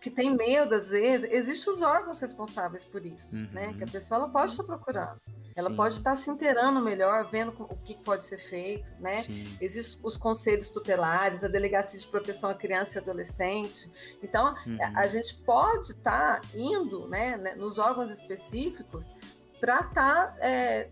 [0.00, 3.48] Que tem medo, às vezes, existem os órgãos responsáveis por isso, Uhum.
[3.52, 3.72] né?
[3.74, 5.16] Que a pessoa ela pode estar procurando.
[5.56, 5.76] Ela Sim.
[5.76, 9.22] pode estar se inteirando melhor, vendo o que pode ser feito, né?
[9.22, 9.44] Sim.
[9.60, 13.88] Existem os conselhos tutelares, a delegacia de proteção à criança e adolescente.
[14.20, 14.76] Então, Uhum.
[14.82, 19.06] a- a gente pode estar indo né, né, nos órgãos específicos
[19.60, 20.36] para estar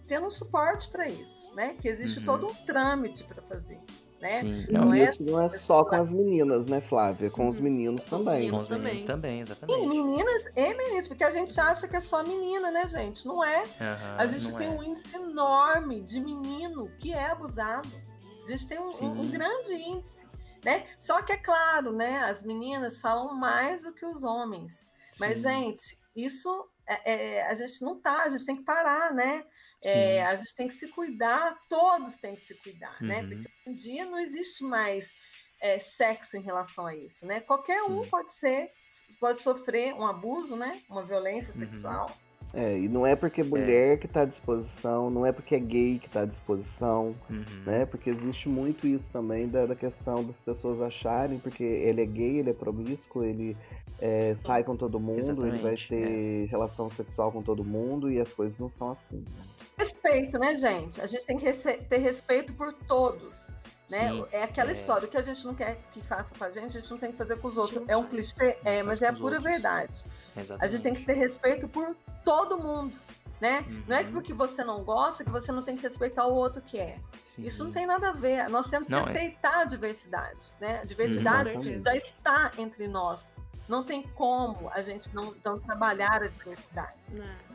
[0.06, 1.76] tendo um suporte para isso, né?
[1.80, 2.24] Que existe Uhum.
[2.26, 3.78] todo um trâmite para fazer,
[4.20, 4.40] né?
[4.40, 4.66] Sim.
[4.70, 7.28] Não Não, é não é só com as meninas, né, Flávia?
[7.30, 7.62] Com os Uhum.
[7.64, 8.40] meninos Com os também.
[8.51, 9.05] com meninos os meninos também.
[9.05, 9.86] também, E exatamente.
[9.89, 13.26] meninas e meninos, porque a gente acha que é só menina, né, gente?
[13.26, 13.64] Não é.
[14.16, 14.70] A gente tem é.
[14.70, 17.89] um índice enorme de menino que é abusado.
[18.44, 19.06] A gente tem um, Sim.
[19.09, 20.24] um grande índice,
[20.64, 20.86] né?
[20.98, 22.20] Só que é claro, né?
[22.20, 24.86] As meninas falam mais do que os homens.
[25.20, 25.48] Mas, Sim.
[25.48, 29.44] gente, isso é, é, a gente não tá, a gente tem que parar, né?
[29.84, 33.20] É, a gente tem que se cuidar, todos têm que se cuidar, né?
[33.22, 33.28] Uhum.
[33.28, 35.09] Porque hoje em dia não existe mais
[35.60, 37.40] é, sexo em relação a isso, né?
[37.40, 38.10] Qualquer um Sim.
[38.10, 38.70] pode ser,
[39.18, 40.80] pode sofrer um abuso, né?
[40.88, 41.59] Uma violência Uhum.
[41.59, 42.10] sexual.
[42.54, 45.59] É, e não é porque é mulher que tá à disposição, não é porque é
[45.59, 47.44] gay que tá à disposição, Uhum.
[47.64, 47.86] né?
[47.86, 52.38] Porque existe muito isso também da, da questão das pessoas acharem, porque ele é gay,
[52.40, 53.56] ele é promíscuo, ele
[54.04, 58.20] é, sai com todo mundo, ele vai Exatamente, ter relação sexual com todo mundo e
[58.20, 59.18] as coisas não são assim.
[59.18, 59.44] né?
[59.78, 61.00] Respeito, né, gente?
[61.00, 63.46] A gente tem que ter respeito por todos.
[63.90, 64.08] Né?
[64.10, 64.72] Sim, é aquela é.
[64.72, 66.98] história, o que a gente não quer que faça com a gente, a gente não
[66.98, 67.82] tem que fazer com os outros.
[67.88, 68.56] É um clichê?
[68.64, 69.44] É, mas é a pura outros.
[69.52, 70.04] verdade.
[70.34, 70.72] A Exatamente.
[70.72, 72.92] gente tem que ter respeito por todo mundo,
[73.40, 73.64] né?
[73.86, 74.12] Não é Uhum.
[74.12, 76.98] porque você não gosta que você não tem que respeitar o outro que é.
[77.24, 77.44] Sim.
[77.44, 78.48] Isso não tem nada a ver.
[78.48, 79.10] Nós temos que Não, é.
[79.10, 80.76] aceitar a diversidade, né?
[80.76, 81.84] A Com diversidade certeza.
[81.84, 83.36] já está entre nós,
[83.68, 86.97] Não tem como a gente não, não trabalhar a diversidade.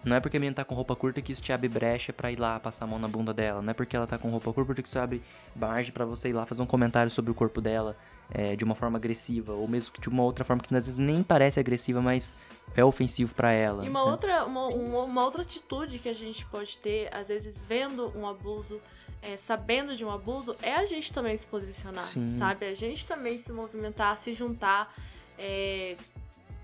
[0.04, 2.32] Não é porque a menina tá com roupa curta que isso te abre brecha pra
[2.32, 3.62] ir lá passar a mão na bunda dela.
[3.62, 5.22] Não é porque ela tá com roupa curta que isso abre
[5.56, 7.98] margem para você ir lá fazer um comentário sobre o corpo dela
[8.32, 9.54] é, de uma forma agressiva.
[9.54, 12.34] Ou mesmo que de uma outra forma que às vezes nem parece agressiva, mas
[12.76, 13.86] é ofensivo para ela.
[13.86, 14.12] E uma, né?
[14.12, 18.28] outra, uma, uma, uma outra atitude que a gente pode ter, às vezes vendo um
[18.28, 18.80] abuso
[19.22, 22.30] é, sabendo de um abuso, é a gente também se posicionar, Sim.
[22.30, 22.66] sabe?
[22.66, 24.94] A gente também se movimentar, se juntar,
[25.38, 25.96] é,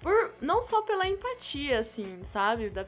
[0.02, 2.70] por não só pela empatia, assim, sabe?
[2.70, 2.86] Da,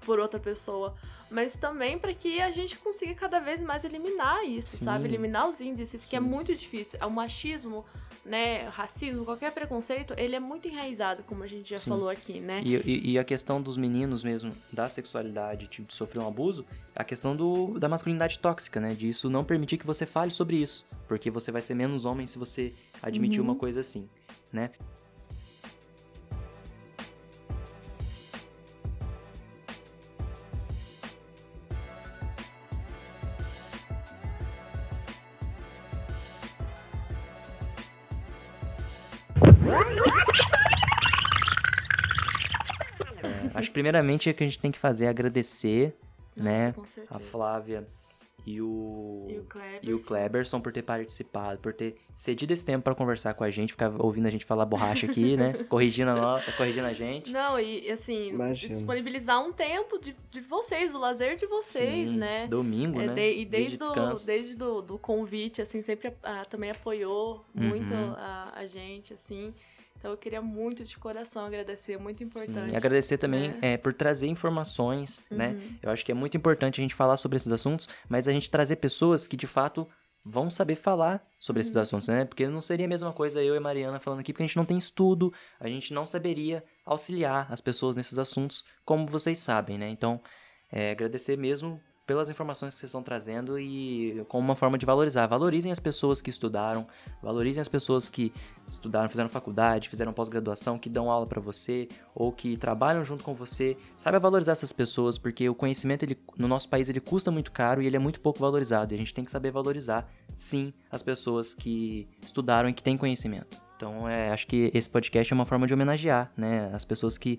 [0.00, 0.94] por outra pessoa,
[1.30, 4.84] mas também para que a gente consiga cada vez mais eliminar isso, Sim.
[4.84, 5.08] sabe?
[5.08, 6.08] Eliminar os índices, Sim.
[6.08, 6.98] que é muito difícil.
[7.02, 7.84] É o machismo
[8.26, 11.90] né, racismo, qualquer preconceito, ele é muito enraizado, como a gente já Sim.
[11.90, 12.60] falou aqui, né?
[12.64, 16.66] E, e, e, a questão dos meninos mesmo, da sexualidade, tipo, de sofrer um abuso,
[16.94, 18.94] a questão do, da masculinidade tóxica, né?
[18.94, 22.26] De isso não permitir que você fale sobre isso, porque você vai ser menos homem
[22.26, 23.46] se você admitir uhum.
[23.46, 24.08] uma coisa assim,
[24.52, 24.72] né?
[43.54, 45.96] Acho que primeiramente o que a gente tem que fazer é agradecer,
[46.36, 46.74] Nossa, né,
[47.10, 47.86] a Flávia
[48.46, 49.90] e o, e o, Kleberson.
[49.90, 53.50] e o Kleberson por ter participado, por ter cedido esse tempo para conversar com a
[53.50, 55.52] gente, ficar ouvindo a gente falar borracha aqui, né?
[55.68, 57.32] corrigindo a nota, corrigindo a gente.
[57.32, 58.72] Não, e assim, Imagina.
[58.72, 62.46] disponibilizar um tempo de, de vocês, o lazer de vocês, Sim, né?
[62.46, 63.14] Domingo, é, né?
[63.14, 67.44] De, e desde, desde, do, desde do, do convite, assim, sempre a, a, também apoiou
[67.52, 68.14] muito uhum.
[68.16, 69.52] a, a gente, assim.
[69.98, 72.68] Então eu queria muito de coração agradecer, muito importante.
[72.68, 73.72] Sim, e agradecer também é.
[73.72, 75.48] É, por trazer informações, né?
[75.48, 75.54] uhum.
[75.54, 75.78] né?
[75.82, 78.50] Eu acho que é muito importante a gente falar sobre esses assuntos, mas a gente
[78.50, 79.88] trazer pessoas que de fato
[80.24, 81.62] vão saber falar sobre uhum.
[81.62, 82.24] esses assuntos, né?
[82.24, 84.56] Porque não seria a mesma coisa eu e a Mariana falando aqui, porque a gente
[84.56, 89.78] não tem estudo, a gente não saberia auxiliar as pessoas nesses assuntos, como vocês sabem,
[89.78, 89.88] né?
[89.88, 90.20] Então,
[90.70, 95.26] é, agradecer mesmo pelas informações que vocês estão trazendo e como uma forma de valorizar.
[95.26, 96.86] Valorizem as pessoas que estudaram,
[97.20, 98.32] valorizem as pessoas que
[98.68, 103.34] estudaram, fizeram faculdade, fizeram pós-graduação, que dão aula para você ou que trabalham junto com
[103.34, 103.76] você.
[103.96, 107.82] Saiba valorizar essas pessoas, porque o conhecimento ele, no nosso país ele custa muito caro
[107.82, 108.92] e ele é muito pouco valorizado.
[108.92, 112.96] E a gente tem que saber valorizar, sim, as pessoas que estudaram e que têm
[112.96, 113.66] conhecimento.
[113.76, 117.38] Então, é, acho que esse podcast é uma forma de homenagear, né, as pessoas que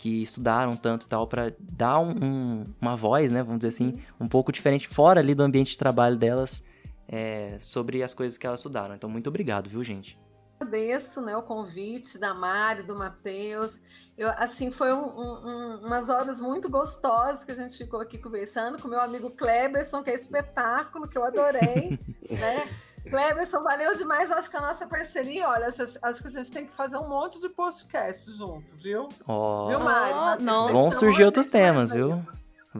[0.00, 4.02] que estudaram tanto e tal, para dar um, um, uma voz, né, vamos dizer assim,
[4.18, 6.64] um pouco diferente fora ali do ambiente de trabalho delas
[7.06, 8.94] é, sobre as coisas que elas estudaram.
[8.94, 10.18] Então, muito obrigado, viu, gente?
[10.58, 13.78] Agradeço, né, o convite da Mari, do Matheus.
[14.16, 18.80] Eu, assim, foi um, um, umas horas muito gostosas que a gente ficou aqui conversando
[18.80, 21.98] com meu amigo Kleberson, que é espetáculo, que eu adorei,
[22.30, 22.66] né?
[23.08, 24.30] Cleberson, valeu demais.
[24.30, 27.40] Acho que a nossa parceria, olha, acho que a gente tem que fazer um monte
[27.40, 29.08] de podcast junto, viu?
[29.26, 29.68] Oh.
[29.68, 30.12] Viu, Mari?
[30.12, 30.68] Oh, não.
[30.68, 32.22] Vão surgir outros temas, viu?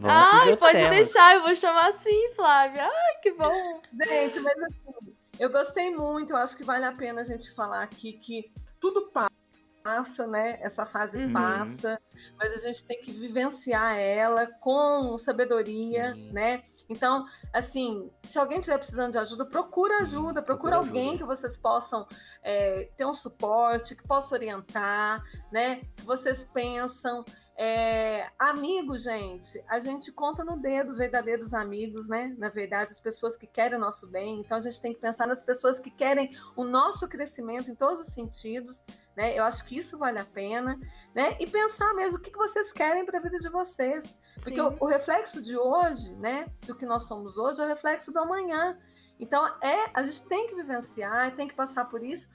[0.05, 0.97] Ai, surgir outros pode temas.
[0.97, 2.85] deixar, eu vou chamar assim, Flávia.
[2.85, 3.81] Ai, que bom.
[4.07, 6.33] Gente, mas assim, eu gostei muito.
[6.33, 10.59] Eu acho que vale a pena a gente falar aqui que tudo passa, né?
[10.61, 11.33] Essa fase uhum.
[11.33, 12.01] passa,
[12.37, 16.31] mas a gente tem que vivenciar ela com sabedoria, Sim.
[16.33, 16.63] né?
[16.91, 21.19] Então, assim, se alguém estiver precisando de ajuda, procura Sim, ajuda, procura, procura alguém ajuda.
[21.19, 22.05] que vocês possam
[22.43, 25.23] é, ter um suporte, que possa orientar,
[25.53, 25.83] né?
[25.97, 27.25] Que vocês pensam.
[27.57, 32.35] É, amigos, gente, a gente conta no dedo os verdadeiros amigos, né?
[32.39, 34.41] Na verdade, as pessoas que querem o nosso bem.
[34.41, 38.09] Então, a gente tem que pensar nas pessoas que querem o nosso crescimento em todos
[38.09, 38.83] os sentidos,
[39.17, 39.39] né?
[39.39, 40.81] Eu acho que isso vale a pena,
[41.15, 41.37] né?
[41.39, 44.17] E pensar mesmo o que vocês querem para a vida de vocês.
[44.43, 46.47] Porque o, o, reflexo de hoje, né?
[46.67, 48.79] Do que nós somos hoje, é o reflexo do amanhã.
[49.19, 52.29] Então, é, a gente tem que vivenciar, tem que passar por isso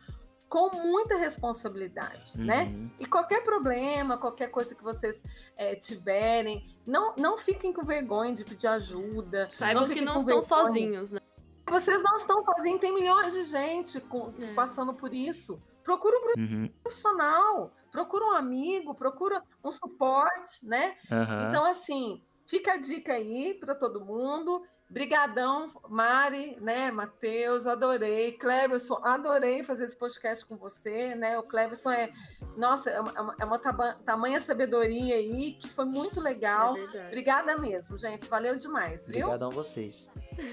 [0.48, 2.64] com muita responsabilidade, né?
[2.64, 2.84] uhum.
[2.84, 2.92] né?
[3.00, 5.22] E qualquer problema, qualquer coisa que vocês
[5.58, 9.50] é, tiverem, não, não fiquem com vergonha de pedir ajuda.
[9.52, 10.44] Saibam que não estão vergonha.
[10.44, 11.20] sozinhos, né?
[11.68, 14.54] Vocês não estão sozinhos, tem milhões de gente com, é.
[14.54, 15.60] passando por isso.
[15.84, 16.70] Procura um uhum.
[16.82, 20.98] profissional, procura um amigo, procura um suporte, né?
[21.10, 21.48] Uhum.
[21.48, 24.62] Então, assim, fica a dica aí para todo mundo.
[24.88, 28.34] Brigadão, Mari, né, Matheus, adorei.
[28.34, 31.38] Cleberson, adorei fazer esse podcast com você, né?
[31.40, 32.12] O Cleberson é,
[32.56, 36.78] nossa, é uma, é uma é tamanha sabedoria aí que foi muito legal.
[36.78, 38.30] É Obrigada mesmo, gente.
[38.30, 39.26] Valeu demais, viu?
[39.26, 40.08] Obrigadão vocês.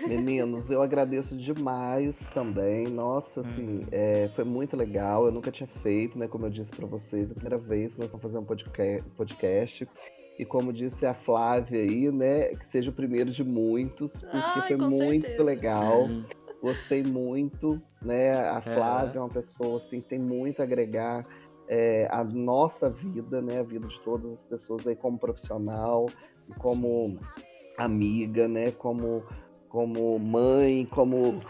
[0.08, 2.88] Meninos, eu agradeço demais também.
[2.88, 3.88] Nossa, assim, uhum.
[3.92, 5.26] é, foi muito legal.
[5.26, 6.26] Eu nunca tinha feito, né?
[6.26, 9.86] Como eu disse para vocês, a primeira vez que nós vamos fazer um podcast.
[10.38, 14.68] E como disse a Flávia aí, né, que seja o primeiro de muitos, porque Ai,
[14.68, 15.42] foi muito certeza.
[15.42, 16.08] legal.
[16.62, 18.32] Gostei muito, né?
[18.32, 19.16] A Flávia é.
[19.18, 21.26] é uma pessoa assim, que tem muito a agregar
[21.68, 26.06] é, a nossa vida, né, a vida de todas as pessoas aí como profissional,
[26.58, 27.18] como
[27.78, 29.22] amiga, né, como
[29.68, 31.40] como mãe, como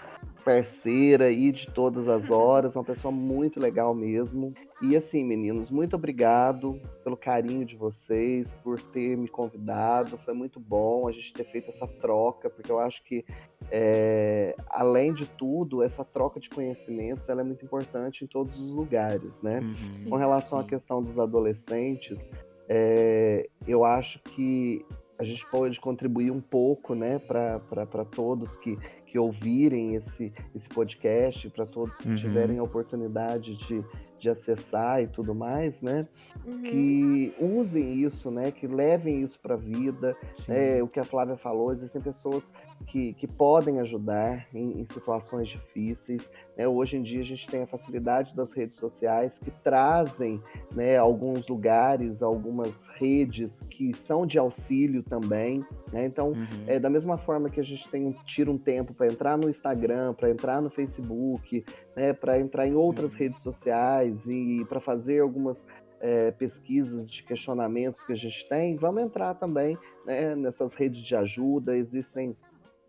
[0.44, 4.52] parceira aí de todas as horas, uma pessoa muito legal mesmo.
[4.80, 10.18] E assim, meninos, muito obrigado pelo carinho de vocês, por ter me convidado.
[10.18, 13.24] Foi muito bom a gente ter feito essa troca, porque eu acho que,
[13.70, 18.72] é, além de tudo, essa troca de conhecimentos ela é muito importante em todos os
[18.72, 19.60] lugares, né?
[19.60, 20.64] Uhum, Com relação sim.
[20.64, 22.28] à questão dos adolescentes,
[22.68, 24.84] é, eu acho que
[25.18, 28.76] a gente pode contribuir um pouco, né, para todos que,
[29.12, 32.14] que ouvirem esse, esse podcast, para todos que uhum.
[32.14, 33.84] tiverem a oportunidade de,
[34.22, 36.06] de acessar e tudo mais, né?
[36.46, 36.62] Uhum.
[36.62, 38.52] Que usem isso, né?
[38.52, 40.16] Que levem isso para a vida.
[40.48, 42.52] É, o que a Flávia falou, existem pessoas
[42.86, 46.30] que, que podem ajudar em, em situações difíceis.
[46.56, 46.68] Né?
[46.68, 50.40] Hoje em dia a gente tem a facilidade das redes sociais que trazem
[50.70, 55.64] né, alguns lugares, algumas redes que são de auxílio também.
[55.92, 56.04] Né?
[56.04, 56.64] Então, uhum.
[56.68, 60.14] é, da mesma forma que a gente tem tira um tempo para entrar no Instagram,
[60.14, 61.64] para entrar no Facebook,
[61.96, 65.66] né, para entrar em outras redes sociais e para fazer algumas
[66.00, 71.14] é, pesquisas de questionamentos que a gente tem, vamos entrar também né, nessas redes de
[71.14, 71.76] ajuda.
[71.76, 72.36] Existem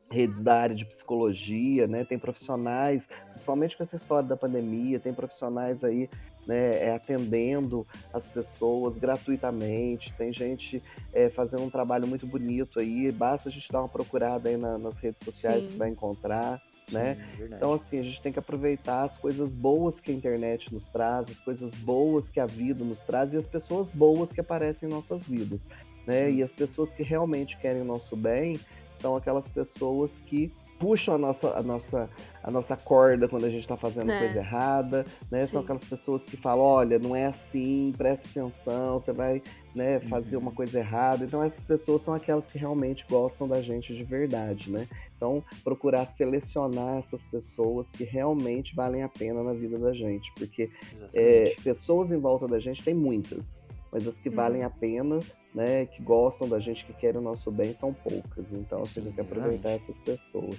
[0.10, 2.06] redes da área de psicologia, né?
[2.06, 6.10] Tem profissionais, principalmente com essa história da pandemia, tem profissionais aí,
[6.46, 13.12] né, é, atendendo as pessoas gratuitamente, tem gente é, fazendo um trabalho muito bonito aí,
[13.12, 15.72] basta a gente dar uma procurada aí na, nas redes sociais Sim.
[15.72, 16.62] que vai encontrar.
[16.94, 17.16] Né?
[17.16, 20.74] Sim, é então, assim, a gente tem que aproveitar as coisas boas que a internet
[20.74, 24.40] nos traz, as coisas boas que a vida nos traz e as pessoas boas que
[24.40, 25.68] aparecem em nossas vidas.
[26.06, 26.32] Né?
[26.32, 28.60] E as pessoas que realmente querem o nosso bem,
[29.00, 32.10] são aquelas pessoas que puxam a nossa, a nossa,
[32.44, 34.20] a nossa corda quando a gente está fazendo é.
[34.20, 35.46] coisa errada, né?
[35.46, 39.42] São aquelas pessoas que falam, olha, não é assim, presta atenção, você vai
[39.74, 40.44] né, fazer uhum.
[40.44, 41.26] uma coisa errada.
[41.26, 44.88] Então essas pessoas são aquelas que realmente gostam da gente de verdade, né?
[45.16, 50.70] Então procurar selecionar essas pessoas que realmente valem a pena na vida da gente, porque
[51.14, 53.63] é, pessoas em volta da gente tem muitas,
[53.94, 54.36] mas as que uhum.
[54.36, 55.20] valem a pena
[55.54, 58.52] né, que gostam da gente, que querem o nosso bem, são poucas.
[58.52, 60.58] Então, você tem que aproveitar essas pessoas.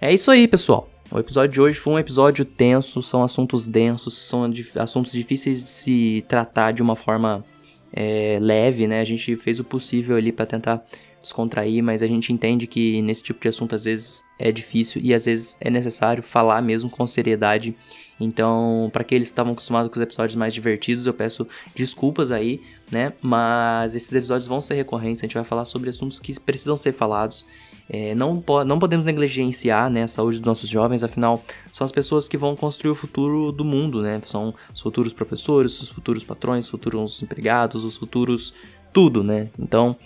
[0.00, 0.88] É isso aí, pessoal.
[1.12, 5.70] O episódio de hoje foi um episódio tenso, são assuntos densos, são assuntos difíceis de
[5.70, 7.44] se tratar de uma forma
[7.92, 9.00] é, leve, né?
[9.00, 10.84] A gente fez o possível ali para tentar
[11.20, 15.12] descontrair, mas a gente entende que nesse tipo de assunto às vezes é difícil e
[15.12, 17.76] às vezes é necessário falar mesmo com seriedade.
[18.20, 22.60] Então, para aqueles que estavam acostumados com os episódios mais divertidos, eu peço desculpas aí,
[22.92, 23.14] né?
[23.22, 26.92] Mas esses episódios vão ser recorrentes, a gente vai falar sobre assuntos que precisam ser
[26.92, 27.46] falados.
[27.92, 31.42] É, não, po não podemos negligenciar né, a saúde dos nossos jovens, afinal,
[31.72, 34.20] são as pessoas que vão construir o futuro do mundo, né?
[34.26, 38.54] São os futuros professores, os futuros patrões, os futuros empregados, os futuros
[38.92, 39.48] tudo, né?
[39.58, 39.96] Então,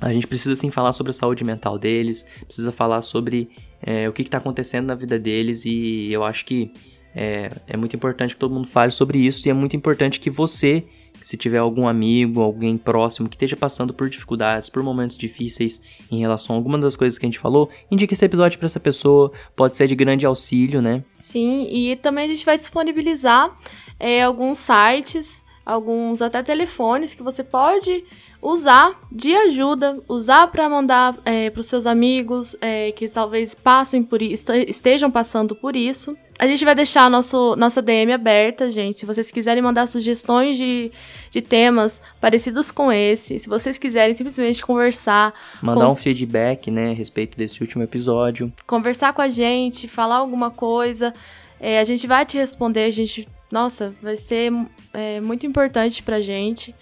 [0.00, 3.50] a gente precisa sim falar sobre a saúde mental deles, precisa falar sobre
[3.82, 6.72] é, o que está acontecendo na vida deles e eu acho que
[7.14, 10.30] é, é muito importante que todo mundo fale sobre isso e é muito importante que
[10.30, 10.84] você
[11.20, 16.20] se tiver algum amigo, alguém próximo que esteja passando por dificuldades, por momentos difíceis em
[16.20, 19.32] relação a alguma das coisas que a gente falou, indique esse episódio para essa pessoa,
[19.56, 21.02] pode ser de grande auxílio, né?
[21.18, 23.54] Sim, e também a gente vai disponibilizar
[23.98, 28.04] é, alguns sites, alguns até telefones que você pode
[28.40, 34.02] usar de ajuda, usar para mandar é, para os seus amigos é, que talvez passem
[34.02, 36.16] por estejam passando por isso.
[36.38, 39.00] A gente vai deixar nosso, nossa DM aberta, gente.
[39.00, 40.92] Se vocês quiserem mandar sugestões de,
[41.30, 45.34] de temas parecidos com esse, se vocês quiserem simplesmente conversar.
[45.60, 45.92] Mandar com...
[45.92, 48.52] um feedback, né, a respeito desse último episódio.
[48.66, 51.12] Conversar com a gente, falar alguma coisa.
[51.58, 53.26] É, a gente vai te responder, a gente.
[53.50, 54.52] Nossa, vai ser
[54.92, 56.74] é, muito importante pra gente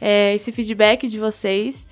[0.00, 1.86] é, esse feedback de vocês.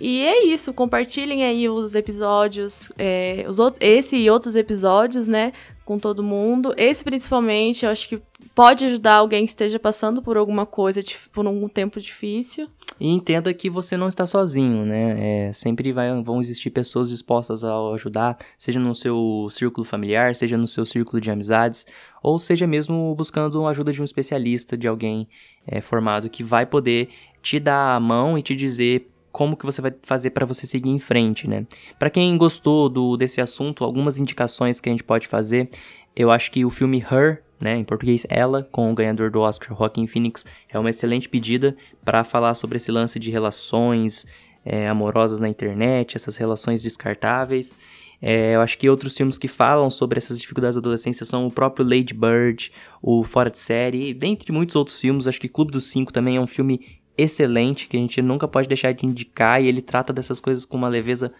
[0.00, 5.52] E é isso, compartilhem aí os episódios, é, os outros, esse e outros episódios, né,
[5.84, 6.72] com todo mundo.
[6.76, 8.22] Esse principalmente, eu acho que
[8.54, 11.00] pode ajudar alguém que esteja passando por alguma coisa,
[11.32, 12.68] por um tempo difícil.
[13.00, 15.48] E entenda que você não está sozinho, né?
[15.48, 20.56] É, sempre vai, vão existir pessoas dispostas a ajudar, seja no seu círculo familiar, seja
[20.56, 21.86] no seu círculo de amizades,
[22.22, 25.28] ou seja mesmo buscando a ajuda de um especialista, de alguém
[25.66, 27.10] é, formado que vai poder
[27.40, 29.08] te dar a mão e te dizer
[29.38, 31.64] como que você vai fazer para você seguir em frente, né?
[31.96, 35.70] Para quem gostou do desse assunto, algumas indicações que a gente pode fazer,
[36.16, 39.78] eu acho que o filme Her, né, em português Ela, com o ganhador do Oscar
[39.78, 44.26] Joaquin Phoenix, é uma excelente pedida para falar sobre esse lance de relações
[44.64, 47.76] é, amorosas na internet, essas relações descartáveis.
[48.20, 51.50] É, eu acho que outros filmes que falam sobre essas dificuldades da adolescência são o
[51.52, 55.28] próprio Lady Bird, o Fora de Série, dentre muitos outros filmes.
[55.28, 58.68] Acho que Clube dos Cinco também é um filme excelente que a gente nunca pode
[58.68, 61.32] deixar de indicar e ele trata dessas coisas com uma leveza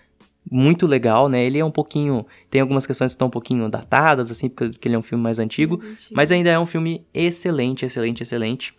[0.50, 1.44] muito legal, né?
[1.44, 2.26] Ele é um pouquinho.
[2.50, 5.38] Tem algumas questões que estão um pouquinho datadas, assim, porque ele é um filme mais
[5.38, 5.82] antigo.
[6.10, 8.74] Mas ainda é um filme excelente, excelente, excelente.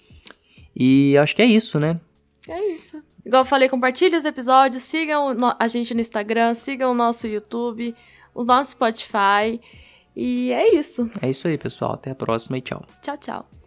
[0.76, 2.00] E acho que é isso, né?
[2.48, 3.02] É isso.
[3.26, 7.94] Igual eu falei, compartilhe os episódios, sigam a gente no Instagram, sigam o nosso YouTube,
[8.34, 9.60] o nosso Spotify.
[10.16, 11.10] E é isso.
[11.22, 11.94] É isso aí, pessoal.
[11.94, 12.84] Até a próxima e tchau.
[13.02, 13.59] Tchau, tchau.